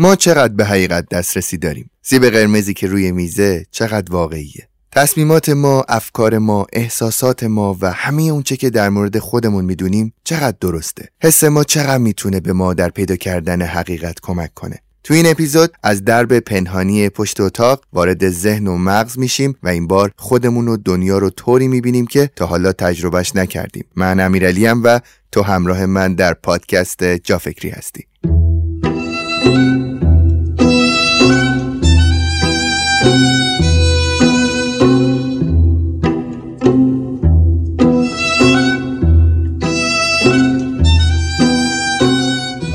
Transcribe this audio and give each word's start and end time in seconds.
ما 0.00 0.16
چقدر 0.16 0.54
به 0.54 0.64
حقیقت 0.64 1.08
دسترسی 1.08 1.56
داریم 1.56 1.90
سیب 2.02 2.24
قرمزی 2.24 2.74
که 2.74 2.86
روی 2.86 3.12
میزه 3.12 3.66
چقدر 3.70 4.12
واقعیه 4.12 4.68
تصمیمات 4.92 5.48
ما، 5.48 5.84
افکار 5.88 6.38
ما، 6.38 6.66
احساسات 6.72 7.44
ما 7.44 7.76
و 7.80 7.92
همه 7.92 8.22
اونچه 8.22 8.56
که 8.56 8.70
در 8.70 8.88
مورد 8.88 9.18
خودمون 9.18 9.64
می‌دونیم 9.64 10.12
چقدر 10.24 10.56
درسته. 10.60 11.08
حس 11.22 11.44
ما 11.44 11.64
چقدر 11.64 11.98
می‌تونه 11.98 12.40
به 12.40 12.52
ما 12.52 12.74
در 12.74 12.88
پیدا 12.88 13.16
کردن 13.16 13.62
حقیقت 13.62 14.16
کمک 14.22 14.54
کنه. 14.54 14.78
تو 15.04 15.14
این 15.14 15.26
اپیزود 15.26 15.72
از 15.82 16.04
درب 16.04 16.38
پنهانی 16.38 17.08
پشت 17.08 17.40
اتاق 17.40 17.84
وارد 17.92 18.30
ذهن 18.30 18.66
و 18.66 18.76
مغز 18.76 19.18
میشیم 19.18 19.56
و 19.62 19.68
این 19.68 19.86
بار 19.86 20.10
خودمون 20.16 20.68
و 20.68 20.76
دنیا 20.76 21.18
رو 21.18 21.30
طوری 21.30 21.68
می‌بینیم 21.68 22.06
که 22.06 22.30
تا 22.36 22.46
حالا 22.46 22.72
تجربهش 22.72 23.36
نکردیم. 23.36 23.84
من 23.96 24.20
امیرعلیم 24.20 24.82
و 24.84 25.00
تو 25.32 25.42
همراه 25.42 25.86
من 25.86 26.14
در 26.14 26.34
پادکست 26.34 27.04
جافکری 27.04 27.70
هستی. 27.70 28.04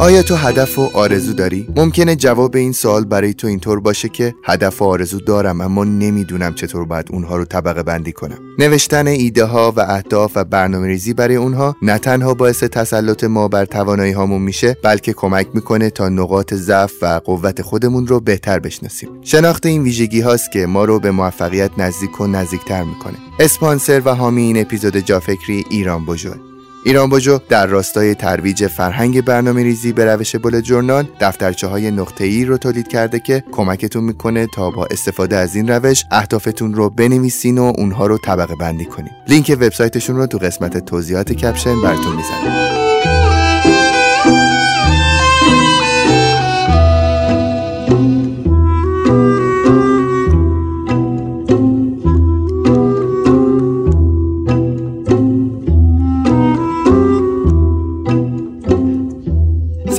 آیا 0.04 0.22
تو 0.22 0.36
هدف 0.36 0.80
و 0.80 0.90
آرزو 0.94 1.34
داری؟ 1.34 1.68
ممکنه 1.76 2.16
جواب 2.16 2.56
این 2.56 2.72
سوال 2.72 3.06
برای 3.06 3.34
تو 3.34 3.48
اینطور 3.48 3.80
باشه 3.80 4.10
که 4.10 4.36
هدف 4.46 4.82
و 4.82 4.86
آرزو 4.86 5.20
دارم 5.20 5.62
اما 5.62 5.84
نمی‌دونم 5.84 6.54
چطور 6.54 6.86
باید 6.86 7.08
اونها 7.12 7.38
رو 7.38 7.46
طبقه 7.46 7.84
بندی 7.84 8.12
کنم. 8.12 8.38
نوشتن 8.60 9.08
ایده 9.08 9.46
ها 9.46 9.74
و 9.76 9.80
اهداف 9.80 10.32
و 10.36 10.44
برنامه 10.44 10.88
ریزی 10.88 11.14
برای 11.14 11.36
اونها 11.36 11.76
نه 11.82 11.98
تنها 11.98 12.34
باعث 12.34 12.64
تسلط 12.64 13.24
ما 13.24 13.48
بر 13.48 13.66
توانایی 13.66 14.12
هامون 14.12 14.42
میشه 14.42 14.78
بلکه 14.84 15.14
کمک 15.14 15.48
می‌کنه 15.54 15.90
تا 15.90 16.10
نقاط 16.10 16.54
ضعف 16.54 16.94
و 17.02 17.06
قوت 17.26 17.62
خودمون 17.62 18.08
رو 18.08 18.20
بهتر 18.20 18.60
بشناسیم. 18.60 19.10
شناخت 19.22 19.66
این 19.66 19.84
ویژگی 19.84 20.22
هاست 20.22 20.52
که 20.52 20.66
ما 20.66 20.86
رو 20.86 21.00
به 21.00 21.12
موفقیت 21.12 21.72
نزدیک 21.78 22.22
و 22.22 22.28
نزدیکتر 22.28 22.84
می‌کنه. 22.84 23.18
اسپانسر 23.40 24.02
و 24.06 24.16
حامی 24.16 24.42
این 24.42 24.62
اپیزود 24.62 24.98
جافکری 24.98 25.66
ایران 25.70 26.06
بوجود 26.06 26.53
ایران 26.86 27.10
باجو 27.10 27.40
در 27.50 27.68
راستای 27.68 28.16
ترویج 28.16 28.68
فرهنگ 28.68 29.22
برنامه 29.22 29.64
ریزی 29.64 29.94
به 29.94 30.06
روش 30.06 30.36
بول 30.36 30.62
جورنال 30.62 31.08
دفترچه 31.20 31.68
های 31.68 31.92
نقطه 31.92 32.24
ای 32.24 32.46
رو 32.46 32.58
تولید 32.58 32.88
کرده 32.88 33.20
که 33.20 33.44
کمکتون 33.52 34.04
می‌کنه 34.04 34.48
تا 34.56 34.70
با 34.70 34.86
استفاده 34.92 35.36
از 35.36 35.56
این 35.56 35.68
روش 35.68 36.04
اهدافتون 36.12 36.74
رو 36.74 36.90
بنویسین 36.90 37.58
و 37.58 37.74
اونها 37.78 38.08
رو 38.08 38.18
طبقه 38.18 38.56
بندی 38.56 38.86
کنین. 38.86 39.12
لینک 39.28 39.58
وبسایتشون 39.62 40.16
رو 40.16 40.28
تو 40.28 40.38
قسمت 40.38 40.86
توضیحات 40.86 41.34
کپشن 41.34 41.82
براتون 41.82 42.16
می‌زنم. 42.16 42.93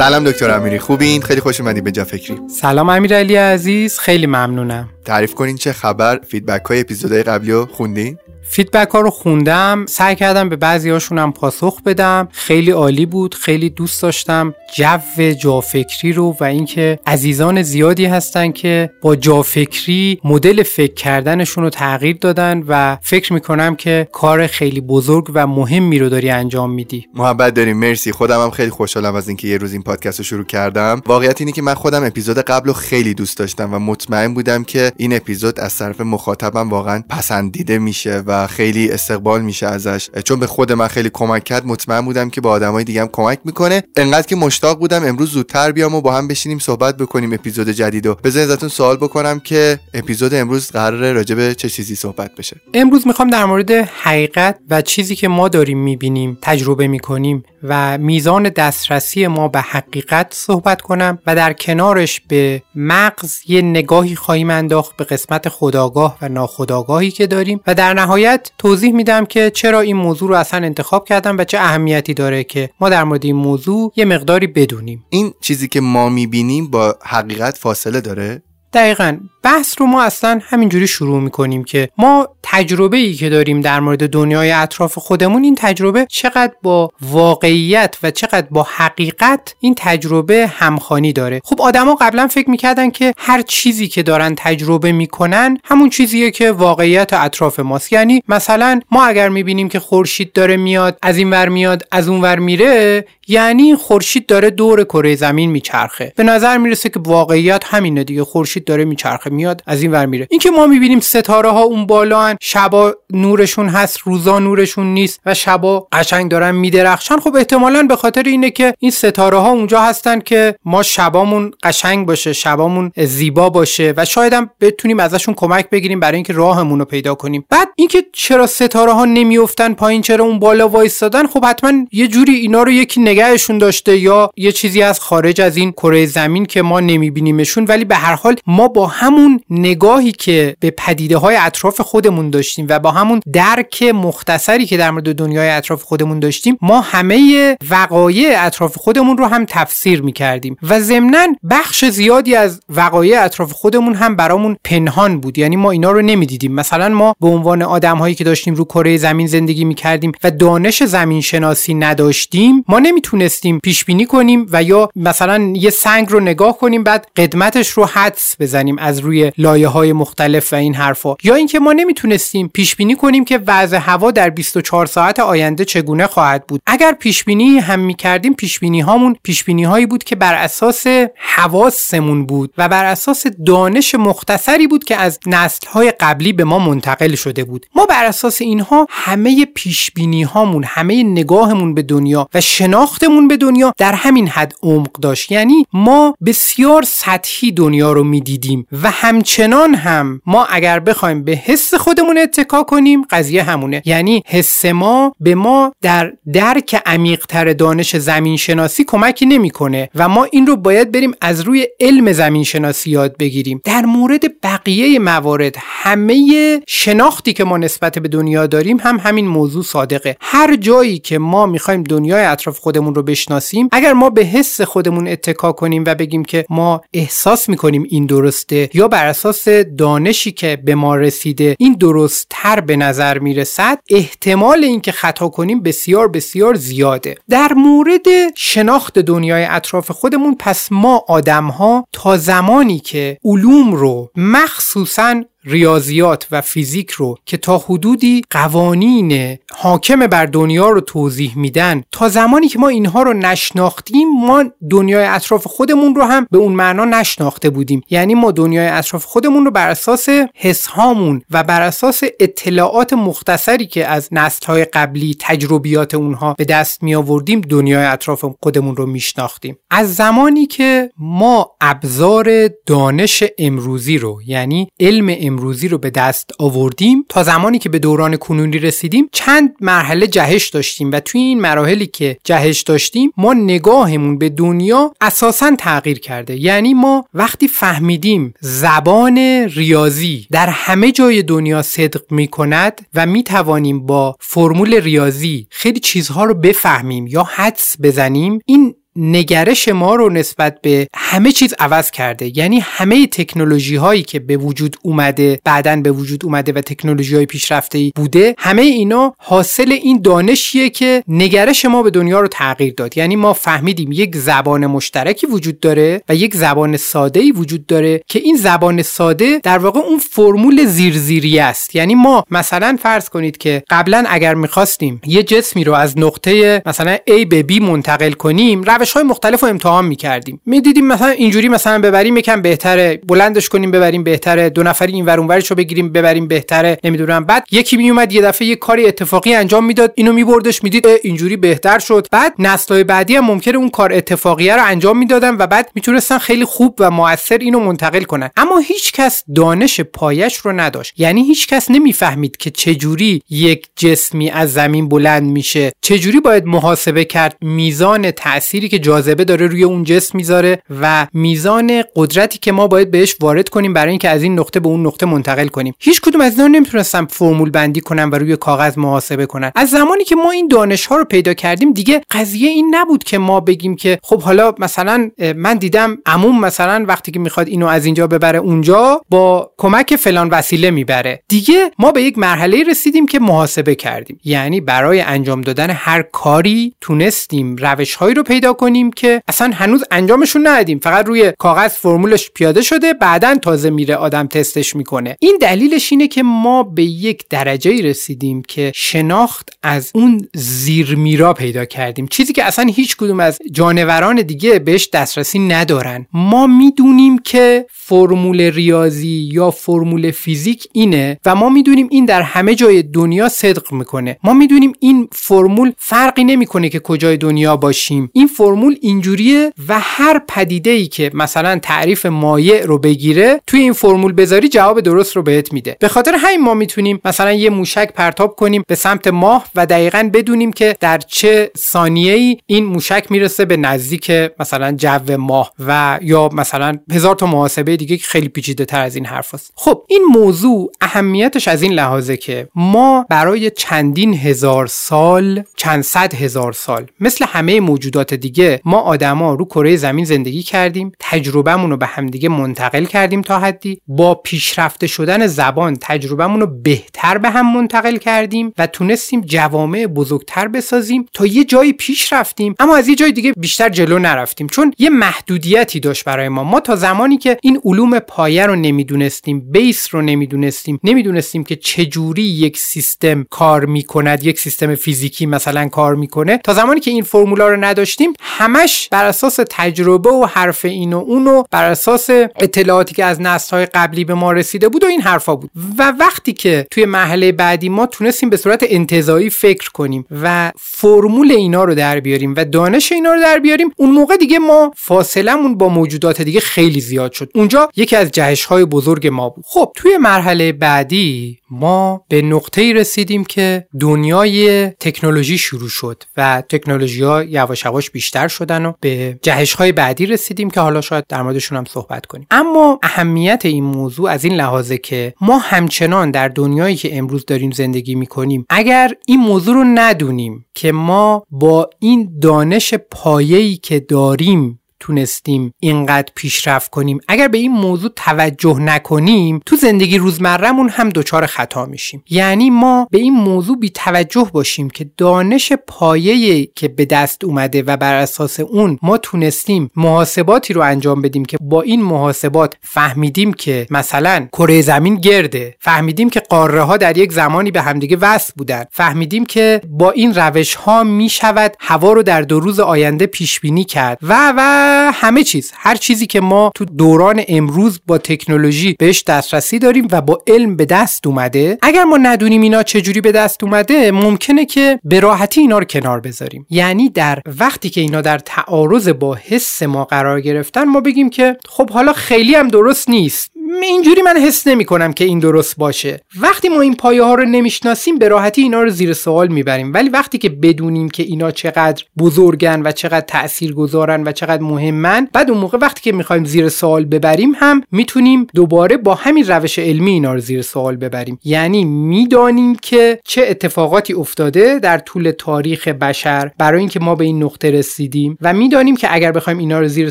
سلام 0.04 0.24
دکتر 0.24 0.50
امیری. 0.50 0.78
خوبین؟ 0.78 1.22
خیلی 1.22 1.40
خوش 1.40 1.60
اومدی 1.60 1.80
به 1.80 1.90
جا 1.92 2.04
فکری. 2.04 2.40
سلام 2.48 2.88
امیرعلی 2.88 3.36
عزیز. 3.36 3.98
خیلی 3.98 4.26
ممنونم. 4.26 4.88
تعریف 5.04 5.34
کنین 5.34 5.56
چه 5.56 5.72
خبر 5.72 6.20
feedback 6.28 6.64
های 6.64 6.80
اپیزودهای 6.80 7.22
قبلی 7.22 7.52
رو 7.52 7.66
خوندین؟ 7.66 8.18
feedback 8.48 8.88
ها 8.88 9.00
رو 9.00 9.10
خوندم 9.10 9.86
سعی 9.88 10.16
کردم 10.16 10.48
به 10.48 10.56
بعضی 10.56 10.90
هاشونم 10.90 11.32
پاسخ 11.32 11.82
بدم. 11.82 12.28
خیلی 12.32 12.70
عالی 12.70 13.06
بود 13.06 13.34
خیلی 13.34 13.70
دوست 13.70 14.02
داشتم. 14.02 14.54
جو 14.76 15.32
جافکری 15.38 16.12
رو 16.12 16.36
و 16.40 16.44
اینکه 16.44 16.98
عزیزان 17.06 17.62
زیادی 17.62 18.06
هستن 18.06 18.52
که 18.52 18.90
با 19.02 19.16
جافکری 19.16 20.20
مدل 20.24 20.62
فکر 20.62 20.94
کردنشون 20.94 21.64
رو 21.64 21.70
تغییر 21.70 22.16
دادن 22.20 22.64
و 22.68 22.96
فکر 23.02 23.32
می‌کنم 23.32 23.76
که 23.76 24.08
کار 24.12 24.46
خیلی 24.46 24.80
بزرگ 24.80 25.30
و 25.34 25.46
مهمی 25.46 25.98
رو 25.98 26.08
داری 26.08 26.30
انجام 26.30 26.70
میدی. 26.70 27.06
محبت 27.14 27.54
داریم 27.54 27.76
مرسی. 27.76 28.12
خودم 28.12 28.42
هم 28.42 28.50
خیلی 28.50 28.70
خوشحالم 28.70 29.14
از 29.14 29.28
اینکه 29.28 29.48
یه 29.48 29.56
روز 29.56 29.72
این 29.72 29.82
پادکست 29.82 30.18
رو 30.18 30.24
شروع 30.24 30.44
کردم. 30.44 31.02
واقعیت 31.06 31.40
اینه 31.40 31.52
که 31.52 31.62
من 31.62 31.74
خودم 31.74 32.04
اپیزود 32.04 32.38
قبل 32.38 32.66
رو 32.66 32.72
خیلی 32.72 33.14
دوست 33.14 33.38
داشتم 33.38 33.74
و 33.74 33.78
مطمئن 33.78 34.34
بودم 34.34 34.64
که 34.64 34.92
این 34.96 35.16
اپیزود 35.16 35.60
از 35.60 35.78
طرف 35.78 36.00
مخاطبم 36.00 36.70
واقعا 36.70 37.02
پسندیده 37.08 37.78
میشه 37.78 38.22
و 38.26 38.33
خیلی 38.50 38.90
استقبال 38.90 39.42
میشه 39.42 39.66
ازش. 39.66 40.10
چون 40.24 40.40
به 40.40 40.46
خود 40.46 40.72
من 40.72 40.88
خیلی 40.88 41.10
کمک 41.12 41.44
کرد 41.44 41.66
مطمئن 41.66 42.00
بودم 42.00 42.30
که 42.30 42.40
با 42.40 42.50
آدمای 42.50 42.84
دیگه 42.84 43.00
هم 43.00 43.08
کمک 43.12 43.38
می‌کنه. 43.44 43.82
انقدر 43.96 44.26
که 44.26 44.36
مشتاق 44.36 44.78
بودم 44.78 45.04
امروز 45.04 45.30
زودتر 45.30 45.72
بیام 45.72 45.94
و 45.94 46.00
با 46.00 46.12
هم 46.12 46.28
بشینیم 46.28 46.58
صحبت 46.58 46.96
بکنیم 46.96 47.32
اپیزود 47.32 47.68
جدیدو. 47.68 48.14
بذارید 48.14 48.50
ازتون 48.50 48.68
سوال 48.68 48.96
بکنم 48.96 49.40
که 49.40 49.78
اپیزود 49.94 50.34
امروز 50.34 50.70
قراره 50.70 51.12
راجع 51.12 51.34
به 51.34 51.54
چه 51.54 51.68
چیزی 51.68 51.94
صحبت 51.94 52.34
بشه؟ 52.34 52.56
امروز 52.74 53.06
می‌خوام 53.06 53.30
در 53.30 53.44
مورد 53.44 53.70
حقیقت 53.70 54.58
و 54.70 54.82
چیزی 54.82 55.16
که 55.16 55.28
ما 55.28 55.48
داریم 55.48 55.78
می‌بینیم 55.78 56.38
تجربه 56.42 56.86
می‌کنیم 56.86 57.44
و 57.62 57.98
میزان 57.98 58.42
دسترسی 58.42 59.26
ما 59.26 59.48
به 59.48 59.60
حقیقت 59.60 60.26
صحبت 60.30 60.82
کنم 60.82 61.18
و 61.26 61.34
در 61.34 61.52
کنارش 61.52 62.20
به 62.28 62.62
مغز 62.74 63.38
یه 63.46 63.62
نگاهی 63.62 64.16
خواهیم 64.16 64.50
انداخت 64.50 64.96
به 64.96 65.04
قسمت 65.04 65.48
خداگاه 65.48 66.18
و 66.22 66.28
ناخداگاهی 66.28 67.10
که 67.10 67.26
داریم. 67.26 67.60
و 67.66 67.74
در 67.74 67.94
نهایت 67.94 68.23
توضیح 68.58 68.92
میدم 68.92 69.24
که 69.24 69.50
چرا 69.50 69.80
این 69.80 69.96
موضوع 69.96 70.28
رو 70.28 70.34
اصلا 70.34 70.66
انتخاب 70.66 71.04
کردم 71.08 71.38
و 71.38 71.44
چه 71.44 71.58
اهمیتی 71.58 72.14
داره 72.14 72.44
که 72.44 72.70
ما 72.80 72.88
در 72.88 73.04
مورد 73.04 73.24
این 73.24 73.36
موضوع 73.36 73.92
یه 73.96 74.04
مقداری 74.04 74.46
بدونیم. 74.46 75.04
این 75.10 75.32
چیزی 75.40 75.68
که 75.68 75.80
ما 75.80 76.08
می‌بینیم 76.08 76.70
با 76.70 76.98
حقیقت 77.02 77.58
فاصله 77.58 78.00
داره؟ 78.00 78.42
دقیقا. 78.72 79.18
بحث 79.44 79.74
رو 79.78 79.86
ما 79.86 80.02
اصلا 80.02 80.40
همینجوری 80.42 80.86
شروع 80.86 81.20
می‌کنیم 81.20 81.64
که 81.64 81.88
ما 81.98 82.28
تجربه 82.42 82.96
ای 82.96 83.14
که 83.14 83.28
داریم 83.28 83.60
در 83.60 83.80
مورد 83.80 84.10
دنیای 84.10 84.52
اطراف 84.52 84.98
خودمون 84.98 85.44
این 85.44 85.54
تجربه 85.54 86.06
چقدر 86.10 86.52
با 86.62 86.90
واقعیت 87.02 87.96
و 88.02 88.10
چقدر 88.10 88.46
با 88.50 88.66
حقیقت 88.76 89.54
این 89.60 89.74
تجربه 89.78 90.46
همخانی 90.46 91.12
داره. 91.12 91.40
خب 91.44 91.62
آدما 91.62 91.94
قبلا 92.00 92.26
فکر 92.26 92.50
می‌کردن 92.50 92.90
که 92.90 93.14
هر 93.18 93.42
چیزی 93.42 93.88
که 93.88 94.02
دارن 94.02 94.34
تجربه 94.36 94.92
می‌کنن 94.92 95.58
همون 95.64 95.90
چیزیه 95.90 96.30
که 96.30 96.52
واقعیت 96.52 97.12
اطراف 97.12 97.60
ماست. 97.60 97.92
یعنی 97.92 98.22
مثلا 98.28 98.80
ما 98.90 99.04
اگر 99.04 99.28
می‌بینیم 99.28 99.68
که 99.68 99.80
خورشید 99.80 100.32
داره 100.32 100.56
میاد 100.56 100.98
از 101.02 101.18
این 101.18 101.30
ور 101.30 101.48
میاد 101.48 101.82
از 101.92 102.08
اون 102.08 102.20
ور 102.20 102.38
میره 102.38 103.06
یعنی 103.28 103.76
خورشید 103.76 104.26
داره 104.26 104.50
دور 104.50 104.84
کره 104.84 105.16
زمین 105.16 105.50
میچرخه. 105.50 106.12
به 106.16 106.22
نظر 106.22 106.58
می‌رسه 106.58 106.88
که 106.88 107.00
واقعیت 107.00 107.64
همینه 107.66 108.04
دیگه 108.04 108.24
خورشید 108.24 108.64
داره 108.64 108.84
میچرخه. 108.84 109.30
میاد 109.34 109.62
از 109.66 109.82
این 109.82 109.92
ور 109.92 110.06
میره. 110.06 110.26
اینکه 110.30 110.50
ما 110.50 110.66
می‌بینیم 110.66 111.00
ستاره 111.00 111.50
ها 111.50 111.62
اون 111.62 111.86
بالا 111.86 112.34
شبا 112.40 112.94
نورشون 113.12 113.68
هست 113.68 113.98
روزا 113.98 114.38
نورشون 114.38 114.86
نیست 114.86 115.20
و 115.26 115.34
شبا 115.34 115.88
قشنگ 115.92 116.30
دارن 116.30 116.50
میدرخشن 116.50 117.20
خب 117.20 117.36
احتمالا 117.36 117.82
به 117.82 117.96
خاطر 117.96 118.22
اینه 118.22 118.50
که 118.50 118.74
این 118.78 118.90
ستاره 118.90 119.38
ها 119.38 119.50
اونجا 119.50 119.80
هستن 119.80 120.20
که 120.20 120.56
ما 120.64 120.82
شبامون 120.82 121.50
قشنگ 121.62 122.06
باشه 122.06 122.32
شبامون 122.32 122.92
زیبا 122.96 123.50
باشه 123.50 123.94
و 123.96 124.04
شاید 124.04 124.32
هم 124.32 124.50
بتونیم 124.60 125.00
ازشون 125.00 125.34
کمک 125.34 125.70
بگیریم 125.70 126.00
برای 126.00 126.14
اینکه 126.14 126.32
راهمون 126.32 126.78
رو 126.78 126.84
پیدا 126.84 127.14
کنیم. 127.14 127.44
بعد 127.50 127.68
اینکه 127.76 128.04
چرا 128.12 128.46
ستاره 128.46 128.92
ها 128.92 129.04
نمیافتن 129.04 129.74
پایین 129.74 130.02
چرا 130.02 130.24
اون 130.24 130.38
بالا 130.38 130.68
وایستادن 130.68 131.26
خب 131.26 131.44
حتما 131.44 131.72
یه 131.92 132.08
جوری 132.08 132.34
اینا 132.34 132.62
رو 132.62 132.70
یکی 132.70 133.00
نگهشون 133.00 133.58
داشته 133.58 133.98
یا 133.98 134.30
یه 134.36 134.52
چیزی 134.52 134.82
از 134.82 135.00
خارج 135.00 135.40
از 135.40 135.56
این 135.56 135.72
کره 135.72 136.06
زمین 136.06 136.46
که 136.46 136.62
ما 136.62 136.80
نمیبینیمشون 136.80 137.64
ولی 137.64 137.84
به 137.84 137.96
هر 137.96 138.14
حال 138.14 138.36
ما 138.46 138.68
با 138.68 138.86
همون 138.86 139.23
نگاهی 139.50 140.12
که 140.12 140.56
به 140.60 140.70
پدیده 140.70 141.16
های 141.16 141.36
اطراف 141.36 141.80
خودمون 141.80 142.30
داشتیم 142.30 142.66
و 142.68 142.78
با 142.78 142.90
همون 142.90 143.20
درک 143.32 143.82
مختصری 143.82 144.66
که 144.66 144.76
در 144.76 144.90
مورد 144.90 145.14
دنیای 145.14 145.48
اطراف 145.48 145.82
خودمون 145.82 146.20
داشتیم 146.20 146.58
ما 146.62 146.80
همه 146.80 147.56
وقایع 147.70 148.44
اطراف 148.46 148.78
خودمون 148.78 149.18
رو 149.18 149.26
هم 149.26 149.44
تفسیر 149.48 150.02
می‌کردیم 150.02 150.56
و 150.62 150.80
ضمنا 150.80 151.26
بخش 151.50 151.84
زیادی 151.84 152.34
از 152.34 152.60
وقایع 152.68 153.24
اطراف 153.24 153.52
خودمون 153.52 153.94
هم 153.94 154.16
برامون 154.16 154.56
پنهان 154.64 155.20
بود. 155.20 155.38
یعنی 155.38 155.56
ما 155.56 155.70
اینا 155.70 155.92
رو 155.92 156.02
نمی‌دیدیم. 156.02 156.52
مثلا 156.52 156.88
ما 156.88 157.14
به 157.20 157.28
عنوان 157.28 157.62
آدم 157.62 157.98
هایی 157.98 158.14
که 158.14 158.24
داشتیم 158.24 158.54
رو 158.54 158.64
کره 158.64 158.96
زمین 158.96 159.26
زندگی 159.26 159.64
می‌کردیم 159.64 160.12
و 160.24 160.30
دانش 160.30 160.82
زمین 160.82 161.20
شناسی 161.20 161.74
نداشتیم 161.74 162.64
ما 162.68 162.78
نمی‌تونستیم 162.78 163.58
پیش 163.58 163.84
بینی 163.84 164.06
کنیم 164.06 164.46
و 164.52 164.62
یا 164.62 164.88
مثلا 164.96 165.52
یه 165.56 165.70
سنگ 165.70 166.10
رو 166.10 166.20
نگاه 166.20 166.58
کنیم 166.58 166.84
بعد 166.84 167.06
قدمتش 167.16 167.68
رو 167.68 167.84
حدس 167.86 168.36
بزنیم 168.40 168.78
از 168.78 168.98
روی 168.98 169.13
روی 169.14 169.32
لایه 169.38 169.68
های 169.68 169.92
مختلف 169.92 170.52
و 170.52 170.56
این 170.56 170.74
حرفا. 170.74 171.16
یا 171.22 171.34
اینکه 171.34 171.58
ما 171.58 171.72
نمی‌تونستیم 171.72 172.48
پیش 172.48 172.76
بینی 172.76 172.94
کنیم 172.96 173.24
که 173.24 173.40
وضع 173.46 173.76
هوا 173.76 174.10
در 174.10 174.30
24 174.30 174.86
ساعت 174.86 175.20
آینده 175.20 175.64
چگونه 175.64 176.06
خواهد 176.06 176.46
بود. 176.46 176.60
اگر 176.66 176.92
پیش 176.92 177.24
بینی 177.24 177.58
هم 177.58 177.80
می‌کردیم 177.80 178.34
پیش 178.34 178.58
بینی 178.60 178.80
هامون 178.80 179.16
پیش 179.22 179.44
بینی 179.44 179.64
هایی 179.64 179.86
بود 179.86 180.04
که 180.04 180.16
بر 180.16 180.34
اساس 180.34 180.86
حواسمون 181.16 182.26
بود 182.26 182.52
و 182.58 182.68
بر 182.68 182.84
اساس 182.84 183.26
دانش 183.46 183.94
مختصری 183.94 184.66
بود 184.66 184.84
که 184.84 184.96
از 184.96 185.18
نسل 185.26 185.66
های 185.68 185.90
قبلی 185.90 186.32
به 186.32 186.44
ما 186.44 186.58
منتقل 186.58 187.14
شده 187.14 187.44
بود. 187.44 187.66
ما 187.74 187.86
بر 187.86 188.04
اساس 188.04 188.40
اینها 188.40 188.86
همه 188.90 189.46
پیش 189.54 189.90
بینی 189.90 190.22
هامون 190.22 190.64
همه 190.64 191.02
نگاهمون 191.02 191.74
به 191.74 191.82
دنیا 191.82 192.28
و 192.34 192.40
شناختمون 192.40 193.28
به 193.28 193.36
دنیا 193.36 193.72
در 193.76 193.92
همین 193.92 194.28
حد 194.28 194.54
عمق 194.62 194.92
داشت. 194.92 195.32
یعنی 195.32 195.66
ما 195.72 196.14
بسیار 196.26 196.82
سطحی 196.82 197.52
دنیا 197.52 197.92
رو 197.92 198.04
می‌دیدیم 198.04 198.66
و 198.82 198.90
همچنان 199.04 199.74
هم 199.74 200.20
ما 200.26 200.44
اگر 200.44 200.80
بخوایم 200.80 201.24
به 201.24 201.32
حس 201.32 201.74
خودمون 201.74 202.18
اتکا 202.18 202.62
کنیم 202.62 203.02
قضیه 203.10 203.42
همونه. 203.42 203.82
یعنی 203.84 204.22
حس 204.26 204.64
ما 204.64 205.14
به 205.20 205.34
ما 205.34 205.72
در 205.82 206.12
درک 206.32 206.82
عمیقتر 206.86 207.52
دانش 207.52 207.96
زمین 207.96 208.36
شناسی 208.36 208.84
کمکی 208.84 209.26
نمی‌کنه 209.26 209.90
و 209.94 210.08
ما 210.08 210.24
این 210.24 210.46
رو 210.46 210.56
باید 210.56 210.92
بریم 210.92 211.14
از 211.20 211.40
روی 211.40 211.66
علم 211.80 212.12
زمین 212.12 212.44
شناسی 212.44 212.90
یاد 212.90 213.16
بگیریم. 213.16 213.60
در 213.64 213.84
مورد 213.84 214.40
بقیه 214.42 214.98
موارد 214.98 215.54
همه 215.58 216.60
شناختی 216.66 217.32
که 217.32 217.44
ما 217.44 217.56
نسبت 217.56 217.98
به 217.98 218.08
دنیا 218.08 218.46
داریم 218.46 218.76
هم 218.76 218.96
همین 218.96 219.28
موضوع 219.28 219.62
صادقه. 219.62 220.16
هر 220.20 220.56
جایی 220.56 220.98
که 220.98 221.18
ما 221.18 221.46
می‌خوایم 221.46 221.82
دنیای 221.82 222.24
اطراف 222.24 222.58
خودمون 222.58 222.94
رو 222.94 223.02
بشناسیم 223.02 223.68
اگر 223.72 223.92
ما 223.92 224.10
به 224.10 224.24
حس 224.24 224.60
خودمون 224.60 225.08
اتکا 225.08 225.52
کنیم 225.52 225.84
و 225.86 225.94
بگیم 225.94 226.24
که 226.24 226.44
ما 226.50 226.80
احساس 226.92 227.48
می‌کنیم 227.48 227.86
این 227.88 228.06
درسته 228.06 228.70
یا 228.74 228.88
بر 228.94 229.06
اساس 229.06 229.48
دانشی 229.48 230.32
که 230.32 230.58
به 230.64 230.74
ما 230.74 230.96
رسیده 230.96 231.56
این 231.58 231.72
درست 231.72 232.26
تر 232.30 232.60
به 232.60 232.76
نظر 232.76 233.18
می‌رسد 233.18 233.78
احتمال 233.90 234.64
اینکه 234.64 234.92
خطا 234.92 235.28
کنیم 235.28 235.62
بسیار 235.62 236.08
بسیار 236.08 236.54
زیاده. 236.54 237.14
در 237.30 237.52
مورد 237.52 238.06
شناخت 238.36 238.98
دنیای 238.98 239.44
اطراف 239.44 239.90
خودمون 239.90 240.36
پس 240.38 240.68
ما 240.72 241.04
آدم 241.08 241.46
ها 241.46 241.86
تا 241.92 242.16
زمانی 242.16 242.78
که 242.78 243.18
علوم 243.24 243.74
رو 243.74 244.10
مخصوصا 244.16 245.22
ریاضیات 245.44 246.26
و 246.30 246.40
فیزیک 246.40 246.90
رو 246.90 247.16
که 247.26 247.36
تا 247.36 247.58
حدودی 247.58 248.22
قوانین 248.30 249.38
حاکم 249.54 250.06
بر 250.06 250.26
دنیا 250.26 250.70
رو 250.70 250.80
توضیح 250.80 251.38
میدن 251.38 251.82
تا 251.92 252.08
زمانی 252.08 252.48
که 252.48 252.58
ما 252.58 252.68
اینها 252.68 253.02
رو 253.02 253.12
نشناختیم 253.12 254.08
ما 254.20 254.44
دنیای 254.70 255.04
اطراف 255.04 255.46
خودمون 255.46 255.94
رو 255.94 256.02
هم 256.02 256.26
به 256.30 256.38
اون 256.38 256.52
معنا 256.52 256.84
نشناخته 256.84 257.50
بودیم. 257.50 257.80
یعنی 257.90 258.14
ما 258.14 258.30
دنیای 258.30 258.68
اطراف 258.68 259.04
خودمون 259.04 259.44
رو 259.44 259.50
بر 259.50 259.68
اساس 259.68 260.08
حس 260.34 260.66
هامون 260.66 261.22
و 261.30 261.42
بر 261.42 261.62
اساس 261.62 262.02
اطلاعات 262.20 262.92
مختصری 262.92 263.66
که 263.66 263.86
از 263.86 264.08
نسل 264.12 264.46
های 264.46 264.64
قبلی 264.64 265.16
تجربیات 265.20 265.94
اونها 265.94 266.34
به 266.38 266.44
دست 266.44 266.82
می 266.82 266.94
آوردیم 266.94 267.40
دنیای 267.40 267.84
اطراف 267.84 268.24
خودمون 268.42 268.76
رو 268.76 268.86
میشناختیم. 268.86 269.56
از 269.70 269.94
زمانی 269.94 270.46
که 270.46 270.90
ما 270.98 271.56
ابزار 271.60 272.48
دانش 272.66 273.24
امروزی 273.38 273.98
رو 273.98 274.20
یعنی 274.26 274.68
علم 274.80 275.16
امروزی 275.20 275.33
رو 275.38 275.78
به 275.78 275.90
دست 275.90 276.30
آوردیم 276.38 277.04
تا 277.08 277.22
زمانی 277.22 277.58
که 277.58 277.68
به 277.68 277.78
دوران 277.78 278.16
کنونی 278.16 278.58
رسیدیم 278.58 279.08
چند 279.12 279.54
مرحله 279.60 280.06
جهش 280.06 280.48
داشتیم 280.48 280.92
و 280.92 281.00
توی 281.00 281.20
این 281.20 281.40
مراحلی 281.40 281.86
که 281.86 282.16
جهش 282.24 282.62
داشتیم 282.62 283.12
ما 283.16 283.34
نگاهمون 283.34 284.18
به 284.18 284.28
دنیا 284.28 284.92
اساسا 285.00 285.56
تغییر 285.58 285.98
کرده. 285.98 286.36
یعنی 286.36 286.74
ما 286.74 287.04
وقتی 287.14 287.48
فهمیدیم 287.48 288.34
زبان 288.40 289.18
ریاضی 289.54 290.26
در 290.30 290.46
همه 290.46 290.92
جای 290.92 291.22
دنیا 291.22 291.62
صدق 291.62 292.02
می 292.10 292.28
کند 292.28 292.86
و 292.94 293.06
می 293.06 293.22
توانیم 293.22 293.86
با 293.86 294.16
فرمول 294.20 294.74
ریاضی 294.74 295.46
خیلی 295.50 295.80
چیزها 295.80 296.24
رو 296.24 296.34
بفهمیم 296.34 297.06
یا 297.06 297.22
حدس 297.22 297.76
بزنیم 297.82 298.38
این 298.46 298.74
نگرش 298.96 299.68
ما 299.68 299.94
رو 299.94 300.10
نسبت 300.10 300.60
به 300.62 300.86
همه 300.96 301.32
چیز 301.32 301.54
عوض 301.58 301.90
کرده. 301.90 302.38
یعنی 302.38 302.60
همه 302.60 303.06
تکنولوژی 303.06 303.76
هایی 303.76 304.02
که 304.02 304.18
به 304.18 304.36
وجود 304.36 304.76
اومده 304.82 305.40
بعدا 305.44 305.76
به 305.76 305.90
وجود 305.90 306.24
اومده 306.24 306.52
و 306.52 306.60
تکنولوژی 306.60 307.14
های 307.16 307.26
پیشرفته 307.26 307.90
بوده 307.96 308.34
همه 308.38 308.62
اینا 308.62 309.14
حاصل 309.18 309.72
این 309.72 310.00
دانشیه 310.02 310.70
که 310.70 311.02
نگرش 311.08 311.64
ما 311.64 311.82
به 311.82 311.90
دنیا 311.90 312.20
رو 312.20 312.28
تغییر 312.28 312.74
داد. 312.76 312.96
یعنی 312.96 313.16
ما 313.16 313.32
فهمیدیم 313.32 313.92
یک 313.92 314.16
زبان 314.16 314.66
مشترکی 314.66 315.26
وجود 315.26 315.60
داره 315.60 316.02
و 316.08 316.14
یک 316.14 316.36
زبان 316.36 316.76
ساده 316.76 317.20
ای 317.20 317.30
وجود 317.30 317.66
داره 317.66 318.00
که 318.08 318.18
این 318.18 318.36
زبان 318.36 318.82
ساده 318.82 319.40
در 319.42 319.58
واقع 319.58 319.80
اون 319.80 319.98
فرمول 319.98 320.64
زیرزیری 320.64 321.38
است. 321.38 321.74
یعنی 321.74 321.94
ما 321.94 322.24
مثلا 322.30 322.78
فرض 322.82 323.08
کنید 323.08 323.36
که 323.36 323.62
قبلا 323.70 324.04
اگر 324.08 324.34
می‌خواستیم 324.34 325.00
یه 325.06 325.22
جسمی 325.22 325.64
رو 325.64 325.72
از 325.72 325.98
نقطه 325.98 326.62
مثلا 326.66 326.96
A 326.96 327.26
به 327.26 327.44
B 327.50 327.60
منتقل 327.60 328.12
کنیم 328.12 328.62
های 328.92 329.02
مختلف 329.02 329.42
رو 329.42 329.48
امتحان 329.48 329.84
می‌کردیم. 329.84 330.40
می‌دیدیم 330.46 330.86
مثلا 330.86 331.08
اینجوری 331.08 331.48
مثلا 331.48 331.78
ببریم 331.78 332.16
یکم 332.16 332.42
بهتره 332.42 333.00
بلندش 333.06 333.48
کنیم 333.48 333.70
ببریم 333.70 334.04
بهتره. 334.04 334.50
دو 334.50 334.62
نفری 334.62 334.92
این 334.92 335.04
ور 335.06 335.18
اونورش 335.18 335.50
رو 335.50 335.56
بگیریم 335.56 335.92
ببریم 335.92 336.28
بهتره. 336.28 336.78
نمی‌دونم. 336.84 337.24
بعد 337.24 337.44
یکی 337.50 337.76
میومد 337.76 338.12
یه 338.12 338.22
دفعه 338.22 338.48
یه 338.48 338.56
کاری 338.56 338.86
اتفاقی 338.86 339.34
انجام 339.34 339.64
می‌داد. 339.64 339.92
اینو 339.94 340.12
میبردش 340.12 340.64
می‌دید 340.64 340.86
اینجوری 341.02 341.36
بهتر 341.36 341.78
شد. 341.78 342.06
بعد 342.10 342.34
نسل‌های 342.38 342.84
بعدی 342.84 343.16
هم 343.16 343.24
ممکنه 343.24 343.56
اون 343.56 343.70
کار 343.70 343.92
اتفاقیه 343.92 344.56
رو 344.56 344.64
انجام 344.64 344.98
می‌دادن 344.98 345.36
و 345.38 345.46
بعد 345.46 345.70
می‌تونستن 345.74 346.18
خیلی 346.18 346.44
خوب 346.44 346.74
و 346.78 346.90
موثر 346.90 347.38
اینو 347.38 347.60
منتقل 347.60 348.02
کنن. 348.02 348.30
اما 348.36 348.58
هیچ 348.58 348.92
کس 348.92 349.24
دانش 349.34 349.80
پایش 349.80 350.36
رو 350.36 350.52
نداشت. 350.52 350.94
یعنی 351.00 351.24
هیچ 351.24 351.46
کس 351.46 351.70
نمی‌فهمید 351.70 352.36
که 352.36 352.50
چجوری 352.50 353.22
یک 353.30 353.66
جسمی 353.76 354.30
از 354.30 354.52
زمین 354.52 354.88
بلند 354.88 355.22
میشه. 355.22 355.72
چجوری 355.80 356.20
باید 356.20 356.46
محاسبه 356.46 357.04
کرد 357.04 357.36
میزان 357.40 358.10
تأثیری 358.10 358.68
که 358.74 358.78
جاذبه 358.78 359.24
داره 359.24 359.46
روی 359.46 359.64
اون 359.64 359.84
جسم 359.84 360.18
می‌ذاره 360.18 360.62
و 360.80 361.06
میزان 361.12 361.82
قدرتی 361.96 362.38
که 362.38 362.52
ما 362.52 362.66
باید 362.66 362.90
بهش 362.90 363.16
وارد 363.20 363.48
کنیم 363.48 363.72
برای 363.72 363.90
اینکه 363.90 364.08
از 364.08 364.22
این 364.22 364.38
نقطه 364.38 364.60
به 364.60 364.68
اون 364.68 364.86
نقطه 364.86 365.06
منتقل 365.06 365.46
کنیم. 365.46 365.74
هیچ 365.80 366.00
کدوم 366.00 366.20
از 366.20 366.32
اینا 366.32 366.46
نمی‌تونستم 366.46 367.06
فرمول 367.06 367.50
بندی 367.50 367.80
کنم 367.80 368.10
و 368.12 368.14
روی 368.14 368.36
کاغذ 368.36 368.78
محاسبه 368.78 369.26
کنن. 369.26 369.52
از 369.54 369.70
زمانی 369.70 370.04
که 370.04 370.16
ما 370.16 370.30
این 370.30 370.48
دانش 370.48 370.86
ها 370.86 370.96
رو 370.96 371.04
پیدا 371.04 371.34
کردیم 371.34 371.72
دیگه 371.72 372.00
قضیه 372.10 372.50
این 372.50 372.74
نبود 372.74 373.04
که 373.04 373.18
ما 373.18 373.40
بگیم 373.40 373.76
که 373.76 373.98
خب 374.02 374.22
حالا 374.22 374.54
مثلا 374.58 375.10
من 375.36 375.54
دیدم 375.54 375.98
عموم 376.06 376.40
مثلا 376.40 376.84
وقتی 376.88 377.12
که 377.12 377.18
می‌خواد 377.18 377.48
اینو 377.48 377.66
از 377.66 377.84
اینجا 377.84 378.06
ببره 378.06 378.38
اونجا 378.38 379.00
با 379.10 379.52
کمک 379.58 379.96
فلان 379.96 380.28
وسیله 380.28 380.70
می‌بره. 380.70 381.22
دیگه 381.28 381.70
ما 381.78 381.92
به 381.92 382.02
یک 382.02 382.18
مرحله 382.18 382.62
رسیدیم 382.62 383.06
که 383.06 383.18
محاسبه 383.18 383.74
کردیم. 383.74 384.20
یعنی 384.24 384.60
برای 384.60 385.00
انجام 385.00 385.40
دادن 385.40 385.70
هر 385.70 386.02
کاری 386.02 386.74
تونستیم 386.80 387.56
روش 387.56 387.94
هایی 387.94 388.14
رو 388.14 388.22
پیدا 388.22 388.52
که 388.96 389.22
اصلا 389.28 389.50
هنوز 389.54 389.84
انجامشون 389.90 390.46
ندادیم. 390.46 390.78
فقط 390.78 391.06
روی 391.06 391.32
کاغذ 391.38 391.72
فرمولش 391.72 392.30
پیاده 392.30 392.62
شده 392.62 392.92
بعدا 392.92 393.34
تازه 393.34 393.70
میره 393.70 393.96
آدم 393.96 394.26
تستش 394.26 394.76
می‌کنه. 394.76 395.16
این 395.20 395.38
دلیلش 395.40 395.92
اینه 395.92 396.08
که 396.08 396.22
ما 396.22 396.62
به 396.62 396.84
یک 396.84 397.28
درجه 397.30 397.82
رسیدیم 397.82 398.42
که 398.42 398.72
شناخت 398.74 399.50
از 399.62 399.90
اون 399.94 400.28
زیرمیرا 400.34 401.34
پیدا 401.34 401.64
کردیم. 401.64 402.06
چیزی 402.06 402.32
که 402.32 402.44
اصلا 402.44 402.64
هیچ 402.74 402.96
کدوم 402.96 403.20
از 403.20 403.38
جانوران 403.52 404.22
دیگه 404.22 404.58
بهش 404.58 404.88
دسترسی 404.92 405.38
ندارن. 405.38 406.06
ما 406.12 406.46
می‌دونیم 406.46 407.18
که 407.18 407.66
فرمول 407.70 408.40
ریاضی 408.40 409.28
یا 409.32 409.50
فرمول 409.50 410.10
فیزیک 410.10 410.68
اینه 410.72 411.18
و 411.26 411.34
ما 411.34 411.48
می‌دونیم 411.48 411.88
این 411.90 412.04
در 412.04 412.22
همه 412.22 412.54
جای 412.54 412.82
دنیا 412.82 413.28
صدق 413.28 413.72
می‌کنه. 413.72 414.16
ما 414.24 414.32
می‌دونیم 414.32 414.72
این 414.80 415.08
فرمول 415.12 415.72
فرقی 415.78 416.24
نمی‌کنه 416.24 416.68
که 416.68 416.80
کجای 416.80 417.16
دنیا 417.16 417.56
باشیم. 417.56 418.10
این 418.12 418.26
فرمول 418.26 418.53
اینجوریه 418.80 419.52
و 419.68 419.80
هر 419.80 420.20
پدیده 420.28 420.70
ای 420.70 420.86
که 420.86 421.10
مثلا 421.14 421.58
تعریف 421.62 422.06
مایع 422.06 422.64
رو 422.66 422.78
بگیره 422.78 423.40
توی 423.46 423.60
این 423.60 423.72
فرمول 423.72 424.12
بذاری 424.12 424.48
جواب 424.48 424.80
درست 424.80 425.16
رو 425.16 425.22
بهت 425.22 425.52
میده 425.52 425.76
به 425.80 425.88
خاطر 425.88 426.14
همین 426.18 426.40
ما 426.40 426.54
می‌تونیم 426.54 427.00
مثلا 427.04 427.32
یه 427.32 427.50
موشک 427.50 427.92
پرتاب 427.92 428.36
کنیم 428.36 428.64
به 428.68 428.74
سمت 428.74 429.06
ماه 429.06 429.46
و 429.54 429.66
دقیقا 429.66 430.10
بدونیم 430.14 430.52
که 430.52 430.76
در 430.80 430.98
چه 430.98 431.50
ثانیه 431.58 432.12
ای 432.12 432.36
این 432.46 432.64
موشک 432.64 433.06
می‌رسه 433.10 433.44
به 433.44 433.56
نزدیک 433.56 434.12
مثلا 434.40 434.72
جو 434.72 435.16
ماه 435.18 435.52
و 435.66 435.98
یا 436.02 436.28
مثلا 436.32 436.78
هزار 436.90 437.14
تا 437.14 437.26
محاسبه 437.26 437.76
دیگه 437.76 437.96
که 437.96 438.06
خیلی 438.06 438.28
پیچیده 438.28 438.64
تر 438.64 438.80
از 438.80 438.96
این 438.96 439.06
حرف 439.06 439.34
هست. 439.34 439.52
خب 439.56 439.84
این 439.88 440.04
موضوع 440.12 440.72
اهمیتش 440.80 441.48
از 441.48 441.62
این 441.62 441.72
لحاظه 441.72 442.16
که 442.16 442.48
ما 442.54 443.06
برای 443.10 443.50
چندین 443.50 444.14
هزار 444.14 444.66
سال 444.66 445.42
چند 445.56 445.82
صد 445.82 446.14
هزار 446.14 446.52
سال 446.52 446.86
مثل 447.00 447.24
همه 447.28 447.60
موجودات 447.60 448.14
دیگه 448.14 448.43
میگه 448.44 448.60
ما 448.64 448.80
آدما 448.80 449.34
رو 449.34 449.44
کره 449.44 449.76
زمین 449.76 450.04
زندگی 450.04 450.42
کردیم 450.42 450.92
تجربهمون 451.00 451.70
رو 451.70 451.76
به 451.76 451.86
همدیگه 451.86 452.28
منتقل 452.28 452.84
کردیم 452.84 453.22
تا 453.22 453.38
حدی. 453.38 453.80
با 453.86 454.14
پیشرفته 454.14 454.86
شدن 454.86 455.26
زبان 455.26 455.76
تجربهمون 455.80 456.40
رو 456.40 456.46
بهتر 456.46 457.18
به 457.18 457.30
هم 457.30 457.54
منتقل 457.56 457.96
کردیم 457.96 458.52
و 458.58 458.66
تونستیم 458.66 459.20
جوامع 459.20 459.86
بزرگتر 459.86 460.48
بسازیم. 460.48 461.06
تا 461.12 461.26
یه 461.26 461.44
جایی 461.44 461.72
پیش 461.72 462.12
رفتیم 462.12 462.54
اما 462.58 462.76
از 462.76 462.88
یه 462.88 462.94
جای 462.94 463.12
دیگه 463.12 463.32
بیشتر 463.36 463.68
جلو 463.68 463.98
نرفتیم. 463.98 464.46
چون 464.46 464.72
یه 464.78 464.90
محدودیتی 464.90 465.80
داشت 465.80 466.04
برای 466.04 466.28
ما. 466.28 466.44
ما 466.44 466.60
تا 466.60 466.76
زمانی 466.76 467.18
که 467.18 467.38
این 467.42 467.60
علوم 467.64 467.98
پایه 467.98 468.46
رو 468.46 468.56
نمی‌دونستیم 468.56 469.50
بیس 469.50 469.94
رو 469.94 470.02
نمی‌دونستیم 470.02 470.80
نمی‌دونستیم 470.84 471.44
که 471.44 471.56
چجوری 471.56 472.22
یک 472.22 472.58
سیستم 472.58 473.26
کار 473.30 473.64
می‌کند 473.64 474.24
یک 474.24 474.40
سیستم 474.40 474.74
فیزیکی 474.74 475.26
مثلا 475.26 475.68
کار 475.68 475.94
می‌کنه. 475.94 476.38
تا 476.38 476.54
زمانی 476.54 476.80
که 476.80 476.90
این 476.90 477.02
فرمولا 477.02 477.48
رو 477.48 477.64
نداشتیم 477.64 478.12
همش 478.36 478.88
بر 478.90 479.04
اساس 479.04 479.38
تجربه 479.50 480.10
و 480.10 480.26
حرف 480.26 480.64
این 480.64 480.92
و 480.92 480.98
اون 480.98 481.26
و 481.26 481.42
بر 481.50 481.64
اساس 481.64 482.10
اطلاعاتی 482.10 482.94
که 482.94 483.04
از 483.04 483.20
نسل‌های 483.20 483.66
قبلی 483.66 484.04
به 484.04 484.14
ما 484.14 484.32
رسیده 484.32 484.68
بود 484.68 484.84
و 484.84 484.86
این 484.86 485.00
حرفا 485.00 485.36
بود. 485.36 485.50
و 485.78 485.92
وقتی 486.00 486.32
که 486.32 486.66
توی 486.70 486.84
مرحله 486.84 487.32
بعدی 487.32 487.68
ما 487.68 487.86
تونستیم 487.86 488.30
به 488.30 488.36
صورت 488.36 488.64
انتظایی 488.68 489.30
فکر 489.30 489.70
کنیم 489.70 490.04
و 490.22 490.52
فرمول 490.58 491.32
اینا 491.32 491.64
رو 491.64 491.74
در 491.74 492.00
بیاریم 492.00 492.34
و 492.36 492.44
دانش 492.44 492.92
اینا 492.92 493.12
رو 493.12 493.20
در 493.20 493.38
بیاریم 493.38 493.70
اون 493.76 493.90
موقع 493.90 494.16
دیگه 494.16 494.38
ما 494.38 494.72
فاصلمون 494.76 495.58
با 495.58 495.68
موجودات 495.68 496.22
دیگه 496.22 496.40
خیلی 496.40 496.80
زیاد 496.80 497.12
شد. 497.12 497.30
اونجا 497.34 497.68
یکی 497.76 497.96
از 497.96 498.10
جهش 498.10 498.44
های 498.44 498.64
بزرگ 498.64 499.06
ما 499.06 499.28
بود. 499.28 499.44
خب 499.48 499.72
توی 499.76 499.96
مرحله 499.96 500.52
بعدی 500.52 501.38
ما 501.50 502.04
به 502.08 502.22
نقطه 502.22 502.62
ای 502.62 502.72
رسیدیم 502.72 503.24
که 503.24 503.66
دنیای 503.80 504.66
تکنولوژی 504.70 505.38
شروع 505.38 505.68
شد 505.68 506.02
و 506.16 506.42
تکنولوژی 506.48 507.02
ها 507.02 507.24
یواش 507.24 507.64
یواش 507.64 507.90
بیشتر 507.90 508.13
شدن 508.28 508.66
و 508.66 508.72
به 508.80 509.18
جهش 509.22 509.54
های 509.54 509.72
بعدی 509.72 510.06
رسیدیم 510.06 510.50
که 510.50 510.60
حالا 510.60 510.80
شاید 510.80 511.04
در 511.08 511.22
موردشون 511.22 511.58
هم 511.58 511.64
صحبت 511.64 512.06
کنیم. 512.06 512.26
اما 512.30 512.78
اهمیت 512.82 513.42
این 513.44 513.64
موضوع 513.64 514.10
از 514.10 514.24
این 514.24 514.34
لحاظه 514.34 514.78
که 514.78 515.14
ما 515.20 515.38
همچنان 515.38 516.10
در 516.10 516.28
دنیایی 516.28 516.76
که 516.76 516.98
امروز 516.98 517.26
داریم 517.26 517.50
زندگی 517.50 517.94
می‌کنیم 517.94 518.46
اگر 518.50 518.92
این 519.06 519.20
موضوع 519.20 519.54
رو 519.54 519.64
ندونیم 519.64 520.46
که 520.54 520.72
ما 520.72 521.22
با 521.30 521.70
این 521.78 522.18
دانش 522.22 522.74
پایه‌ای 522.74 523.56
که 523.56 523.80
داریم 523.80 524.60
تونستیم 524.84 525.54
اینقدر 525.60 526.12
پیشرفت 526.14 526.70
کنیم. 526.70 527.00
اگر 527.08 527.28
به 527.28 527.38
این 527.38 527.52
موضوع 527.52 527.90
توجه 527.96 528.60
نکنیم 528.60 529.40
تو 529.46 529.56
زندگی 529.56 529.98
روزمرهمون 529.98 530.68
هم 530.68 530.88
دچار 530.88 531.26
خطا 531.26 531.66
میشیم. 531.66 532.04
یعنی 532.10 532.50
ما 532.50 532.88
به 532.90 532.98
این 532.98 533.14
موضوع 533.14 533.58
بی 533.58 533.70
توجه 533.70 534.30
باشیم 534.32 534.70
که 534.70 534.90
دانش 534.96 535.52
پایه 535.52 536.46
که 536.46 536.68
به 536.68 536.84
دست 536.84 537.24
اومده 537.24 537.62
و 537.62 537.76
بر 537.76 537.94
اساس 537.94 538.40
اون 538.40 538.78
ما 538.82 538.98
تونستیم 538.98 539.70
محاسباتی 539.76 540.52
رو 540.52 540.60
انجام 540.62 541.02
بدیم 541.02 541.24
که 541.24 541.36
با 541.40 541.62
این 541.62 541.82
محاسبات 541.82 542.56
فهمیدیم 542.62 543.32
که 543.32 543.66
مثلا 543.70 544.28
کره 544.32 544.62
زمین 544.62 544.94
گرده 544.94 545.56
فهمیدیم 545.60 546.10
که 546.10 546.20
قاره 546.20 546.62
ها 546.62 546.76
در 546.76 546.98
یک 546.98 547.12
زمانی 547.12 547.50
به 547.50 547.62
همدیگه 547.62 547.96
وصل 548.00 548.32
بودن 548.36 548.64
فهمیدیم 548.70 549.26
که 549.26 549.60
با 549.68 549.90
این 549.90 550.14
روش 550.14 550.54
ها 550.54 550.84
می 550.84 551.08
شود 551.08 551.56
هوا 551.60 551.92
رو 551.92 552.02
در 552.02 552.22
دو 552.22 552.40
روز 552.40 552.60
آینده 552.60 553.06
پیش 553.06 553.40
بینی 553.40 553.64
کرد 553.64 553.98
و 554.02 554.32
و 554.36 554.73
همه 554.74 555.24
چیز. 555.24 555.52
هر 555.54 555.74
چیزی 555.74 556.06
که 556.06 556.20
ما 556.20 556.50
تو 556.54 556.64
دوران 556.64 557.22
امروز 557.28 557.80
با 557.86 557.98
تکنولوژی 557.98 558.76
بهش 558.78 559.02
دسترسی 559.02 559.58
داریم 559.58 559.88
و 559.92 560.00
با 560.00 560.22
علم 560.26 560.56
به 560.56 560.64
دست 560.64 561.06
اومده 561.06 561.58
اگر 561.62 561.84
ما 561.84 561.96
ندونیم 561.96 562.40
اینا 562.40 562.62
چجوری 562.62 563.00
به 563.00 563.12
دست 563.12 563.44
اومده 563.44 563.90
ممکنه 563.90 564.44
که 564.44 564.80
به 564.84 565.00
راحتی 565.00 565.40
اینا 565.40 565.58
رو 565.58 565.64
کنار 565.64 566.00
بذاریم. 566.00 566.46
یعنی 566.50 566.88
در 566.88 567.18
وقتی 567.38 567.70
که 567.70 567.80
اینا 567.80 568.00
در 568.00 568.18
تعارض 568.18 568.88
با 568.88 569.14
حس 569.14 569.62
ما 569.62 569.84
قرار 569.84 570.20
گرفتن 570.20 570.64
ما 570.64 570.80
بگیم 570.80 571.10
که 571.10 571.36
خب 571.48 571.70
حالا 571.70 571.92
خیلی 571.92 572.34
هم 572.34 572.48
درست 572.48 572.90
نیست. 572.90 573.33
اینجوری 573.62 574.02
من 574.02 574.16
حس 574.16 574.46
نمی 574.46 574.64
کنم 574.64 574.92
که 574.92 575.04
این 575.04 575.18
درست 575.18 575.56
باشه. 575.56 576.00
وقتی 576.20 576.48
ما 576.48 576.60
این 576.60 576.74
پایه 576.74 577.02
ها 577.02 577.14
رو 577.14 577.24
نمی‌شناسیم 577.24 577.98
به 577.98 578.08
راحتی 578.08 578.42
اینا 578.42 578.62
رو 578.62 578.70
زیر 578.70 578.92
سوال 578.92 579.28
می‌بریم. 579.28 579.72
ولی 579.72 579.88
وقتی 579.88 580.18
که 580.18 580.28
بدونیم 580.28 580.88
که 580.88 581.02
اینا 581.02 581.30
چقدر 581.30 581.84
بزرگن 581.98 582.62
و 582.64 582.72
چقدر 582.72 583.00
تأثیر 583.00 583.52
گذارن 583.52 584.04
و 584.04 584.12
چقدر 584.12 584.42
مهمن 584.42 585.08
بعد 585.12 585.30
اون 585.30 585.40
موقع 585.40 585.58
وقتی 585.58 585.80
که 585.80 585.92
می‌خوایم 585.92 586.24
زیر 586.24 586.48
سوال 586.48 586.84
ببریم 586.84 587.32
هم 587.36 587.62
می‌تونیم 587.70 588.26
دوباره 588.34 588.76
با 588.76 588.94
همین 588.94 589.26
روش 589.26 589.58
علمی 589.58 589.90
اینا 589.90 590.14
رو 590.14 590.20
زیر 590.20 590.42
سوال 590.42 590.76
ببریم. 590.76 591.18
یعنی 591.24 591.64
می‌دانیم 591.64 592.54
که 592.54 593.00
چه 593.04 593.26
اتفاقاتی 593.28 593.92
افتاده 593.92 594.58
در 594.58 594.78
طول 594.78 595.12
تاریخ 595.18 595.68
بشر 595.68 596.30
برای 596.38 596.60
اینکه 596.60 596.80
ما 596.80 596.94
به 596.94 597.04
این 597.04 597.22
نقطه 597.22 597.50
رسیدیم 597.50 598.18
و 598.20 598.32
می‌دانیم 598.32 598.76
که 598.76 598.94
اگر 598.94 599.12
بخوایم 599.12 599.38
اینا 599.38 599.60
رو 599.60 599.68
زیر 599.68 599.90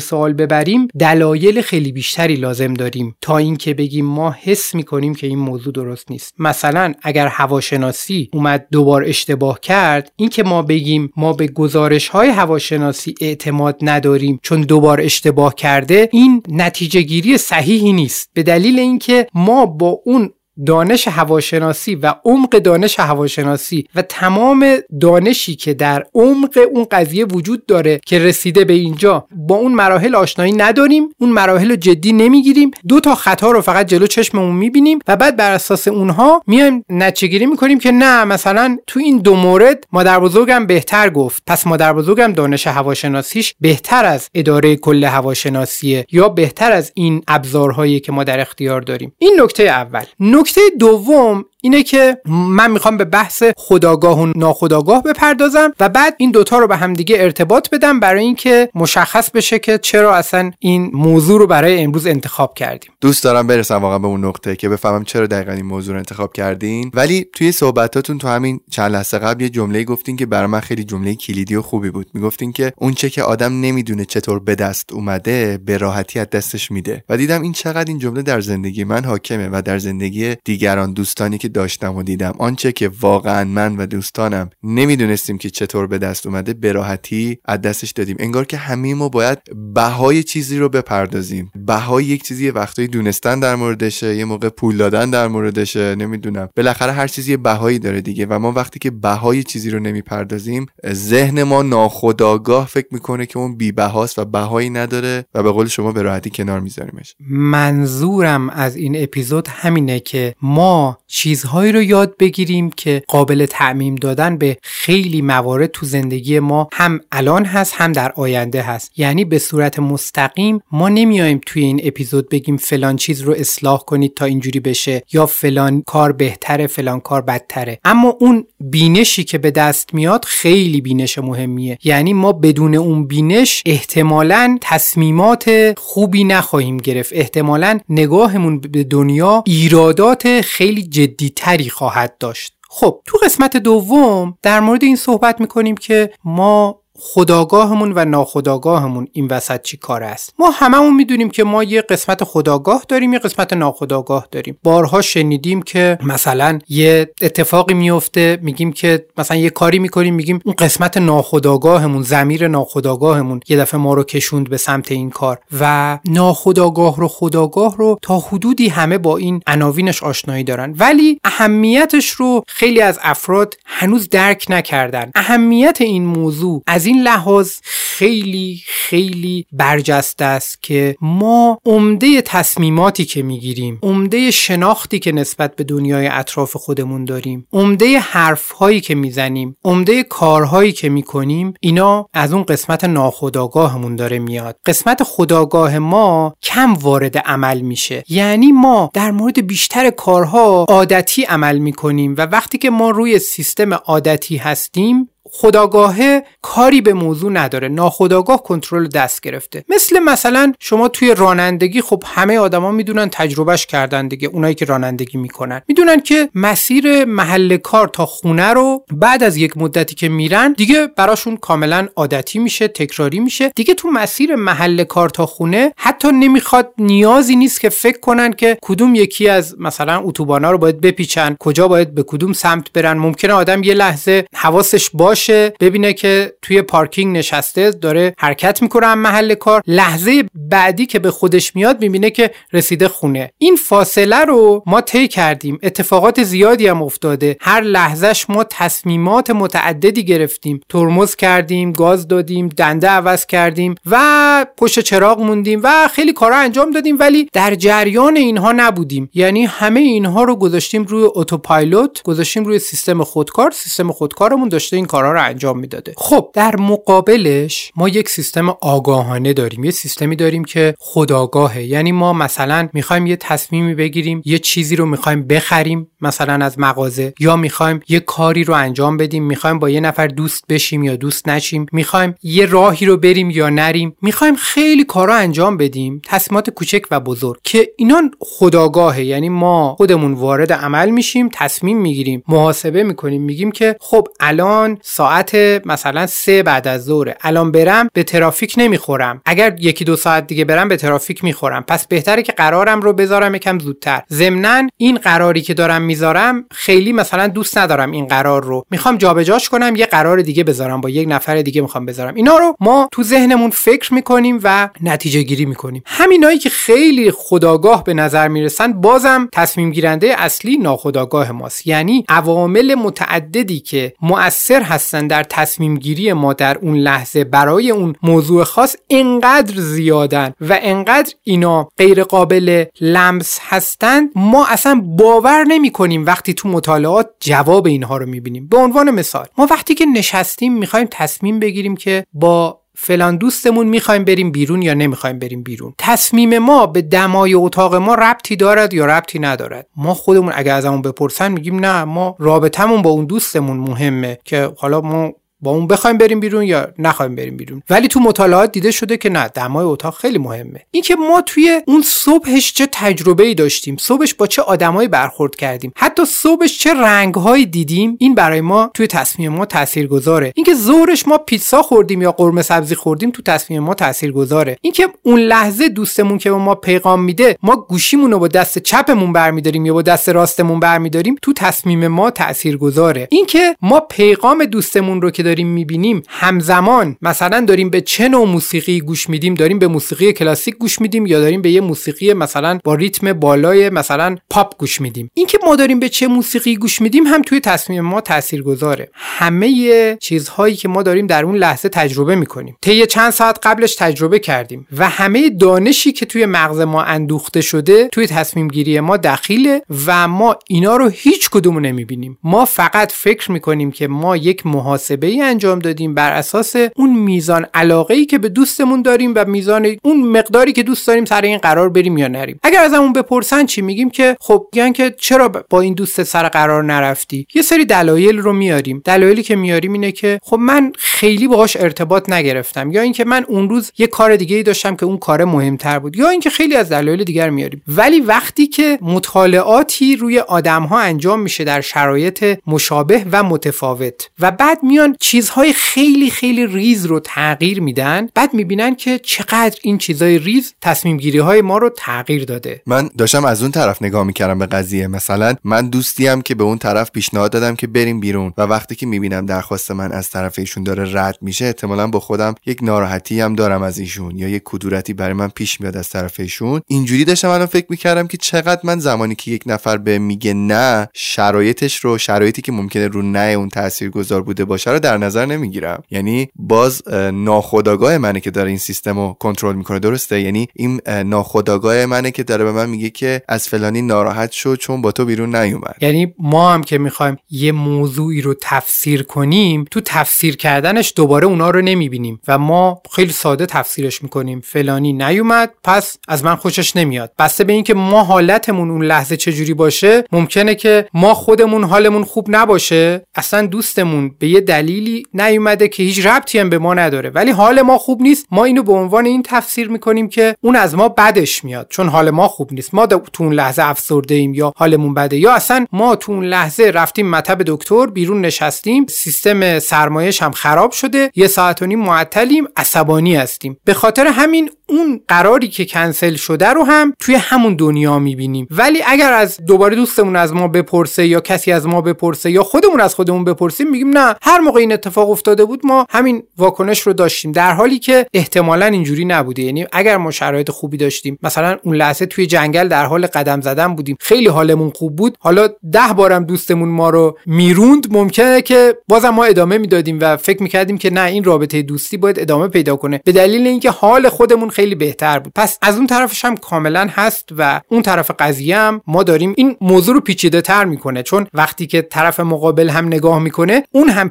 سوال 0.00 0.32
ببریم 0.32 0.88
دلایل 0.98 1.60
خیلی 1.60 1.92
بیشتری 1.92 2.36
لازم 2.36 2.74
داریم 2.74 3.16
تا 3.20 3.36
اینکه 3.54 3.74
بگیم 3.74 4.04
ما 4.04 4.30
حس 4.30 4.74
می‌کنیم 4.74 5.14
که 5.14 5.26
این 5.26 5.38
موضوع 5.38 5.72
درست 5.72 6.10
نیست. 6.10 6.34
مثلا 6.38 6.94
اگر 7.02 7.26
هواشناسی 7.26 8.30
اومد 8.32 8.66
دوبار 8.72 9.04
اشتباه 9.04 9.60
کرد 9.60 10.12
اینکه 10.16 10.42
ما 10.42 10.62
بگیم 10.62 11.12
ما 11.16 11.32
به 11.32 11.46
گزارش 11.46 12.08
های 12.08 12.28
هواشناسی 12.28 13.14
اعتماد 13.20 13.76
نداریم 13.82 14.40
چون 14.42 14.60
دوبار 14.60 15.00
اشتباه 15.00 15.54
کرده 15.54 16.08
این 16.12 16.42
نتیجه 16.48 17.02
گیری 17.02 17.38
صحیحی 17.38 17.92
نیست. 17.92 18.30
به 18.34 18.42
دلیل 18.42 18.78
اینکه 18.78 19.26
ما 19.34 19.66
با 19.66 20.00
اون 20.04 20.30
دانش 20.66 21.08
هواشناسی 21.08 21.94
و 21.94 22.14
عمق 22.24 22.50
دانش 22.50 23.00
هواشناسی 23.00 23.88
و 23.94 24.02
تمام 24.02 24.76
دانشی 25.00 25.54
که 25.54 25.74
در 25.74 26.04
عمق 26.14 26.58
اون 26.72 26.86
قضیه 26.90 27.24
وجود 27.24 27.66
داره 27.66 28.00
که 28.06 28.18
رسیده 28.18 28.64
به 28.64 28.72
اینجا 28.72 29.26
با 29.36 29.56
اون 29.56 29.72
مراحل 29.72 30.14
آشنایی 30.14 30.52
نداریم 30.52 31.08
اون 31.18 31.30
مراحل 31.30 31.70
رو 31.70 31.76
جدی 31.76 32.12
نمی‌گیریم 32.12 32.70
دو 32.88 33.00
تا 33.00 33.14
خطا 33.14 33.50
رو 33.50 33.60
فقط 33.60 33.86
جلو 33.86 34.06
چشممون 34.06 34.56
می‌بینیم 34.56 34.98
و 35.08 35.16
بعد 35.16 35.36
بر 35.36 35.52
اساس 35.52 35.88
اونها 35.88 36.42
میایم 36.46 36.84
نتیجه 36.90 37.30
گیری 37.30 37.46
می‌کنیم 37.46 37.78
که 37.78 37.90
نه 37.90 38.24
مثلا 38.24 38.78
تو 38.86 39.00
این 39.00 39.18
دو 39.18 39.36
مورد 39.36 39.84
مادر 39.92 40.20
بزرگم 40.20 40.66
بهتر 40.66 41.10
گفت 41.10 41.42
پس 41.46 41.66
مادر 41.66 41.92
بزرگم 41.92 42.32
دانش 42.32 42.66
هواشناسیش 42.66 43.54
بهتر 43.60 44.04
از 44.04 44.28
اداره 44.34 44.76
کل 44.76 45.04
هواشناسیه 45.04 46.06
یا 46.12 46.28
بهتر 46.28 46.72
از 46.72 46.92
این 46.94 47.22
ابزارهایی 47.28 48.00
که 48.00 48.12
ما 48.12 48.24
در 48.24 48.40
اختیار 48.40 48.80
داریم. 48.80 49.12
این 49.18 49.40
نکته 49.40 49.62
اول. 49.62 50.04
نکته 50.44 50.60
دوم 50.80 51.44
اینه 51.64 51.82
که 51.82 52.18
من 52.26 52.70
می‌خوام 52.70 52.96
به 52.96 53.04
بحث 53.04 53.42
خداگاه 53.56 54.20
و 54.20 54.32
ناخداگاه 54.36 55.02
بپردازم 55.02 55.72
و 55.80 55.88
بعد 55.88 56.14
این 56.18 56.30
دوتا 56.30 56.58
رو 56.58 56.66
به 56.66 56.76
همدیگه 56.76 57.16
ارتباط 57.18 57.70
بدم 57.70 58.00
برای 58.00 58.24
اینکه 58.24 58.68
مشخص 58.74 59.30
بشه 59.30 59.58
که 59.58 59.78
چرا 59.78 60.14
اصلا 60.14 60.50
این 60.58 60.90
موضوع 60.92 61.38
رو 61.38 61.46
برای 61.46 61.80
امروز 61.80 62.06
انتخاب 62.06 62.54
کردیم. 62.54 62.90
دوست 63.00 63.24
دارم 63.24 63.46
برسم 63.46 63.74
واقعا 63.74 63.98
به 63.98 64.06
اون 64.06 64.24
نقطه 64.24 64.56
که 64.56 64.68
بفهمم 64.68 65.04
چرا 65.04 65.26
دقیقا 65.26 65.52
این 65.52 65.66
موضوع 65.66 65.92
رو 65.92 65.98
انتخاب 65.98 66.32
کردین. 66.32 66.90
ولی 66.94 67.26
توی 67.32 67.52
صحبتاتون 67.52 68.18
تو 68.18 68.28
همین 68.28 68.60
چند 68.70 68.92
لحظه 68.92 69.18
قبل 69.18 69.42
یه 69.42 69.48
جمله 69.48 69.84
گفتین 69.84 70.16
که 70.16 70.26
برای 70.26 70.46
من 70.46 70.60
خیلی 70.60 70.84
جمله 70.84 71.14
کلیدی 71.14 71.56
و 71.56 71.62
خوبی 71.62 71.90
بود. 71.90 72.06
می‌گفتین 72.14 72.52
که 72.52 72.72
اون 72.76 72.92
چه 72.94 73.10
که 73.10 73.22
آدم 73.22 73.60
نمی‌دونه 73.60 74.04
چطور 74.04 74.38
به 74.38 74.54
دست 74.54 74.92
اومده 74.92 75.58
به 75.66 75.78
راحتی 75.78 76.20
از 76.20 76.30
دستش 76.30 76.70
میده. 76.70 77.04
و 77.08 77.16
دیدم 77.16 77.42
این 77.42 77.52
چقدر 77.52 77.88
این 77.88 77.98
جمله 77.98 78.22
در 78.22 78.40
زندگی 78.40 78.84
من 78.84 79.04
حاکمه 79.04 79.48
و 79.52 79.62
در 79.64 79.78
زندگی 79.78 80.34
دیگران 80.44 80.92
دوستانی 80.92 81.38
که 81.38 81.53
داشتم 81.54 81.96
و 81.96 82.02
دیدم. 82.02 82.34
آنچه 82.38 82.72
که 82.72 82.90
واقعا 83.00 83.44
من 83.44 83.76
و 83.76 83.86
دوستانم 83.86 84.50
نمی‌دونستیم 84.62 85.38
که 85.38 85.50
چطور 85.50 85.86
به 85.86 85.98
دست 85.98 86.26
اومده 86.26 86.54
به 86.54 86.72
راحتی 86.72 87.38
از 87.44 87.60
دستش 87.60 87.90
دادیم. 87.90 88.16
انگار 88.18 88.44
که 88.44 88.56
همه 88.56 88.94
ما 88.94 89.08
باید 89.08 89.38
بهای 89.74 90.22
چیزی 90.22 90.58
رو 90.58 90.68
بپردازیم. 90.68 91.50
بهای 91.54 92.04
یک 92.04 92.22
چیزی 92.22 92.50
وقتایی 92.50 92.88
دونستن 92.88 93.40
در 93.40 93.56
موردشه 93.56 94.16
یه 94.16 94.24
موقع 94.24 94.48
پول 94.48 94.76
دادن 94.76 95.10
در 95.10 95.28
موردشه 95.28 95.94
نمی‌دونم. 95.94 96.48
بالاخره 96.56 96.92
هر 96.92 97.06
چیزی 97.06 97.36
بهایی 97.36 97.78
داره 97.78 98.00
دیگه 98.00 98.26
و 98.26 98.38
ما 98.38 98.52
وقتی 98.52 98.78
که 98.78 98.90
بهای 98.90 99.42
چیزی 99.42 99.70
رو 99.70 99.78
نمی‌پردازیم 99.78 100.66
ذهن 100.92 101.42
ما 101.42 101.62
ناخداگاه 101.62 102.66
فکر 102.66 102.88
می‌کنه 102.90 103.26
که 103.26 103.38
اون 103.38 103.56
بی 103.56 103.72
بهاست 103.72 104.18
و 104.18 104.24
بهایی 104.24 104.70
نداره 104.70 105.24
و 105.34 105.42
به 105.42 105.50
قول 105.50 105.68
شما 105.68 105.92
به 105.92 106.02
راحتی 106.02 106.30
کنار 106.30 106.60
میذاریمش. 106.60 107.14
منظورم 107.28 108.50
از 108.50 108.76
این 108.76 109.02
اپیزود 109.02 109.48
همینه 109.48 110.00
که 110.00 110.34
ما 110.42 110.98
چیزهایی 111.44 111.72
رو 111.72 111.82
یاد 111.82 112.16
بگیریم 112.16 112.70
که 112.70 113.02
قابل 113.08 113.46
تعمیم 113.46 113.94
دادن 113.94 114.38
به 114.38 114.56
خیلی 114.62 115.22
موارد 115.22 115.70
تو 115.70 115.86
زندگی 115.86 116.38
ما 116.38 116.68
هم 116.72 117.00
الان 117.12 117.44
هست 117.44 117.74
هم 117.76 117.92
در 117.92 118.12
آینده 118.12 118.62
هست. 118.62 118.92
یعنی 118.96 119.24
به 119.24 119.38
صورت 119.38 119.78
مستقیم 119.78 120.60
ما 120.72 120.88
نمیایم 120.88 121.40
توی 121.46 121.62
این 121.62 121.80
اپیزود 121.84 122.28
بگیم 122.28 122.56
فلان 122.56 122.96
چیز 122.96 123.20
رو 123.20 123.32
اصلاح 123.32 123.78
کنید 123.78 124.14
تا 124.14 124.24
اینجوری 124.24 124.60
بشه 124.60 125.02
یا 125.12 125.26
فلان 125.26 125.82
کار 125.86 126.12
بهتره 126.12 126.66
فلان 126.66 127.00
کار 127.00 127.22
بدتره. 127.22 127.78
اما 127.84 128.16
اون 128.20 128.46
بینشی 128.60 129.24
که 129.24 129.38
به 129.38 129.50
دست 129.50 129.94
میاد 129.94 130.24
خیلی 130.24 130.80
بینش 130.80 131.18
مهمیه. 131.18 131.78
یعنی 131.84 132.12
ما 132.12 132.32
بدون 132.32 132.74
اون 132.74 133.06
بینش 133.06 133.62
احتمالا 133.66 134.58
تصمیمات 134.60 135.74
خوبی 135.78 136.24
نخواهیم 136.24 136.76
گرفت. 136.76 137.12
احتمالا 137.14 137.78
نگاهمون 137.88 138.60
به 138.60 138.84
دنیا 138.84 139.42
ایرادات 139.46 140.40
خیلی 140.40 140.82
جدیتری 141.24 141.70
خواهد 141.70 142.18
داشت. 142.18 142.54
خب 142.70 143.02
تو 143.06 143.18
قسمت 143.22 143.56
دوم 143.56 144.38
در 144.42 144.60
مورد 144.60 144.84
این 144.84 144.96
صحبت 144.96 145.40
می‌کنیم 145.40 145.74
که 145.74 146.12
ما 146.24 146.83
خداگاهمون 146.98 147.92
و 147.96 148.04
ناخداگاهمون 148.04 149.08
این 149.12 149.26
وسط 149.26 149.62
چی 149.62 149.76
کار 149.76 150.02
است؟ 150.02 150.34
ما 150.38 150.50
هممون 150.50 150.94
می‌دونیم 150.94 151.30
که 151.30 151.44
ما 151.44 151.64
یه 151.64 151.82
قسمت 151.82 152.24
خداگاه 152.24 152.84
داریم 152.88 153.12
یه 153.12 153.18
قسمت 153.18 153.52
ناخداگاه 153.52 154.28
داریم. 154.30 154.58
بارها 154.62 155.02
شنیدیم 155.02 155.62
که 155.62 155.98
مثلا 156.02 156.58
یه 156.68 157.10
اتفاقی 157.22 157.74
میفته 157.74 158.38
میگیم 158.42 158.72
که 158.72 159.06
مثلا 159.18 159.36
یه 159.36 159.50
کاری 159.50 159.78
می‌کنیم 159.78 160.14
میگیم 160.14 160.40
اون 160.44 160.54
قسمت 160.58 160.96
ناخداگاهمون 160.96 162.02
زمیر 162.02 162.48
ناخداگاهمون 162.48 163.40
یه 163.48 163.56
دفعه 163.56 163.80
ما 163.80 163.94
رو 163.94 164.04
کشوند 164.04 164.50
به 164.50 164.56
سمت 164.56 164.92
این 164.92 165.10
کار. 165.10 165.38
و 165.60 165.98
ناخداگاه 166.04 166.96
رو 166.96 167.08
خداگاه 167.08 167.76
رو 167.76 167.98
تا 168.02 168.18
حدودی 168.18 168.68
همه 168.68 168.98
با 168.98 169.16
این 169.16 169.40
عناوینش 169.46 170.02
آشنایی 170.02 170.44
دارن. 170.44 170.74
ولی 170.78 171.20
اهمیتش 171.24 172.10
رو 172.10 172.44
خیلی 172.46 172.80
از 172.80 172.98
افراد 173.02 173.54
هنوز 173.64 174.08
درک 174.08 174.46
نکردن. 174.48 175.10
اهمیت 175.14 175.80
این 175.80 176.06
موضوع 176.06 176.62
از 176.66 176.83
این 176.86 177.02
لحاظ 177.02 177.52
خیلی 177.62 178.62
خیلی 178.66 179.46
برجسته 179.52 180.24
است 180.24 180.62
که 180.62 180.96
ما 181.00 181.58
عمده 181.66 182.22
تصمیماتی 182.22 183.04
که 183.04 183.22
می‌گیریم 183.22 183.78
عمده 183.82 184.30
شناختی 184.30 184.98
که 184.98 185.12
نسبت 185.12 185.56
به 185.56 185.64
دنیای 185.64 186.06
اطراف 186.06 186.56
خودمون 186.56 187.04
داریم 187.04 187.46
عمده 187.52 187.98
حرفهایی 187.98 188.80
که 188.80 188.94
می‌زنیم 188.94 189.56
عمده 189.64 190.02
کارهایی 190.02 190.72
که 190.72 190.88
می‌کنیم 190.88 191.54
اینا 191.60 192.08
از 192.12 192.32
اون 192.32 192.42
قسمت 192.42 192.84
ناخداگاهمون 192.84 193.96
داره 193.96 194.18
میاد. 194.18 194.56
قسمت 194.66 195.02
خداگاه 195.02 195.78
ما 195.78 196.34
کم 196.42 196.74
وارد 196.74 197.18
عمل 197.18 197.60
میشه. 197.60 198.04
یعنی 198.08 198.52
ما 198.52 198.90
در 198.94 199.10
مورد 199.10 199.46
بیشتر 199.46 199.90
کارها 199.90 200.66
عادتی 200.68 201.22
عمل 201.22 201.58
می‌کنیم 201.58 202.14
و 202.18 202.20
وقتی 202.20 202.58
که 202.58 202.70
ما 202.70 202.90
روی 202.90 203.18
سیستم 203.18 203.74
عادتی 203.74 204.36
هستیم 204.36 205.08
خداگاهه 205.30 206.24
کاری 206.42 206.80
به 206.80 206.92
موضوع 206.92 207.32
نداره. 207.32 207.68
ناخداگاه 207.68 208.42
کنترل 208.42 208.86
دست 208.88 209.20
گرفته. 209.20 209.64
مثل 209.68 209.98
مثلا 209.98 210.52
شما 210.60 210.88
توی 210.88 211.14
رانندگی 211.14 211.80
خب 211.80 212.02
همه 212.06 212.38
آدما 212.38 212.70
می‌دونن 212.70 213.08
تجربهش 213.12 213.66
کردن 213.66 214.08
دیگه 214.08 214.28
اونایی 214.28 214.54
که 214.54 214.64
رانندگی 214.64 215.18
می‌کنن. 215.18 215.62
می‌دونن 215.68 216.00
که 216.00 216.28
مسیر 216.34 217.04
محل 217.04 217.56
کار 217.56 217.88
تا 217.88 218.06
خونه 218.06 218.48
رو 218.48 218.84
بعد 218.92 219.22
از 219.22 219.36
یک 219.36 219.56
مدتی 219.56 219.94
که 219.94 220.08
میرن 220.08 220.52
دیگه 220.52 220.86
براشون 220.86 221.36
کاملا 221.36 221.88
عادتی 221.96 222.38
میشه 222.38 222.68
تکراری 222.68 223.20
میشه. 223.20 223.48
دیگه 223.56 223.74
تو 223.74 223.88
مسیر 223.90 224.34
محل 224.34 224.84
کار 224.84 225.08
تا 225.08 225.26
خونه 225.26 225.72
حتی 225.76 226.08
نمی‌خواد 226.12 226.72
نیازی 226.78 227.36
نیست 227.36 227.60
که 227.60 227.68
فکر 227.68 228.00
کنن 228.00 228.32
که 228.32 228.58
کدوم 228.62 228.94
یکی 228.94 229.28
از 229.28 229.54
مثلا 229.58 230.00
اتوبانا 230.04 230.50
رو 230.50 230.58
باید 230.58 230.80
بپیچن 230.80 231.36
کجا 231.40 231.68
باید 231.68 231.94
به 231.94 232.02
کدوم 232.02 232.32
سمت 232.32 232.72
برن. 232.72 232.98
ممکنه 232.98 233.32
آدم 233.32 233.62
یه 233.62 233.74
لحظه 233.74 234.24
حواسش 234.34 234.90
باشه 234.90 235.13
ببینه 235.60 235.92
که 235.92 236.32
توی 236.42 236.62
پارکینگ 236.62 237.16
نشسته 237.16 237.70
داره 237.70 238.14
حرکت 238.18 238.62
می‌کنه 238.62 238.94
محل 238.94 239.34
کار. 239.34 239.62
لحظه 239.66 240.24
بعدی 240.34 240.86
که 240.86 240.98
به 240.98 241.10
خودش 241.10 241.56
میاد 241.56 241.80
می‌بینه 241.80 242.10
که 242.10 242.30
رسیده 242.52 242.88
خونه. 242.88 243.30
این 243.38 243.56
فاصله 243.56 244.24
رو 244.24 244.62
ما 244.66 244.80
طی 244.80 245.08
کردیم. 245.08 245.58
اتفاقات 245.62 246.22
زیادی 246.22 246.66
هم 246.66 246.82
افتاده. 246.82 247.36
هر 247.40 247.60
لحظهش 247.60 248.26
ما 248.28 248.44
تصمیمات 248.44 249.30
متعددی 249.30 250.04
گرفتیم. 250.04 250.60
ترمز 250.68 251.16
کردیم 251.16 251.72
گاز 251.72 252.08
دادیم 252.08 252.48
دنده 252.48 252.88
عوض 252.88 253.26
کردیم 253.26 253.74
و 253.90 254.46
پشت 254.56 254.80
چراغ 254.80 255.20
موندیم 255.20 255.60
و 255.62 255.88
خیلی 255.88 256.12
کارا 256.12 256.36
انجام 256.36 256.70
دادیم 256.70 256.96
ولی 257.00 257.28
در 257.32 257.54
جریان 257.54 258.16
اینها 258.16 258.52
نبودیم. 258.52 259.10
یعنی 259.14 259.44
همه 259.44 259.80
اینها 259.80 260.24
رو 260.24 260.36
گذاشتیم 260.36 260.84
روی 260.84 261.08
اتوپایلوت 261.14 262.02
گذاشتیم 262.02 262.44
روی 262.44 262.58
سیستم 262.58 263.04
خودکار. 263.04 263.50
سیستم 263.50 263.92
خودکارمون 263.92 264.48
داشته 264.48 264.76
این 264.76 264.86
کارا 265.04 265.20
رو 265.20 265.28
انجام 265.28 265.58
می‌داده. 265.58 265.94
خب 265.96 266.30
در 266.34 266.56
مقابلش 266.56 267.72
ما 267.76 267.88
یک 267.88 268.08
سیستم 268.08 268.48
آگاهانه 268.48 269.32
داریم. 269.32 269.64
یه 269.64 269.70
سیستمی 269.70 270.16
داریم 270.16 270.44
که 270.44 270.74
خداگاهه. 270.78 271.62
یعنی 271.62 271.92
ما 271.92 272.12
مثلا 272.12 272.68
می‌خوایم 272.72 273.06
یه 273.06 273.16
تصمیمی 273.16 273.74
بگیریم 273.74 274.22
یه 274.24 274.38
چیزی 274.38 274.76
رو 274.76 274.86
می‌خوایم 274.86 275.26
بخریم 275.26 275.90
مثلا 276.00 276.44
از 276.44 276.58
مغازه 276.58 277.14
یا 277.20 277.36
می‌خوایم 277.36 277.80
یه 277.88 278.00
کاری 278.00 278.44
رو 278.44 278.54
انجام 278.54 278.96
بدیم. 278.96 279.24
می‌خوایم 279.24 279.58
با 279.58 279.70
یه 279.70 279.80
نفر 279.80 280.06
دوست 280.06 280.44
بشیم 280.48 280.84
یا 280.84 280.96
دوست 280.96 281.28
نشیم. 281.28 281.66
می‌خوایم 281.72 282.14
یه 282.22 282.46
راهی 282.46 282.86
رو 282.86 282.96
بریم 282.96 283.30
یا 283.30 283.48
نریم. 283.48 283.96
می‌خوایم 284.02 284.34
خیلی 284.34 284.84
کارا 284.84 285.14
انجام 285.14 285.56
بدیم. 285.56 286.02
تصمیمات 286.06 286.50
کوچک 286.50 286.82
و 286.90 287.00
بزرگ 287.00 287.40
که 287.44 287.68
اینا 287.76 288.02
خداگاهه. 288.20 289.04
یعنی 289.04 289.28
ما 289.28 289.74
خودمون 289.78 290.12
وارد 290.12 290.52
عمل 290.52 290.90
میشیم 290.90 291.28
تصمیم 291.32 291.78
می‌گیریم 291.78 292.22
محاسبه 292.28 292.82
می‌کنیم. 292.82 293.22
میگیم 293.22 293.50
که 293.52 293.76
خب 293.80 294.08
الان 294.20 294.78
ساعت 294.96 295.34
مثلا 295.64 296.06
سه 296.06 296.42
بعد 296.42 296.68
از 296.68 296.84
ظهر. 296.84 297.14
الان 297.20 297.52
برم 297.52 297.88
به 297.92 298.02
ترافیک 298.02 298.54
نمی‌خورم. 298.56 299.22
اگر 299.24 299.56
یکی 299.60 299.84
دو 299.84 299.96
ساعت 299.96 300.26
دیگه 300.26 300.44
برم 300.44 300.68
به 300.68 300.76
ترافیک 300.76 301.24
می‌خورم. 301.24 301.62
پس 301.62 301.86
بهتره 301.86 302.22
که 302.22 302.32
قرارم 302.32 302.80
رو 302.80 302.92
بذارم 302.92 303.34
یکم 303.34 303.58
زودتر. 303.58 304.02
ضمنا 304.12 304.68
این 304.76 304.98
قراری 304.98 305.42
که 305.42 305.54
دارم 305.54 305.82
می‌ذارم 305.82 306.44
خیلی 306.50 306.92
مثلا 306.92 307.26
دوست 307.28 307.58
ندارم 307.58 307.90
این 307.90 308.06
قرار 308.06 308.44
رو. 308.44 308.64
می‌خوام 308.70 308.96
جابجاش 308.96 309.48
کنم 309.48 309.76
یه 309.76 309.86
قرار 309.86 310.22
دیگه 310.22 310.44
بذارم. 310.44 310.80
با 310.80 310.90
یک 310.90 311.08
نفر 311.10 311.42
دیگه 311.42 311.60
می‌خوام 311.60 311.86
بذارم. 311.86 312.14
اینا 312.14 312.38
رو 312.38 312.56
ما 312.60 312.88
تو 312.92 313.02
ذهنمون 313.02 313.50
فکر 313.50 313.94
می‌کنیم 313.94 314.40
و 314.42 314.68
نتیجه 314.82 315.22
گیری 315.22 315.46
می‌کنیم. 315.46 315.82
همینایی 315.86 316.38
که 316.38 316.50
خیلی 316.50 317.10
خداگاه 317.10 317.84
به 317.84 317.94
نظر 317.94 318.28
می‌رسن 318.28 318.72
بازم 318.72 319.28
تصمیم 319.32 319.70
گیرنده 319.70 320.14
اصلی 320.18 320.56
ناخداگاه 320.56 321.32
ماست. 321.32 321.66
یعنی 321.66 322.04
عوامل 322.08 322.74
متعددی 322.74 323.60
که 323.60 323.92
مؤثر 324.02 324.60
هستن 324.84 325.06
در 325.06 325.22
تصمیم 325.22 325.74
گیری 325.76 326.12
ما 326.12 326.32
در 326.32 326.58
اون 326.58 326.76
لحظه 326.76 327.24
برای 327.24 327.70
اون 327.70 327.94
موضوع 328.02 328.44
خاص 328.44 328.76
انقدر 328.90 329.60
زیادن 329.60 330.32
و 330.40 330.58
انقدر 330.62 331.14
اینا 331.22 331.68
غیر 331.78 332.04
قابل 332.04 332.64
لمس 332.80 333.38
هستند 333.42 334.10
ما 334.14 334.46
اصلا 334.46 334.82
باور 334.84 335.44
نمی 335.44 335.70
کنیم 335.70 336.06
وقتی 336.06 336.34
تو 336.34 336.48
مطالعات 336.48 337.10
جواب 337.20 337.66
اینها 337.66 337.96
رو 337.96 338.06
می‌بینیم. 338.06 338.48
به 338.48 338.56
عنوان 338.56 338.90
مثال 338.90 339.26
ما 339.38 339.46
وقتی 339.50 339.74
که 339.74 339.86
نشستیم 339.86 340.52
می‌خوایم 340.52 340.88
تصمیم 340.90 341.38
بگیریم 341.40 341.76
که 341.76 342.06
با 342.12 342.63
فلان 342.74 343.16
دوستمون 343.16 343.66
می‌خوایم 343.66 344.04
بریم 344.04 344.32
بیرون 344.32 344.62
یا 344.62 344.74
نمی‌خوایم 344.74 345.18
بریم 345.18 345.42
بیرون. 345.42 345.74
تصمیم 345.78 346.38
ما 346.38 346.66
به 346.66 346.82
دمای 346.82 347.34
اتاق 347.34 347.74
ما 347.74 347.94
ربطی 347.94 348.36
دارد 348.36 348.74
یا 348.74 348.86
ربطی 348.86 349.18
ندارد؟ 349.18 349.66
ما 349.76 349.94
خودمون 349.94 350.32
اگر 350.36 350.54
ازمون 350.54 350.82
بپرسن 350.82 351.32
میگیم 351.32 351.58
نه 351.58 351.84
ما 351.84 352.16
رابطمون 352.18 352.82
با 352.82 352.90
اون 352.90 353.04
دوستمون 353.04 353.56
مهمه 353.56 354.18
که 354.24 354.52
حالا 354.56 354.80
ما 354.80 355.12
با 355.44 355.50
اون 355.50 355.66
بخوایم 355.66 355.98
بریم 355.98 356.20
بیرون 356.20 356.42
یا 356.42 356.68
نخوایم 356.78 357.14
بریم 357.14 357.36
بیرون. 357.36 357.62
ولی 357.70 357.88
تو 357.88 358.00
مطالعات 358.00 358.52
دیده 358.52 358.70
شده 358.70 358.96
که 358.96 359.10
نه 359.10 359.28
دمای 359.28 359.64
اتاق 359.64 359.94
خیلی 359.94 360.18
مهمه. 360.18 360.60
اینکه 360.70 360.96
ما 360.96 361.20
توی 361.20 361.60
اون 361.66 361.82
صبحش 361.82 362.52
چه 362.52 362.68
تجربه 362.72 363.24
ای 363.24 363.34
داشتیم 363.34 363.76
صبحش 363.76 364.14
با 364.14 364.26
چه 364.26 364.42
آدمایی 364.42 364.88
برخورد 364.88 365.36
کردیم 365.36 365.72
حتی 365.76 366.04
صبحش 366.04 366.58
چه 366.58 366.74
رنگهایی 366.74 367.46
دیدیم 367.46 367.96
این 368.00 368.14
برای 368.14 368.40
ما 368.40 368.70
توی 368.74 368.86
تصمیم 368.86 369.32
ما 369.32 369.44
تاثیرگذاره. 369.44 370.32
اینکه 370.36 370.54
ظهرش 370.54 371.08
ما 371.08 371.18
پیتزا 371.18 371.62
خوردیم 371.62 372.02
یا 372.02 372.12
قرمه 372.12 372.42
سبزی 372.42 372.74
خوردیم 372.74 373.10
تو 373.10 373.22
تصمیم 373.22 373.62
ما 373.62 373.74
تاثیرگذاره. 373.74 374.58
اینکه 374.60 374.88
اون 375.02 375.20
لحظه 375.20 375.68
دوستمون 375.68 376.18
که 376.18 376.30
به 376.30 376.36
ما 376.36 376.54
پیغام 376.54 377.04
میده 377.04 377.36
ما 377.42 377.56
گوشیمون 377.56 378.10
رو 378.12 378.18
با 378.18 378.28
دست 378.28 378.58
چپمون 378.58 379.12
برمیداریم 379.12 379.66
یا 379.66 379.74
با 379.74 379.82
دست 379.82 380.08
راستمون 380.08 380.60
برمیداریم 380.60 381.16
تو 381.22 381.32
تصمیم 381.32 381.88
ما 381.88 382.10
تاثیرگذاره. 382.10 383.08
اینکه 383.10 383.56
ما 383.62 383.80
پیغام 383.80 384.44
دوستمون 384.44 385.02
رو 385.02 385.10
که 385.10 385.22
داریم 385.34 385.48
می‌بینیم 385.48 386.02
همزمان. 386.08 386.96
مثلا 387.02 387.40
داریم 387.40 387.70
به 387.70 387.80
چه 387.80 388.08
نوع 388.08 388.28
موسیقی 388.28 388.80
گوش 388.80 389.08
میدیم؟ 389.08 389.34
داریم 389.34 389.58
به 389.58 389.68
موسیقی 389.68 390.12
کلاسیک 390.12 390.54
گوش 390.54 390.80
میدیم 390.80 391.06
یا 391.06 391.20
داریم 391.20 391.42
به 391.42 391.50
یه 391.50 391.60
موسیقی 391.60 392.12
مثلا 392.12 392.58
با 392.64 392.74
ریتم 392.74 393.12
بالای 393.12 393.70
مثلا 393.70 394.16
پاپ 394.30 394.58
گوش 394.58 394.80
میدیم؟ 394.80 395.10
اینکه 395.14 395.38
ما 395.46 395.56
داریم 395.56 395.80
به 395.80 395.88
چه 395.88 396.06
موسیقی 396.06 396.56
گوش 396.56 396.80
میدیم 396.80 397.06
هم 397.06 397.22
توی 397.22 397.40
تصمیم 397.40 397.80
ما 397.80 398.00
تاثیرگذاره. 398.00 398.88
همه 398.92 399.96
چیزهایی 400.00 400.56
که 400.56 400.68
ما 400.68 400.82
داریم 400.82 401.06
در 401.06 401.24
اون 401.24 401.36
لحظه 401.36 401.68
تجربه 401.68 402.16
می‌کنیم. 402.16 402.56
طی 402.62 402.86
چند 402.86 403.10
ساعت 403.10 403.38
قبلش 403.42 403.74
تجربه 403.74 404.18
کردیم 404.18 404.66
و 404.78 404.88
همه 404.88 405.30
دانشی 405.30 405.92
که 405.92 406.06
توی 406.06 406.26
مغز 406.26 406.60
ما 406.60 406.82
اندوخته 406.82 407.40
شده 407.40 407.88
توی 407.88 408.06
تصمیم 408.06 408.48
گیری 408.48 408.80
ما 408.80 408.96
دخیله 408.96 409.62
و 409.86 410.08
ما 410.08 410.36
اینا 410.48 410.76
رو 410.76 410.88
هیچ 410.88 411.30
کدوم 411.30 411.58
نمی‌بینیم. 411.58 412.18
ما 412.22 412.44
فقط 412.44 412.92
فکر 412.92 413.32
می‌کنیم 413.32 413.70
که 413.70 413.88
ما 413.88 414.16
یک 414.16 414.46
محاسبه 414.46 415.06
ای 415.06 415.20
انجام 415.24 415.58
دادیم 415.58 415.94
بر 415.94 416.12
اساس 416.12 416.54
اون 416.76 416.90
میزان 416.90 417.46
علاقه 417.54 417.94
ای 417.94 418.06
که 418.06 418.18
به 418.18 418.28
دوستمون 418.28 418.82
داریم 418.82 419.12
و 419.16 419.24
میزان 419.24 419.76
اون 419.82 420.02
مقداری 420.02 420.52
که 420.52 420.62
دوست 420.62 420.86
داریم 420.86 421.04
سر 421.04 421.22
این 421.22 421.38
قرار 421.38 421.68
بریم 421.68 421.98
یا 421.98 422.08
نریم. 422.08 422.40
اگر 422.42 422.62
ازمون 422.62 422.92
بپرسن 422.92 423.46
چی 423.46 423.62
میگیم 423.62 423.90
که 423.90 424.16
خب 424.20 424.46
میگن 424.52 424.72
که 424.72 424.94
چرا 424.98 425.28
با 425.50 425.60
این 425.60 425.74
دوست 425.74 426.02
سر 426.02 426.28
قرار 426.28 426.64
نرفتی؟ 426.64 427.26
یه 427.34 427.42
سری 427.42 427.64
دلایل 427.64 428.18
رو 428.18 428.32
میاریم. 428.32 428.82
دلایلی 428.84 429.22
که 429.22 429.36
میاریم 429.36 429.72
اینه 429.72 429.92
که 429.92 430.20
خب 430.22 430.38
من 430.38 430.72
خیلی 430.78 431.28
باهاش 431.28 431.56
ارتباط 431.56 432.10
نگرفتم. 432.10 432.72
یا 432.72 432.82
اینکه 432.82 433.04
من 433.04 433.24
اون 433.28 433.48
روز 433.48 433.72
یه 433.78 433.86
کار 433.86 434.16
دیگه 434.16 434.36
ای 434.36 434.42
داشتم 434.42 434.76
که 434.76 434.86
اون 434.86 434.98
کار 434.98 435.24
مهمتر 435.24 435.78
بود. 435.78 435.96
یا 435.96 436.08
اینکه 436.08 436.30
خیلی 436.30 436.56
از 436.56 436.68
دلایل 436.68 437.04
دیگر 437.04 437.30
میاریم. 437.30 437.62
ولی 437.68 438.00
وقتی 438.00 438.46
که 438.46 438.78
مطالعاتی 438.82 439.96
روی 439.96 440.18
آدم 440.18 440.62
ها 440.62 440.78
انجام 440.78 441.20
میشه 441.20 441.44
در 441.44 441.60
شرایط 441.60 442.38
مشابه 442.46 443.06
و 443.12 443.22
متفاوت 443.22 444.10
و 444.20 444.30
بعد 444.30 444.62
میان 444.62 444.96
چیزهای 445.04 445.52
خیلی 445.52 446.10
خیلی 446.10 446.46
ریز 446.46 446.86
رو 446.86 447.00
تغییر 447.00 447.60
میدن 447.60 448.08
بعد 448.14 448.34
می‌بینن 448.34 448.74
که 448.74 448.98
چقدر 448.98 449.58
این 449.62 449.78
چیزهای 449.78 450.18
ریز 450.18 450.54
تصمیم 450.60 450.96
گیری 450.96 451.18
های 451.18 451.42
ما 451.42 451.58
رو 451.58 451.70
تغییر 451.76 452.24
داده. 452.24 452.62
من 452.66 452.90
داشتم 452.98 453.24
از 453.24 453.42
اون 453.42 453.50
طرف 453.50 453.82
نگاه 453.82 454.04
می‌کردم 454.04 454.38
به 454.38 454.46
قضیه. 454.46 454.86
مثلا 454.86 455.34
من 455.44 455.68
دوستیم 455.68 456.22
که 456.22 456.34
به 456.34 456.44
اون 456.44 456.58
طرف 456.58 456.90
پیشنهاد 456.90 457.32
دادم 457.32 457.56
که 457.56 457.66
بریم 457.66 458.00
بیرون 458.00 458.32
و 458.38 458.42
وقتی 458.42 458.74
که 458.74 458.86
می‌بینم 458.86 459.26
درخواست 459.26 459.70
من 459.70 459.92
از 459.92 460.10
طرف 460.10 460.38
ایشون 460.38 460.62
داره 460.62 460.92
رد 460.92 461.18
میشه 461.20 461.44
احتمالا 461.44 461.86
با 461.86 462.00
خودم 462.00 462.34
یک 462.46 462.58
ناراحتی 462.62 463.20
هم 463.20 463.34
دارم 463.34 463.62
از 463.62 463.78
ایشون 463.78 464.18
یا 464.18 464.28
یک 464.28 464.42
کدورتی 464.44 464.92
برای 464.92 465.14
من 465.14 465.28
پیش 465.28 465.60
میاد 465.60 465.76
از 465.76 465.88
طرف 465.88 466.20
ایشون. 466.20 466.60
اینجوری 466.66 467.04
داشتم 467.04 467.28
الان 467.28 467.46
فکر 467.46 467.66
می‌کردم 467.68 468.06
که 468.06 468.16
چقدر 468.16 468.60
من 468.64 468.78
زمانی 468.78 469.14
که 469.14 469.30
یک 469.30 469.42
نفر 469.46 469.76
به 469.76 469.98
میگه 469.98 470.34
نه 470.34 470.88
شرایطش 470.94 471.76
رو 471.76 471.98
شرایطی 471.98 472.42
که 472.42 472.52
ممکنه 472.52 472.88
رو 472.88 473.02
نه 473.02 473.18
اون 473.18 473.48
تاثیرگذار 473.48 474.22
بوده 474.22 474.44
باشه 474.44 474.70
رو 474.70 474.78
نظر 474.98 475.26
نمی‌گیرم. 475.26 475.82
یعنی 475.90 476.28
باز 476.36 476.88
ناخودآگاه 477.12 477.98
منه 477.98 478.20
که 478.20 478.30
داره 478.30 478.48
این 478.48 478.58
سیستم 478.58 478.98
رو 478.98 479.16
کنترل 479.20 479.56
می‌کنه. 479.56 479.78
درسته؟ 479.78 480.20
یعنی 480.20 480.48
این 480.54 480.80
ناخودآگاه 481.04 481.86
منه 481.86 482.10
که 482.10 482.22
داره 482.22 482.44
به 482.44 482.52
من 482.52 482.70
میگه 482.70 482.90
که 482.90 483.22
از 483.28 483.48
فلانی 483.48 483.82
ناراحت 483.82 484.30
شد 484.32 484.54
چون 484.54 484.82
با 484.82 484.92
تو 484.92 485.04
بیرون 485.04 485.36
نیومد. 485.36 485.76
یعنی 485.80 486.14
ما 486.18 486.52
هم 486.52 486.62
که 486.62 486.78
می‌خوایم 486.78 487.16
یه 487.30 487.52
موضوعی 487.52 488.20
رو 488.20 488.34
تفسیر 488.40 489.02
کنیم 489.02 489.64
تو 489.70 489.80
تفسیر 489.80 490.36
کردنش 490.36 490.92
دوباره 490.96 491.26
اونا 491.26 491.50
رو 491.50 491.62
نمی‌بینیم 491.62 492.20
و 492.28 492.38
ما 492.38 492.82
خیلی 492.92 493.12
ساده 493.12 493.46
تفسیرش 493.46 494.02
می‌کنیم. 494.02 494.40
فلانی 494.44 494.92
نیومد 494.92 495.50
پس 495.64 495.96
از 496.08 496.24
من 496.24 496.36
خوشش 496.36 496.76
نمیاد. 496.76 497.12
بسته 497.18 497.44
به 497.44 497.52
اینکه 497.52 497.74
ما 497.74 498.04
حالتمون 498.04 498.70
اون 498.70 498.84
لحظه 498.84 499.16
چجوری 499.16 499.54
باشه 499.54 500.04
ممکنه 500.12 500.54
که 500.54 500.88
ما 500.94 501.14
خودمون 501.14 501.64
حالمون 501.64 502.04
خوب 502.04 502.26
نباشه. 502.30 503.06
اصلا 503.14 503.46
دوستمون 503.46 504.14
به 504.18 504.28
یه 504.28 504.40
دلیلی 504.84 505.02
نیومده 505.14 505.68
که 505.68 505.82
هیچ 505.82 506.06
ربطی 506.06 506.38
هم 506.38 506.50
به 506.50 506.58
ما 506.58 506.74
نداره. 506.74 507.10
ولی 507.10 507.30
حال 507.30 507.62
ما 507.62 507.78
خوب 507.78 508.02
نیست. 508.02 508.26
ما 508.30 508.44
اینو 508.44 508.62
به 508.62 508.72
عنوان 508.72 509.06
این 509.06 509.22
تفسیر 509.22 509.68
می‌کنیم 509.68 510.08
که 510.08 510.36
اون 510.40 510.56
از 510.56 510.74
ما 510.74 510.88
بدش 510.88 511.44
میاد. 511.44 511.66
چون 511.70 511.88
حال 511.88 512.10
ما 512.10 512.28
خوب 512.28 512.52
نیست. 512.52 512.74
ما 512.74 512.86
تو 512.86 513.24
اون 513.24 513.32
لحظه 513.32 513.64
افسرده 513.64 514.14
ایم 514.14 514.34
یا 514.34 514.52
حالمون 514.56 514.94
بده. 514.94 515.16
یا 515.16 515.32
اصلا 515.32 515.66
ما 515.72 515.96
تو 515.96 516.12
اون 516.12 516.24
لحظه 516.24 516.64
رفتیم 516.64 517.10
مطب 517.10 517.42
دکتر 517.46 517.86
بیرون 517.86 518.20
نشستیم. 518.20 518.86
سیستم 518.86 519.58
سرمایش 519.58 520.22
هم 520.22 520.30
خراب 520.30 520.72
شده. 520.72 521.10
یه 521.14 521.26
ساعت 521.26 521.62
و 521.62 521.66
نیم 521.66 521.80
معطلیم. 521.80 522.48
عصبانی 522.56 523.16
هستیم. 523.16 523.56
به 523.64 523.74
خاطر 523.74 524.06
همین 524.06 524.50
اون 524.68 525.00
قراری 525.08 525.48
که 525.48 525.64
کنسل 525.64 526.14
شده 526.14 526.48
رو 526.48 526.64
هم 526.64 526.94
توی 527.00 527.14
همون 527.14 527.54
دنیا 527.56 527.98
می‌بینیم. 527.98 528.46
ولی 528.50 528.82
اگر 528.86 529.12
از 529.12 529.36
دوباره 529.46 529.76
دوستمون 529.76 530.16
از 530.16 530.32
ما 530.32 530.48
بپرسه 530.48 531.06
یا 531.06 531.20
کسی 531.20 531.52
از 531.52 531.66
ما 531.66 531.80
بپرسه 531.80 532.30
یا 532.30 532.42
خودمون 532.42 532.80
از 532.80 532.94
خودمون 532.94 533.24
بپرسیم 533.24 533.70
میگیم 533.70 533.98
نه. 533.98 534.14
هر 534.22 534.38
موقع 534.38 534.60
این 534.60 534.72
اتفاق 534.74 535.10
افتاده 535.10 535.44
بود 535.44 535.60
ما 535.66 535.86
همین 535.90 536.22
واکنش 536.38 536.80
رو 536.80 536.92
داشتیم. 536.92 537.32
در 537.32 537.52
حالی 537.52 537.78
که 537.78 538.06
احتمالا 538.14 538.66
اینجوری 538.66 539.04
نبوده. 539.04 539.42
یعنی 539.42 539.66
اگر 539.72 539.96
ما 539.96 540.10
شرایط 540.10 540.50
خوبی 540.50 540.76
داشتیم 540.76 541.18
مثلا 541.22 541.56
اون 541.62 541.76
لحظه 541.76 542.06
توی 542.06 542.26
جنگل 542.26 542.68
در 542.68 542.84
حال 542.84 543.06
قدم 543.06 543.40
زدن 543.40 543.74
بودیم 543.74 543.96
خیلی 544.00 544.28
حالمون 544.28 544.70
خوب 544.70 544.96
بود. 544.96 545.16
حالا 545.20 545.48
ده 545.72 545.92
بارم 545.96 546.24
دوستمون 546.24 546.68
ما 546.68 546.90
رو 546.90 547.18
می‌روند. 547.26 547.86
ممکنه 547.90 548.42
که 548.42 548.76
بازم 548.88 549.08
ما 549.08 549.24
ادامه 549.24 549.58
می‌دادیم 549.58 549.98
و 550.00 550.16
فکر 550.16 550.42
می‌کردیم 550.42 550.78
که 550.78 550.90
نه 550.90 551.00
این 551.00 551.24
رابطه 551.24 551.62
دوستی 551.62 551.96
باید 551.96 552.20
ادامه 552.20 552.48
پیدا 552.48 552.76
کنه. 552.76 553.00
به 553.04 553.12
دلیل 553.12 553.46
اینکه 553.46 553.70
حال 553.70 554.08
خودمون 554.08 554.50
خیلی 554.50 554.74
بهتر 554.74 555.18
بود. 555.18 555.32
پس 555.36 555.58
از 555.62 555.76
اون 555.76 555.86
طرفش 555.86 556.24
هم 556.24 556.36
کاملا 556.36 556.88
هست 556.90 557.28
و 557.38 557.60
اون 557.68 557.82
طرف 557.82 558.10
قضیه 558.18 558.58
هم 558.58 558.80
ما 558.86 559.02
داریم. 559.02 559.34
این 559.36 559.56
موضوع 559.60 559.94
رو 559.94 560.00
پیچیده 560.00 560.40
تر 560.40 560.64
می‌کنه. 560.64 561.02
چون 561.02 561.26
وقتی 561.34 561.66
که 561.66 561.82
طرف 561.82 562.20
مقابل 562.20 562.68
هم 562.68 562.86
نگاه 562.86 563.18
می‌کنه 563.18 563.64
اون 563.72 563.88
هم 563.88 564.08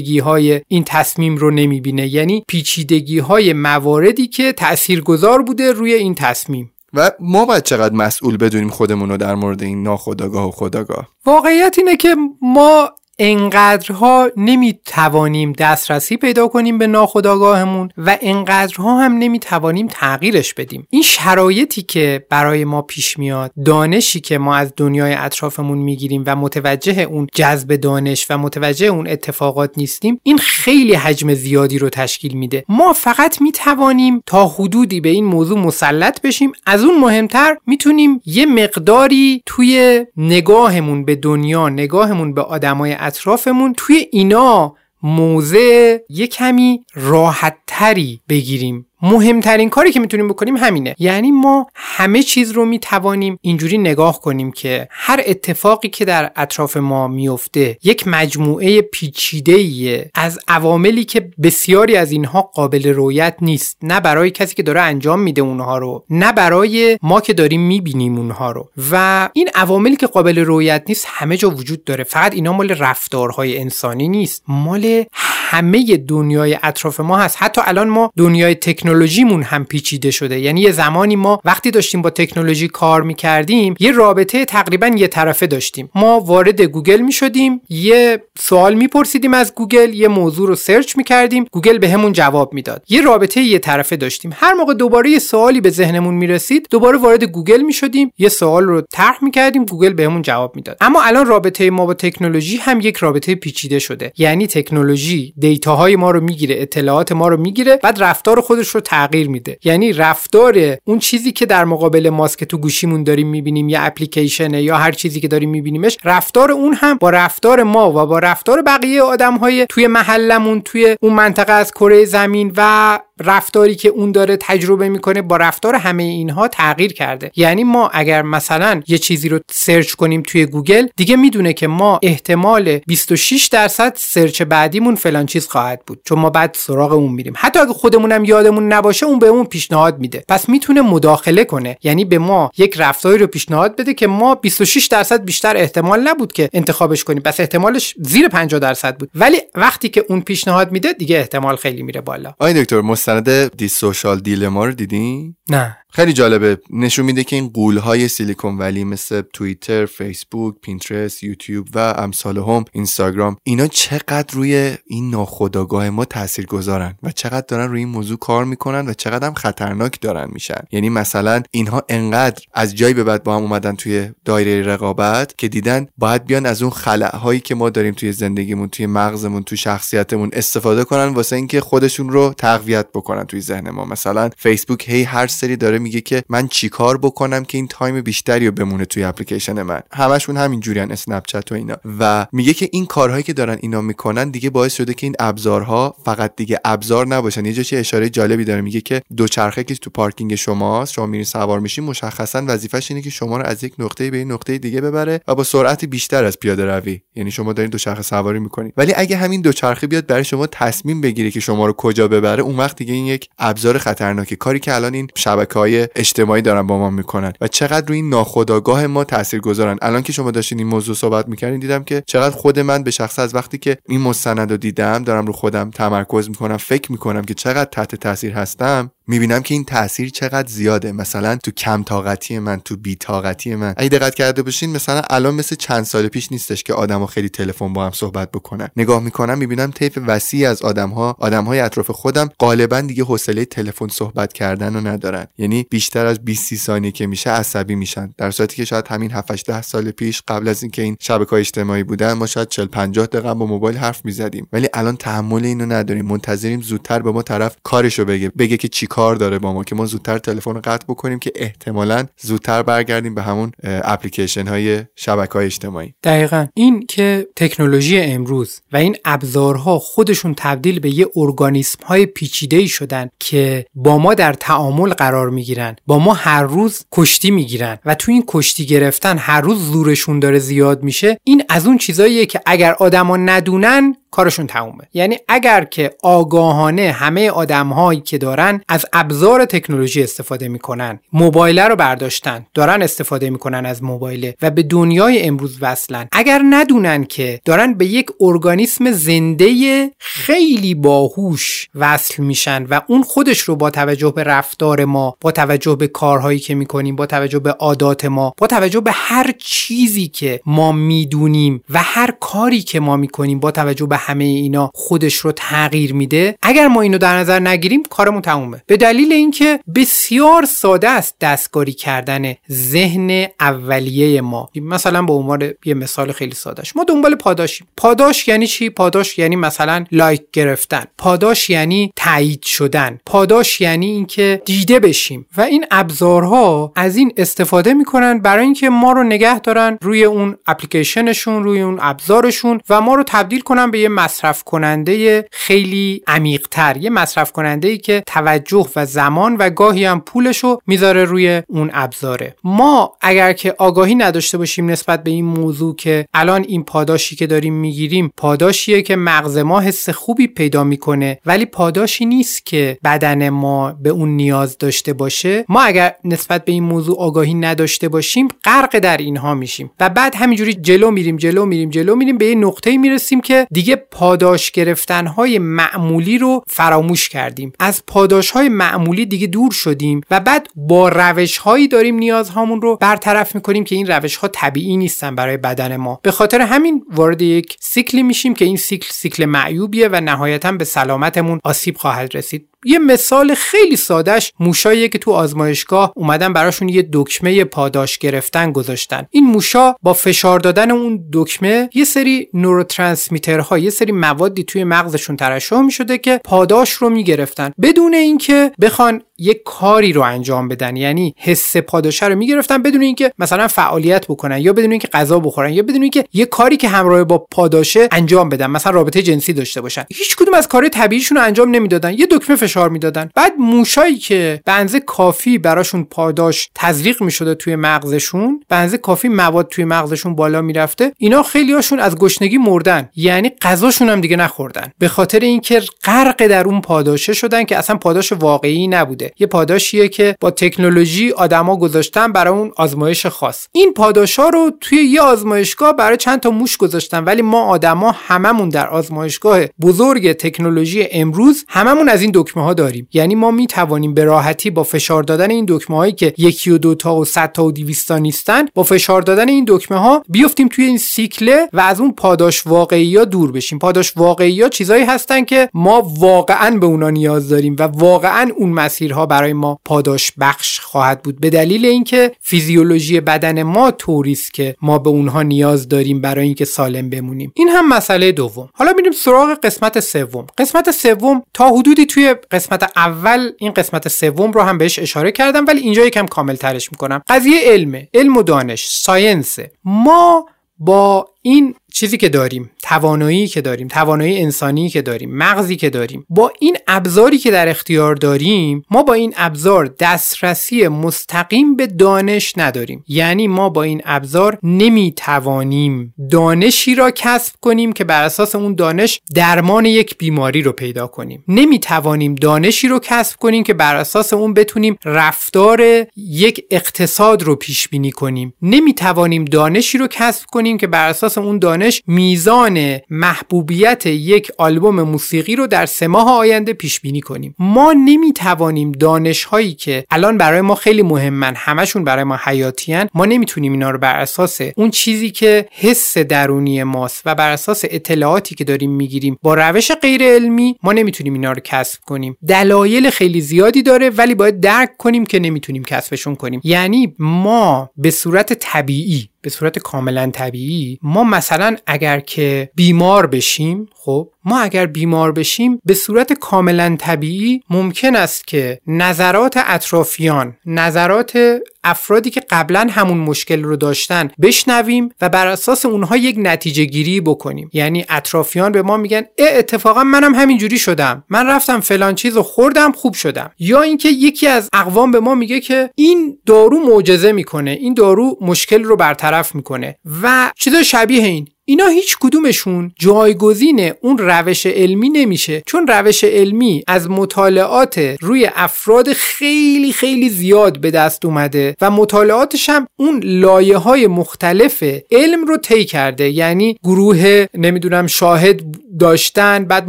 پیچیدگی 0.00 0.18
های 0.18 0.60
این 0.68 0.84
تصمیم 0.84 1.36
رو 1.36 1.50
نمی‌بینه. 1.50 2.06
یعنی 2.06 2.44
پیچیدگی 2.48 3.18
های 3.18 3.52
مواردی 3.52 4.26
که 4.26 4.52
تاثیرگذار 4.52 5.42
بوده 5.42 5.72
روی 5.72 5.94
این 5.94 6.14
تصمیم. 6.14 6.72
و 6.94 7.10
ما 7.20 7.44
باید 7.44 7.62
چقدر 7.62 7.94
مسئول 7.94 8.36
بدونیم 8.36 8.68
خودمون 8.68 9.08
رو 9.08 9.16
در 9.16 9.34
مورد 9.34 9.62
این 9.62 9.82
ناخودآگاه 9.82 10.48
و 10.48 10.50
خداگاه 10.50 11.08
واقعیت 11.26 11.74
اینه 11.78 11.96
که 11.96 12.16
ما 12.42 12.90
انقدرها 13.22 14.30
نمی‌توانیم 14.36 15.52
دسترسی 15.52 16.16
پیدا 16.16 16.48
کنیم 16.48 16.78
به 16.78 16.86
ناخودآگاهمون 16.86 17.88
و 17.98 18.18
انقدرها 18.20 19.00
هم 19.00 19.12
نمی‌توانیم 19.18 19.86
تغییرش 19.90 20.54
بدیم. 20.54 20.86
این 20.90 21.02
شرایطی 21.02 21.82
که 21.82 22.26
برای 22.30 22.64
ما 22.64 22.82
پیش 22.82 23.18
میاد 23.18 23.52
دانشی 23.64 24.20
که 24.20 24.38
ما 24.38 24.56
از 24.56 24.72
دنیای 24.76 25.14
اطرافمون 25.14 25.78
می‌گیریم 25.78 26.22
و 26.26 26.36
متوجه 26.36 27.02
اون 27.02 27.26
جذب 27.34 27.76
دانش 27.76 28.26
و 28.30 28.38
متوجه 28.38 28.86
اون 28.86 29.06
اتفاقات 29.06 29.70
نیستیم 29.76 30.20
این 30.22 30.38
خیلی 30.38 30.94
حجم 30.94 31.34
زیادی 31.34 31.78
رو 31.78 31.88
تشکیل 31.88 32.32
میده. 32.32 32.64
ما 32.68 32.92
فقط 32.92 33.42
می‌توانیم 33.42 34.22
تا 34.26 34.46
حدودی 34.46 35.00
به 35.00 35.08
این 35.08 35.24
موضوع 35.24 35.58
مسلط 35.58 36.20
بشیم. 36.20 36.52
از 36.66 36.84
اون 36.84 37.00
مهمتر 37.00 37.56
می‌تونیم 37.66 38.20
یه 38.26 38.46
مقداری 38.46 39.42
توی 39.46 40.06
نگاهمون 40.16 41.04
به 41.04 41.16
دنیا 41.16 41.68
نگاهمون 41.68 42.34
به 42.34 42.42
آدمای 42.42 42.92
اطرافمون 43.10 43.74
توی 43.76 44.08
اینا 44.12 44.74
موضع 45.02 45.98
یه 46.08 46.26
کمی 46.26 46.84
راحت 46.94 47.56
تری 47.66 48.20
بگیریم. 48.28 48.86
مهمترین 49.02 49.70
کاری 49.70 49.92
که 49.92 50.00
می‌تونیم 50.00 50.28
بکنیم 50.28 50.56
همینه. 50.56 50.94
یعنی 50.98 51.30
ما 51.30 51.66
همه 51.74 52.22
چیز 52.22 52.50
رو 52.50 52.64
می‌توانیم 52.64 53.38
اینجوری 53.40 53.78
نگاه 53.78 54.20
کنیم 54.20 54.52
که 54.52 54.88
هر 54.90 55.20
اتفاقی 55.26 55.88
که 55.88 56.04
در 56.04 56.30
اطراف 56.36 56.76
ما 56.76 57.08
میفته 57.08 57.78
یک 57.82 58.08
مجموعه 58.08 58.82
پیچیده 58.82 59.52
ایه 59.52 60.10
از 60.14 60.38
عواملی 60.48 61.04
که 61.04 61.30
بسیاری 61.42 61.96
از 61.96 62.12
اینها 62.12 62.42
قابل 62.42 62.88
رویت 62.88 63.36
نیست. 63.40 63.78
نه 63.82 64.00
برای 64.00 64.30
کسی 64.30 64.54
که 64.54 64.62
داره 64.62 64.80
انجام 64.80 65.20
میده 65.20 65.42
اونها 65.42 65.78
رو 65.78 66.04
نه 66.10 66.32
برای 66.32 66.98
ما 67.02 67.20
که 67.20 67.32
داریم 67.32 67.60
می‌بینیم 67.60 68.18
اونها 68.18 68.52
رو. 68.52 68.70
و 68.92 69.28
این 69.32 69.48
عواملی 69.54 69.96
که 69.96 70.06
قابل 70.06 70.38
رویت 70.38 70.84
نیست 70.88 71.06
همه 71.08 71.36
جا 71.36 71.50
وجود 71.50 71.84
داره. 71.84 72.04
فقط 72.04 72.34
اینا 72.34 72.52
مال 72.52 72.70
رفتارهای 72.70 73.58
انسانی 73.58 74.08
نیست. 74.08 74.42
مال 74.48 75.04
همه 75.12 75.96
دنیای 75.96 76.58
اطراف 76.62 77.00
ما 77.00 77.18
هست. 77.18 77.36
حتی 77.38 77.60
الان 77.64 77.88
ما 77.88 78.12
دنیای 78.16 78.54
تکنولوژیمون 78.90 79.42
هم 79.42 79.64
پیچیده 79.64 80.10
شده. 80.10 80.40
یعنی 80.40 80.60
یه 80.60 80.72
زمانی 80.72 81.16
ما 81.16 81.40
وقتی 81.44 81.70
داشتیم 81.70 82.02
با 82.02 82.10
تکنولوژی 82.10 82.68
کار 82.68 83.02
می‌کردیم 83.02 83.74
یه 83.80 83.92
رابطه 83.92 84.44
تقریبا 84.44 84.86
یه 84.86 85.06
طرفه 85.06 85.46
داشتیم. 85.46 85.90
ما 85.94 86.20
وارد 86.20 86.60
گوگل 86.60 87.00
می‌شدیم 87.00 87.60
یه 87.68 88.22
سوال 88.38 88.74
میپرسیدیم 88.74 89.34
از 89.34 89.54
گوگل 89.54 89.94
یه 89.94 90.08
موضوع 90.08 90.48
رو 90.48 90.54
search 90.54 90.96
می‌کردیم 90.96 91.44
گوگل 91.52 91.78
بهمون 91.78 92.12
جواب 92.12 92.54
می‌داد. 92.54 92.82
یه 92.88 93.00
رابطه 93.00 93.40
یه 93.40 93.58
طرفه 93.58 93.96
داشتیم. 93.96 94.30
هر 94.34 94.54
موقع 94.54 94.74
دوباره 94.74 95.10
یه 95.10 95.18
سوالی 95.18 95.60
به 95.60 95.70
ذهنمون 95.70 96.14
می‌رسید 96.14 96.66
دوباره 96.70 96.98
وارد 96.98 97.24
گوگل 97.24 97.60
می‌شدیم 97.60 98.12
یه 98.18 98.28
سوال 98.28 98.64
رو 98.64 98.82
طرح 98.92 99.24
می‌کردیم 99.24 99.64
گوگل 99.64 99.92
بهمون 99.92 100.22
جواب 100.22 100.56
می‌داد. 100.56 100.76
اما 100.80 101.02
الان 101.02 101.26
رابطه 101.26 101.70
ما 101.70 101.86
با 101.86 101.94
تکنولوژی 101.94 102.56
هم 102.56 102.80
یک 102.80 102.96
رابطه 102.96 103.34
پیچیده 103.34 103.78
شده. 103.78 104.12
یعنی 104.18 104.46
تکنولوژی 104.46 105.34
data 105.38 105.77
های 105.77 105.96
ما 105.96 106.10
رو 106.10 106.20
می‌گیره 106.20 106.54
اطلاعات 106.58 107.12
ما 107.12 107.28
رو 107.28 107.36
می‌گیره 107.36 107.78
بعد 107.82 108.02
رفتار 108.02 108.40
خودش 108.40 108.68
رو 108.68 108.79
تغییر 108.80 109.28
میده. 109.28 109.58
یعنی 109.64 109.92
رفتار 109.92 110.76
اون 110.84 110.98
چیزی 110.98 111.32
که 111.32 111.46
در 111.46 111.64
مقابل 111.64 112.10
ماست 112.10 112.38
که 112.38 112.46
تو 112.46 112.58
گوشیمون 112.58 113.04
داریم 113.04 113.28
می‌بینیم 113.28 113.68
یا 113.68 113.80
اپلیکیشنه 113.80 114.62
یا 114.62 114.76
هر 114.76 114.92
چیزی 114.92 115.20
که 115.20 115.28
داریم 115.28 115.50
میبینیمش 115.50 115.98
رفتار 116.04 116.52
اون 116.52 116.74
هم 116.74 116.96
با 116.96 117.10
رفتار 117.10 117.62
ما 117.62 117.90
و 117.90 118.06
با 118.06 118.18
رفتار 118.18 118.62
بقیه 118.62 119.02
آدم 119.02 119.36
های 119.36 119.66
توی 119.68 119.86
محلمون 119.86 120.60
توی 120.60 120.96
اون 121.00 121.12
منطقه 121.12 121.52
از 121.52 121.72
کره 121.72 122.04
زمین 122.04 122.52
و 122.56 122.98
رفتاری 123.20 123.74
که 123.74 123.88
اون 123.88 124.12
داره 124.12 124.36
تجربه 124.40 124.88
می‌کنه 124.88 125.22
با 125.22 125.36
رفتار 125.36 125.74
همه 125.74 126.02
اینها 126.02 126.48
تغییر 126.48 126.92
کرده. 126.92 127.30
یعنی 127.36 127.64
ما 127.64 127.88
اگر 127.88 128.22
مثلا 128.22 128.82
یه 128.88 128.98
چیزی 128.98 129.28
رو 129.28 129.40
search 129.50 129.92
کنیم 129.92 130.22
توی 130.26 130.46
گوگل 130.46 130.86
دیگه 130.96 131.16
می‌دونه 131.16 131.52
که 131.52 131.66
ما 131.66 132.00
احتمال 132.02 132.78
26 132.86 133.46
درصد 133.46 133.92
search 133.96 134.42
بعدیمون 134.42 134.94
فلان 134.94 135.26
چیز 135.26 135.48
خواهد 135.48 135.82
بود. 135.86 136.00
چون 136.04 136.18
ما 136.18 136.30
بعد 136.30 136.56
سراغ 136.58 136.92
اون 136.92 137.12
میریم. 137.12 137.32
حتی 137.36 137.58
اگه 137.58 137.72
خودمونم 137.72 138.24
یادمون 138.24 138.72
نباشه 138.72 139.06
اون 139.06 139.18
به 139.18 139.26
اون 139.26 139.44
پیشنهاد 139.44 139.98
میده. 139.98 140.24
پس 140.28 140.48
می‌تونه 140.48 140.80
مداخله 140.80 141.44
کنه. 141.44 141.76
یعنی 141.82 142.04
به 142.04 142.18
ما 142.18 142.50
یک 142.58 142.74
رفتاری 142.78 143.18
رو 143.18 143.26
پیشنهاد 143.26 143.76
بده 143.76 143.94
که 143.94 144.06
ما 144.06 144.34
26 144.34 144.86
درصد 144.86 145.24
بیشتر 145.24 145.56
احتمال 145.56 146.08
نبود 146.08 146.32
که 146.32 146.48
انتخابش 146.52 147.04
کنیم. 147.04 147.22
پس 147.22 147.40
احتمالش 147.40 147.94
زیر 147.98 148.28
50 148.28 148.60
درصد 148.60 148.96
بود. 148.96 149.10
ولی 149.14 149.36
وقتی 149.54 149.88
که 149.88 150.04
اون 150.08 150.20
پیشنهاد 150.20 150.72
میده 150.72 150.92
دیگه 150.92 151.16
احتمال 151.16 151.56
خیلی 151.56 151.82
میره 151.82 152.00
بالا. 152.00 152.34
آقای 152.38 152.62
دکتر 152.62 152.80
مستند 153.10 153.56
The 153.56 153.68
Social 153.68 154.20
Dilemma 154.20 154.64
رو 154.64 154.72
دیدین 154.72 155.36
نه. 155.48 155.76
خیلی 155.92 156.12
جالبه. 156.12 156.58
نشون 156.70 157.04
میده 157.04 157.24
که 157.24 157.36
این 157.36 157.48
غولهای 157.48 158.08
سیلیکون 158.08 158.58
ولی 158.58 158.84
مثل 158.84 159.22
توییتر 159.32 159.86
فیسبوک 159.86 160.54
پینترست 160.62 161.22
یوتیوب 161.22 161.68
و 161.74 161.78
امثالهم 161.78 162.64
اینستاگرام 162.72 163.36
اینا 163.42 163.66
چقدر 163.66 164.34
روی 164.34 164.76
این 164.86 165.10
ناخودآگاه 165.10 165.90
ما 165.90 166.04
تاثیر 166.04 166.46
گذارن 166.46 166.94
و 167.02 167.12
چقدر 167.12 167.44
دارن 167.48 167.68
روی 167.68 167.78
این 167.78 167.88
موضوع 167.88 168.18
کار 168.18 168.44
می‌کنن 168.44 168.88
و 168.88 168.92
چقدر 168.92 169.26
هم 169.26 169.34
خطرناک 169.34 170.00
دارن 170.00 170.28
میشن. 170.32 170.60
یعنی 170.70 170.88
مثلا 170.88 171.42
اینها 171.50 171.82
انقدر 171.88 172.44
از 172.54 172.76
جایی 172.76 172.94
به 172.94 173.04
بعد 173.04 173.22
با 173.22 173.36
هم 173.36 173.42
اومدن 173.42 173.76
توی 173.76 174.10
دایره 174.24 174.62
رقابت 174.62 175.38
که 175.38 175.48
دیدن 175.48 175.86
باید 175.98 176.24
بیان 176.24 176.46
از 176.46 176.62
اون 176.62 176.70
خلأهایی 176.70 177.40
که 177.40 177.54
ما 177.54 177.70
داریم 177.70 177.94
توی 177.94 178.12
زندگیمون 178.12 178.68
توی 178.68 178.86
مغزمون 178.86 179.42
توی 179.42 179.58
شخصیتمون 179.58 180.30
استفاده 180.32 180.84
کنن 180.84 181.06
واسه 181.06 181.36
اینکه 181.36 181.60
خودشون 181.60 182.08
رو 182.08 182.34
تقویت 182.38 182.86
بکنن 182.94 183.24
توی 183.24 183.40
ذهن 183.40 183.70
ما. 183.70 183.84
مثلا 183.84 184.30
فیسبوک 184.36 184.88
هی 184.88 185.02
هر 185.02 185.26
سری 185.26 185.56
داره 185.56 185.79
میگه 185.80 186.00
که 186.00 186.22
من 186.28 186.48
چیکار 186.48 186.98
بکنم 186.98 187.44
که 187.44 187.58
این 187.58 187.68
time 187.68 188.00
بیشتری 188.00 188.46
رو 188.46 188.52
بمونه 188.52 188.84
توی 188.84 189.04
اپلیکیشن 189.04 189.62
من. 189.62 189.80
همشون 189.92 190.36
همین 190.36 190.60
جوریان 190.60 190.92
اسنپ 190.92 191.26
چت 191.26 191.52
و 191.52 191.54
اینا. 191.54 191.76
و 191.98 192.26
میگه 192.32 192.54
که 192.54 192.68
این 192.72 192.86
کارهایی 192.86 193.22
که 193.22 193.32
دارن 193.32 193.58
اینا 193.60 193.80
می‌کنن 193.80 194.30
دیگه 194.30 194.50
باعث 194.50 194.74
شده 194.74 194.94
که 194.94 195.06
این 195.06 195.14
ابزارها 195.18 195.96
فقط 196.04 196.36
دیگه 196.36 196.60
ابزار 196.64 197.06
نباشن. 197.06 197.44
یه 197.44 197.52
جاش 197.52 197.72
اشاره 197.72 198.08
جالبی 198.08 198.44
داره. 198.44 198.60
میگه 198.60 198.80
که 198.80 199.02
دوچرخه 199.16 199.64
که 199.64 199.74
تو 199.74 199.90
پارکینگ 199.90 200.34
شماست 200.34 200.92
شما 200.92 201.06
میرین 201.06 201.24
سوار 201.24 201.60
میشین 201.60 201.84
مشخصا 201.84 202.44
وظیفش 202.46 202.90
اینه 202.90 203.02
که 203.02 203.10
شما 203.10 203.36
رو 203.36 203.46
از 203.46 203.64
یک 203.64 203.74
نقطه 203.78 204.10
به 204.10 204.18
یک 204.18 204.26
نقطه 204.26 204.58
دیگه 204.58 204.80
ببره 204.80 205.20
و 205.28 205.34
با 205.34 205.44
سرعت 205.44 205.84
بیشتر 205.84 206.24
از 206.24 206.38
پیاده 206.38 206.64
روی. 206.64 207.00
یعنی 207.14 207.30
شما 207.30 207.52
دارین 207.52 207.70
دوچرخه 207.70 208.02
سواری 208.02 208.38
می‌کنید 208.38 208.74
ولی 208.76 208.92
اگه 208.96 209.16
همین 209.16 209.40
دوچرخه 209.40 209.86
بیاد 209.86 210.06
برای 210.06 210.24
شما 210.24 210.46
تصمیم 210.46 211.00
بگیره 211.00 211.30
که 211.30 211.40
شما 211.40 211.66
رو 211.66 211.72
کجا 211.72 212.08
ببره 212.08 212.42
اون 212.42 212.56
وقت 212.56 212.76
دیگه 212.76 212.94
این 212.94 213.06
یک 213.06 213.28
ابزار 213.38 213.78
خطرناکه. 213.78 214.36
کاری 214.36 214.60
که 214.60 214.74
الان 214.74 214.94
این 214.94 215.08
شبکه 215.14 215.58
های 215.58 215.69
اجتماعی 215.76 216.42
دارن 216.42 216.66
با 216.66 216.78
ما 216.78 216.90
می‌کنن 216.90 217.32
و 217.40 217.48
چقدر 217.48 217.86
روی 217.86 218.02
ناخودآگاه 218.02 218.86
ما 218.86 219.04
تاثیر 219.04 219.40
گذارن 219.40 219.78
الان 219.82 220.02
که 220.02 220.12
شما 220.12 220.30
داشتین 220.30 220.58
این 220.58 220.68
موضوع 220.68 220.94
صحبت 220.94 221.28
می‌کردین 221.28 221.60
دیدم 221.60 221.84
که 221.84 222.02
چقدر 222.06 222.36
خود 222.36 222.58
من 222.58 222.82
به 222.82 222.90
شخص 222.90 223.18
از 223.18 223.34
وقتی 223.34 223.58
که 223.58 223.78
این 223.88 224.00
مستند 224.00 224.50
رو 224.50 224.56
دیدم 224.56 225.04
دارم 225.04 225.26
رو 225.26 225.32
خودم 225.32 225.70
تمرکز 225.70 226.28
می‌کنم 226.28 226.56
فکر 226.56 226.92
می‌کنم 226.92 227.22
که 227.22 227.34
چقدر 227.34 227.70
تحت 227.70 227.94
تاثیر 227.94 228.32
هستم 228.32 228.90
می‌بینم 229.10 229.42
که 229.42 229.54
این 229.54 229.64
تاثیر 229.64 230.08
چقدر 230.08 230.48
زیاده. 230.48 230.92
مثلا 230.92 231.36
تو 231.36 231.50
کم 231.50 231.82
طاقتی 231.82 232.38
من 232.38 232.60
تو 232.60 232.76
بی 232.76 232.96
طاقتی 232.96 233.54
من. 233.54 233.74
اگه 233.76 233.88
دقت 233.88 234.14
کرده 234.14 234.42
باشین 234.42 234.70
مثلا 234.70 235.02
الان 235.10 235.34
مثل 235.34 235.56
چند 235.56 235.84
سال 235.84 236.08
پیش 236.08 236.32
نیستش 236.32 236.62
که 236.62 236.74
آدما 236.74 237.06
خیلی 237.06 237.28
تلفن 237.28 237.72
با 237.72 237.84
هم 237.84 237.90
صحبت 237.92 238.30
بکنن. 238.30 238.68
نگاه 238.76 239.02
می‌کنم 239.02 239.38
می‌بینم 239.38 239.70
طیف 239.70 239.98
وسیعی 240.06 240.46
از 240.46 240.62
آدم 240.62 240.90
ها 240.90 241.16
آدم 241.18 241.44
های 241.44 241.60
اطراف 241.60 241.90
خودم 241.90 242.28
غالبا 242.38 242.80
دیگه 242.80 243.04
حوصله 243.04 243.44
تلفن 243.44 243.88
صحبت 243.88 244.32
کردن 244.32 244.74
رو 244.74 244.86
ندارن. 244.86 245.26
یعنی 245.38 245.66
بیشتر 245.70 246.06
از 246.06 246.24
20 246.24 246.54
ثانیه 246.54 246.90
که 246.90 247.06
میشه 247.06 247.30
عصبی 247.30 247.74
میشن. 247.74 248.14
در 248.18 248.30
صورتی 248.30 248.56
که 248.56 248.64
شاید 248.64 248.88
همین 248.88 249.10
7 249.10 249.46
10 249.46 249.62
سال 249.62 249.90
پیش 249.90 250.22
قبل 250.28 250.48
از 250.48 250.62
اینکه 250.62 250.82
این 250.82 250.96
شبکه 251.00 251.32
اجتماعی 251.32 251.82
بودن 251.82 252.12
ما 252.12 252.26
شاید 252.26 252.48
40 252.48 252.66
50 252.66 253.06
دقیقه 253.06 253.34
با 253.34 253.46
موبایل 253.46 253.76
حرف 253.76 254.04
می‌زدیم. 254.04 254.48
ولی 254.52 254.68
الان 254.74 254.96
تحمل 254.96 255.44
اینو 255.44 255.66
نداریم. 255.66 256.06
منتظریم 256.06 256.60
زودتر 256.60 257.02
به 257.02 257.12
ما 257.12 257.22
طرف 257.22 257.56
کارشو 257.62 258.04
بگه. 258.04 258.28
بگه 258.38 258.56
که 258.56 258.68
چی 258.68 258.86
کار 259.00 259.16
داره 259.16 259.38
با 259.38 259.52
ما 259.52 259.64
که 259.64 259.74
ما 259.74 259.86
زودتر 259.86 260.18
تلفن 260.18 260.54
رو 260.54 260.60
قطع 260.64 260.84
بکنیم 260.88 261.18
که 261.18 261.32
احتمالا 261.34 262.06
زودتر 262.20 262.62
برگردیم 262.62 263.14
به 263.14 263.22
همون 263.22 263.52
اپلیکیشن 263.62 264.48
های 264.48 264.80
شبکه 264.96 265.32
های 265.32 265.46
اجتماعی. 265.46 265.94
دقیقا. 266.02 266.46
این 266.54 266.86
که 266.86 267.26
تکنولوژی 267.36 268.00
امروز 268.00 268.60
و 268.72 268.76
این 268.76 268.96
ابزارها 269.04 269.78
خودشون 269.78 270.34
تبدیل 270.36 270.80
به 270.80 270.90
یه 270.90 271.06
ارگانیسم 271.16 271.78
های 271.86 272.06
پیچیده 272.06 272.56
ای 272.56 272.68
شدن 272.68 273.08
که 273.18 273.66
با 273.74 273.98
ما 273.98 274.14
در 274.14 274.32
تعامل 274.32 274.90
قرار 274.90 275.30
می‌گیرن 275.30 275.76
با 275.86 275.98
ما 275.98 276.14
هر 276.14 276.42
روز 276.42 276.84
کشتی 276.92 277.30
می‌گیرن 277.30 277.78
و 277.84 277.94
تو 277.94 278.12
این 278.12 278.24
کشتی 278.26 278.66
گرفتن 278.66 279.18
هر 279.18 279.40
روز 279.40 279.58
زورشون 279.58 280.20
داره 280.20 280.38
زیاد 280.38 280.82
میشه 280.82 281.18
این 281.24 281.42
از 281.48 281.66
اون 281.66 281.78
چیزاییه 281.78 282.26
که 282.26 282.40
اگر 282.46 282.72
آدما 282.72 283.16
ندونن 283.16 283.96
کارشون 284.10 284.46
تمومه. 284.46 284.84
یعنی 284.94 285.16
اگر 285.28 285.64
که 285.64 285.90
آگاهانه 286.02 286.92
همه 286.92 287.30
آدمهایی 287.30 288.00
که 288.00 288.18
دارن 288.18 288.60
از 288.68 288.86
ابزار 288.92 289.44
تکنولوژی 289.44 290.02
استفاده 290.02 290.48
می‌کنن 290.48 291.00
موبایل 291.12 291.58
رو 291.58 291.76
برداشتن 291.76 292.46
دارن 292.54 292.82
استفاده 292.82 293.30
می‌کنن 293.30 293.66
از 293.66 293.82
موبایل 293.82 294.32
و 294.42 294.50
به 294.50 294.62
دنیای 294.62 295.22
امروز 295.22 295.58
وصلن. 295.60 296.08
اگر 296.12 296.42
ندونن 296.50 297.04
که 297.04 297.40
دارن 297.44 297.74
به 297.74 297.86
یک 297.86 298.06
ارگانیسم 298.20 298.90
زنده 298.90 299.50
خیلی 299.98 300.74
باهوش 300.74 301.68
وصل 301.74 302.22
میشن 302.22 302.66
و 302.70 302.80
اون 302.86 303.02
خودش 303.02 303.40
رو 303.40 303.56
با 303.56 303.70
توجه 303.70 304.12
به 304.16 304.24
رفتار 304.24 304.84
ما 304.84 305.16
با 305.20 305.32
توجه 305.32 305.76
به 305.76 305.88
کارهایی 305.88 306.38
که 306.38 306.54
می‌کنیم 306.54 306.96
با 306.96 307.06
توجه 307.06 307.38
به 307.38 307.50
عادات 307.50 308.04
ما 308.04 308.34
با 308.36 308.46
توجه 308.46 308.80
به 308.80 308.90
هر 308.94 309.34
چیزی 309.38 310.08
که 310.08 310.40
ما 310.46 310.72
می‌دونیم 310.72 311.62
و 311.70 311.78
هر 311.82 312.14
کاری 312.20 312.62
که 312.62 312.80
ما 312.80 312.96
می‌کنیم 312.96 313.40
با 313.40 313.50
توجه 313.50 313.86
به 313.86 313.96
همه 314.00 314.24
اینا 314.24 314.70
خودش 314.74 315.14
رو 315.14 315.32
تغییر 315.32 315.94
میده. 315.94 316.38
اگر 316.42 316.68
ما 316.68 316.80
اینو 316.80 316.98
در 316.98 317.18
نظر 317.18 317.40
نگیریم 317.40 317.82
کارمون 317.90 318.22
تمومه. 318.22 318.62
به 318.66 318.76
دلیل 318.76 319.12
اینکه 319.12 319.60
بسیار 319.74 320.44
ساده 320.44 320.88
است 320.88 321.16
دستکاری 321.20 321.72
کردن 321.72 322.34
ذهن 322.50 323.26
اولیه 323.40 324.20
ما. 324.20 324.50
مثلا 324.54 325.02
به 325.02 325.12
عنوان 325.12 325.52
یه 325.64 325.74
مثال 325.74 326.12
خیلی 326.12 326.34
سادهش 326.34 326.76
ما 326.76 326.84
دنبال 326.84 327.14
پاداشیم. 327.14 327.66
پاداش 327.76 328.28
یعنی 328.28 328.46
چی؟ 328.46 328.70
پاداش 328.70 329.18
یعنی 329.18 329.36
مثلا 329.36 329.84
لایک 329.92 330.22
گرفتن. 330.32 330.84
پاداش 330.98 331.50
یعنی 331.50 331.92
تایید 331.96 332.42
شدن. 332.42 332.98
پاداش 333.06 333.60
یعنی 333.60 333.86
اینکه 333.86 334.42
دیده 334.44 334.80
بشیم. 334.80 335.26
و 335.36 335.40
این 335.40 335.64
ابزارها 335.70 336.72
از 336.76 336.96
این 336.96 337.12
استفاده 337.16 337.74
می‌کنن 337.74 338.18
برای 338.18 338.44
اینکه 338.44 338.70
ما 338.70 338.92
رو 338.92 339.02
نگه 339.02 339.38
دارن 339.38 339.78
روی 339.82 340.04
اون 340.04 340.36
اپلیکیشنشون 340.46 341.44
روی 341.44 341.60
اون 341.60 341.78
ابزارشون 341.82 342.60
و 342.70 342.80
ما 342.80 342.94
رو 342.94 343.04
تبدیل 343.06 343.40
کنن 343.40 343.70
به 343.70 343.78
یه 343.78 343.88
مصرف 343.90 344.44
کننده 344.44 345.24
خیلی 345.32 346.02
عمیقتر 346.06 346.76
یه 346.76 346.90
مصرف 346.90 347.32
کننده 347.32 347.68
ای 347.68 347.78
که 347.78 348.02
توجه 348.06 348.66
و 348.76 348.86
زمان 348.86 349.36
و 349.36 349.50
گاهی 349.50 349.84
هم 349.84 350.00
پولشو 350.00 350.58
می‌ذاره 350.66 351.04
روی 351.04 351.42
اون 351.48 351.70
ابزاره. 351.72 352.34
ما 352.44 352.96
اگر 353.00 353.32
که 353.32 353.54
آگاهی 353.58 353.94
نداشته 353.94 354.38
باشیم 354.38 354.70
نسبت 354.70 355.02
به 355.02 355.10
این 355.10 355.24
موضوع 355.24 355.76
که 355.76 356.06
الان 356.14 356.44
این 356.48 356.64
پاداشی 356.64 357.16
که 357.16 357.26
داریم 357.26 357.54
می‌گیریم 357.54 358.12
پاداشیه 358.16 358.82
که 358.82 358.96
مغز 358.96 359.38
ما 359.38 359.60
حس 359.60 359.90
خوبی 359.90 360.26
پیدا 360.26 360.64
می‌کنه 360.64 361.18
ولی 361.26 361.44
پاداشی 361.44 362.06
نیست 362.06 362.46
که 362.46 362.78
بدن 362.84 363.28
ما 363.28 363.72
به 363.72 363.90
اون 363.90 364.08
نیاز 364.08 364.58
داشته 364.58 364.92
باشه. 364.92 365.44
ما 365.48 365.62
اگر 365.62 365.94
نسبت 366.04 366.44
به 366.44 366.52
این 366.52 366.64
موضوع 366.64 366.98
آگاهی 366.98 367.34
نداشته 367.34 367.88
باشیم 367.88 368.28
غرق 368.44 368.78
در 368.78 368.96
اینها 368.96 369.34
میشیم. 369.34 369.70
و 369.80 369.88
بعد 369.88 370.14
همینجوری 370.16 370.54
جلو 370.54 370.90
میریم 370.90 371.16
جلو 371.16 371.46
میریم 371.46 371.70
جلو 371.70 371.94
میریم 371.94 372.18
به 372.18 372.26
یه 372.26 372.34
نقطه 372.34 372.76
می‌رسیم 372.76 373.20
که 373.20 373.46
دیگه 373.52 373.79
پاداش 373.90 374.50
گرفتن 374.50 375.06
های 375.06 375.38
معمولی 375.38 376.18
رو 376.18 376.44
فراموش 376.46 377.08
کردیم. 377.08 377.52
از 377.58 377.82
پاداش 377.86 378.30
های 378.30 378.48
معمولی 378.48 379.06
دیگه 379.06 379.26
دور 379.26 379.52
شدیم 379.52 380.00
و 380.10 380.20
بعد 380.20 380.48
با 380.54 380.88
روش 380.88 381.38
هایی 381.38 381.68
داریم 381.68 381.96
نیازهامون 381.96 382.62
رو 382.62 382.76
برطرف 382.76 383.34
می‌کنیم 383.34 383.64
که 383.64 383.74
این 383.74 383.86
روش 383.86 384.16
ها 384.16 384.28
طبیعی 384.28 384.76
نیستن 384.76 385.14
برای 385.14 385.36
بدن 385.36 385.76
ما. 385.76 386.00
به 386.02 386.10
خاطر 386.10 386.40
همین 386.40 386.84
وارد 386.92 387.22
یک 387.22 387.56
سیکلی 387.60 388.02
میشیم 388.02 388.34
که 388.34 388.44
این 388.44 388.56
سیکل 388.56 388.88
سیکل 388.90 389.24
معیوبیه 389.24 389.88
و 389.88 390.00
نهایتا 390.00 390.52
به 390.52 390.64
سلامتمون 390.64 391.40
آسیب 391.44 391.76
خواهد 391.76 392.16
رسید. 392.16 392.46
یه 392.64 392.78
مثال 392.78 393.34
خیلی 393.34 393.76
سادهش 393.76 394.32
موشاییه 394.40 394.88
که 394.88 394.98
تو 394.98 395.10
آزمایشگاه 395.10 395.92
اومدن 395.96 396.32
براشون 396.32 396.68
یه 396.68 396.88
دکمه 396.92 397.44
پاداش 397.44 397.98
گرفتن 397.98 398.52
گذاشتن. 398.52 399.06
این 399.10 399.24
موشا 399.24 399.74
با 399.82 399.92
فشار 399.92 400.40
دادن 400.40 400.70
اون 400.70 401.04
دکمه 401.12 401.70
یه 401.74 401.84
سری 401.84 402.28
نوروترانسمیترها 402.34 403.58
یه 403.58 403.70
سری 403.70 403.92
موادی 403.92 404.44
توی 404.44 404.64
مغزشون 404.64 405.16
ترشح 405.16 405.60
می‌شده 405.60 405.98
که 405.98 406.20
پاداش 406.24 406.72
رو 406.72 406.90
می‌گرفتن. 406.90 407.52
بدون 407.62 407.94
اینکه 407.94 408.52
بخوان 408.60 409.02
یه 409.18 409.40
کاری 409.44 409.92
رو 409.92 410.02
انجام 410.02 410.48
بدن 410.48 410.76
یعنی 410.76 411.14
حس 411.18 411.56
پاداشه 411.56 412.06
رو 412.06 412.14
می‌گرفتن 412.14 412.62
بدون 412.62 412.82
اینکه 412.82 413.12
مثلا 413.18 413.48
فعالیت 413.48 414.06
بکنن 414.06 414.38
یا 414.38 414.52
بدون 414.52 414.70
اینکه 414.70 414.88
غذا 414.88 415.18
بخورن 415.20 415.52
یا 415.52 415.62
بدون 415.62 415.82
اینکه 415.82 416.04
یه 416.12 416.26
کاری 416.26 416.56
که 416.56 416.68
همراه 416.68 417.04
با 417.04 417.18
پاداشه 417.18 417.88
انجام 417.92 418.28
بدن 418.28 418.46
مثلا 418.46 418.72
رابطه 418.72 419.02
جنسی 419.02 419.32
داشته 419.32 419.60
باشن. 419.60 419.84
هیچ 419.94 420.16
کدوم 420.16 420.34
از 420.34 420.48
کارهای 420.48 420.70
طبیعیشون 420.70 421.18
رو 421.18 421.24
انجام 421.24 421.50
نمی‌دادن. 421.50 421.92
یه 421.92 422.06
دکمه 422.10 422.36
فشار 422.50 422.70
می‌دادن. 422.70 423.10
بعد 423.14 423.32
موشایی 423.38 423.96
که 423.96 424.40
به 424.44 424.80
کافی 424.86 425.38
براشون 425.38 425.84
پاداش 425.84 426.50
تزریق 426.54 427.02
می‌شده 427.02 427.34
توی 427.34 427.56
مغزشون 427.56 428.44
به 428.48 428.78
کافی 428.82 429.08
مواد 429.08 429.48
توی 429.48 429.64
مغزشون 429.64 430.14
بالا 430.14 430.42
می‌رفته 430.42 430.92
اینا 430.98 431.22
خیلیاشون 431.22 431.80
از 431.80 431.96
گشنگی 431.96 432.38
مردن. 432.38 432.88
یعنی 432.96 433.30
غذاشون 433.42 433.88
هم 433.88 434.00
دیگه 434.00 434.16
نخوردن. 434.16 434.72
به 434.78 434.88
خاطر 434.88 435.20
اینکه 435.20 435.62
غرق 435.84 436.26
در 436.26 436.44
اون 436.44 436.60
پاداشه 436.60 437.12
شدن 437.12 437.44
که 437.44 437.56
اصلا 437.56 437.76
پاداش 437.76 438.12
واقعی 438.12 438.68
نبوده. 438.68 439.12
یه 439.18 439.26
پاداشیه 439.26 439.88
که 439.88 440.16
با 440.20 440.30
تکنولوژی 440.30 441.10
آدما 441.10 441.56
گذاشتن 441.56 442.12
برای 442.12 442.34
اون 442.34 442.52
آزمایش 442.56 443.06
خاص. 443.06 443.46
این 443.52 443.72
پاداشا 443.72 444.28
رو 444.28 444.50
توی 444.60 444.78
یه 444.78 445.00
آزمایشگاه 445.00 445.72
برای 445.72 445.96
چند 445.96 446.20
تا 446.20 446.30
موش 446.30 446.56
گذاشتن 446.56 447.04
ولی 447.04 447.22
ما 447.22 447.44
آدما 447.44 447.94
هممون 447.98 448.48
در 448.48 448.68
آزمایشگاه 448.68 449.40
بزرگ 449.62 450.12
تکنولوژی 450.12 450.86
امروز 450.92 451.44
هممون 451.48 451.88
از 451.88 452.02
این 452.02 452.10
دکمه 452.14 452.39
دکمه 452.40 452.44
ها 452.44 452.54
داریم. 452.54 452.88
یعنی 452.92 453.14
ما 453.14 453.30
می 453.30 453.46
توانیم 453.46 453.94
به 453.94 454.04
راحتی 454.04 454.50
با 454.50 454.62
فشار 454.62 455.02
دادن 455.02 455.30
این 455.30 455.44
دکمه 455.48 455.76
هایی 455.76 455.92
که 455.92 456.14
یکی 456.18 456.50
و 456.50 456.58
دوتا 456.58 456.96
و 456.96 457.04
صد 457.04 457.32
تا 457.32 457.44
و 457.44 457.52
دیویستا 457.52 457.98
نیستن 457.98 458.46
با 458.54 458.62
فشار 458.62 459.02
دادن 459.02 459.28
این 459.28 459.44
دکمه 459.48 459.78
ها 459.78 460.02
بیفتیم 460.08 460.48
توی 460.48 460.64
این 460.64 460.78
سیکله 460.78 461.48
و 461.52 461.60
از 461.60 461.80
اون 461.80 461.92
پاداش 461.92 462.46
واقعی 462.46 462.96
ها 462.96 463.04
دور 463.04 463.32
بشیم. 463.32 463.58
پاداش 463.58 463.92
واقعی 463.96 464.42
ها 464.42 464.48
چیزایی 464.48 464.84
هستن 464.84 465.24
که 465.24 465.48
ما 465.54 465.82
واقعا 465.98 466.56
به 466.56 466.66
اونا 466.66 466.90
نیاز 466.90 467.28
داریم 467.28 467.56
و 467.58 467.62
واقعا 467.62 468.30
اون 468.36 468.48
مسیرها 468.48 469.06
برای 469.06 469.32
ما 469.32 469.58
پاداش 469.64 470.12
بخش 470.20 470.60
خواهد 470.60 471.02
بود. 471.02 471.20
به 471.20 471.30
دلیل 471.30 471.66
اینکه 471.66 472.12
فیزیولوژی 472.20 473.00
بدن 473.00 473.42
ما 473.42 473.70
طوریست 473.70 474.34
که 474.34 474.56
ما 474.62 474.78
به 474.78 474.90
اونها 474.90 475.22
نیاز 475.22 475.68
داریم 475.68 476.00
برای 476.00 476.26
اینکه 476.26 476.44
سالم 476.44 476.90
بمونیم. 476.90 477.32
این 477.34 477.48
هم 477.48 477.68
مسئله 477.68 478.12
دوم. 478.12 478.48
حالا 478.54 478.72
میریم 478.72 478.92
سراغ 478.92 479.38
قسمت 479.42 479.80
سوم. 479.80 480.26
قسمت 480.38 480.70
سوم 480.70 481.22
تا 481.34 481.48
حدودی 481.48 481.86
توی 481.86 482.14
قسمت 482.30 482.72
اول 482.76 483.30
این 483.38 483.52
قسمت 483.52 483.88
سوم 483.88 484.32
رو 484.32 484.42
هم 484.42 484.58
بهش 484.58 484.78
اشاره 484.78 485.12
کردم 485.12 485.44
ولی 485.46 485.60
اینجا 485.60 485.86
یکم 485.86 486.06
کامل 486.06 486.36
ترش 486.36 486.72
می‌کنم. 486.72 487.02
قضیه 487.08 487.40
علمه 487.44 487.88
علم 487.94 488.16
و 488.16 488.22
دانش 488.22 488.66
ساینسه. 488.66 489.52
ما 489.64 490.26
با 490.58 491.08
این 491.22 491.54
چیزی 491.72 491.96
که 491.96 492.08
داریم 492.08 492.50
توانایی 492.62 493.26
که 493.26 493.40
داریم 493.40 493.68
توانایی 493.68 494.18
انسانی 494.22 494.68
که 494.68 494.82
داریم 494.82 495.10
مغزی 495.16 495.56
که 495.56 495.70
داریم 495.70 496.06
با 496.08 496.32
این 496.40 496.56
ابزاری 496.66 497.18
که 497.18 497.30
در 497.30 497.48
اختیار 497.48 497.94
داریم 497.94 498.64
ما 498.70 498.82
با 498.82 498.92
این 498.92 499.14
ابزار 499.16 499.66
دسترسی 499.78 500.68
مستقیم 500.68 501.56
به 501.56 501.66
دانش 501.66 502.32
نداریم. 502.36 502.84
یعنی 502.88 503.28
ما 503.28 503.48
با 503.48 503.62
این 503.62 503.82
ابزار 503.84 504.38
نمی 504.42 504.92
توانیم 504.96 505.94
دانشی 506.10 506.74
را 506.74 506.90
کسب 506.90 507.34
کنیم 507.40 507.72
که 507.72 507.84
بر 507.84 508.02
اساس 508.02 508.34
اون 508.34 508.54
دانش 508.54 509.00
درمان 509.14 509.64
یک 509.64 509.98
بیماری 509.98 510.42
رو 510.42 510.52
پیدا 510.52 510.86
کنیم. 510.86 511.24
نمی 511.28 511.58
توانیم 511.58 512.14
دانشی 512.14 512.68
رو 512.68 512.78
کسب 512.82 513.16
کنیم 513.18 513.42
که 513.42 513.54
بر 513.54 513.76
اساس 513.76 514.12
اون 514.12 514.34
بتونیم 514.34 514.78
رفتار 514.84 515.86
یک 515.96 516.44
اقتصاد 516.50 517.22
رو 517.22 517.36
پیش 517.36 517.68
بینی 517.68 517.90
کنیم. 517.90 518.34
نمی 518.42 518.74
توانیم 518.74 519.24
دانشی 519.24 519.78
رو 519.78 519.86
کسب 519.86 520.26
کنیم 520.26 520.58
که 520.58 520.66
بر 520.66 520.88
اساس 520.88 521.18
اون 521.18 521.38
دانش 521.38 521.59
میزان 521.86 522.78
محبوبیت 522.90 523.86
یک 523.86 524.30
آلبوم 524.38 524.82
موسیقی 524.82 525.36
رو 525.36 525.46
در 525.46 525.66
سه 525.66 525.86
ماه 525.86 526.10
آینده 526.10 526.52
پیش 526.52 526.80
بینی 526.80 527.00
کنیم. 527.00 527.34
ما 527.38 527.72
نمی 527.72 528.12
توانیم 528.12 528.72
دانش 528.72 529.24
هایی 529.24 529.52
که 529.54 529.84
الان 529.90 530.18
برای 530.18 530.40
ما 530.40 530.54
خیلی 530.54 530.82
مهمن 530.82 531.34
همشون 531.36 531.84
برای 531.84 532.04
ما 532.04 532.18
حیاتیان 532.24 532.88
ما 532.94 533.04
نمی‌تونیم 533.04 533.52
اینا 533.52 533.70
رو 533.70 533.78
بر 533.78 534.00
اساس 534.00 534.40
اون 534.56 534.70
چیزی 534.70 535.10
که 535.10 535.48
حس 535.52 535.98
درونی 535.98 536.62
ماست 536.62 537.02
و 537.06 537.14
بر 537.14 537.30
اساس 537.30 537.64
اطلاعاتی 537.70 538.34
که 538.34 538.44
داریم 538.44 538.70
می‌گیریم 538.70 539.18
با 539.22 539.34
روش 539.34 539.72
غیر 539.72 540.02
علمی 540.02 540.56
ما 540.62 540.72
نمی‌تونیم 540.72 541.12
اینا 541.12 541.32
رو 541.32 541.40
کسب 541.44 541.80
کنیم. 541.86 542.16
دلایل 542.28 542.90
خیلی 542.90 543.20
زیادی 543.20 543.62
داره 543.62 543.90
ولی 543.90 544.14
باید 544.14 544.40
درک 544.40 544.76
کنیم 544.76 545.06
که 545.06 545.18
نمی‌تونیم 545.18 545.64
کسبشون 545.64 546.14
کنیم. 546.16 546.40
یعنی 546.44 546.94
ما 546.98 547.70
به 547.76 547.90
صورت 547.90 548.32
طبیعی 548.32 549.08
به 549.22 549.30
صورت 549.30 549.58
کاملا 549.58 550.10
طبیعی 550.12 550.78
ما 550.82 551.04
مثلا 551.04 551.56
اگر 551.66 552.00
که 552.00 552.50
بیمار 552.54 553.06
بشیم 553.06 553.66
خب 553.74 554.10
ما 554.24 554.40
اگر 554.40 554.66
بیمار 554.66 555.12
بشیم 555.12 555.60
به 555.64 555.74
صورت 555.74 556.12
کاملا 556.12 556.76
طبیعی 556.78 557.40
ممکن 557.50 557.96
است 557.96 558.26
که 558.26 558.60
نظرات 558.66 559.34
اطرافیان 559.46 560.36
نظرات 560.46 561.40
افرادی 561.64 562.10
که 562.10 562.20
قبلا 562.30 562.66
همون 562.70 562.98
مشکل 562.98 563.42
رو 563.42 563.56
داشتن 563.56 564.10
بشنویم 564.22 564.88
و 565.00 565.08
بر 565.08 565.26
اساس 565.26 565.66
اونها 565.66 565.96
یک 565.96 566.16
نتیجه 566.18 566.64
گیری 566.64 567.00
بکنیم. 567.00 567.50
یعنی 567.52 567.84
اطرافیان 567.88 568.52
به 568.52 568.62
ما 568.62 568.76
میگن 568.76 569.02
اه 569.18 569.28
اتفاقا 569.38 569.84
منم 569.84 570.14
همینجوری 570.14 570.58
شدم. 570.58 571.04
من 571.08 571.26
رفتم 571.26 571.60
فلان 571.60 571.94
چیز 571.94 572.16
رو 572.16 572.22
خوردم 572.22 572.72
خوب 572.72 572.94
شدم. 572.94 573.30
یا 573.38 573.60
اینکه 573.60 573.88
یکی 573.88 574.26
از 574.26 574.48
اقوام 574.52 574.90
به 574.90 575.00
ما 575.00 575.14
میگه 575.14 575.40
که 575.40 575.70
این 575.74 576.18
دارو 576.26 576.58
معجزه 576.58 577.12
می‌کنه 577.12 577.50
این 577.50 577.74
دارو 577.74 578.16
مشکل 578.20 578.64
رو 578.64 578.76
برطرف 578.76 579.09
می‌کنه. 579.34 579.78
و 580.02 580.32
چیز 580.36 580.56
شبیه 580.56 581.04
این. 581.04 581.28
اینا 581.50 581.66
هیچ 581.66 581.96
کدومشون 582.00 582.72
جایگزین 582.78 583.72
اون 583.80 583.98
روش 583.98 584.46
علمی 584.46 584.88
نمیشه 584.88 585.42
چون 585.46 585.66
روش 585.66 586.04
علمی 586.04 586.62
از 586.66 586.90
مطالعات 586.90 587.96
روی 588.00 588.30
افراد 588.34 588.92
خیلی 588.92 589.72
خیلی 589.72 590.08
زیاد 590.08 590.58
به 590.58 590.70
دست 590.70 591.04
اومده 591.04 591.56
و 591.60 591.70
مطالعاتش 591.70 592.48
هم 592.48 592.66
اون 592.76 593.00
لایه 593.04 593.56
های 593.56 593.86
مختلف 593.86 594.64
علم 594.90 595.24
رو 595.24 595.36
طی 595.36 595.64
کرده. 595.64 596.10
یعنی 596.10 596.56
گروه 596.64 597.26
نمی‌دونم 597.34 597.86
شاهد 597.86 598.40
داشتن 598.80 599.44
بعد 599.44 599.68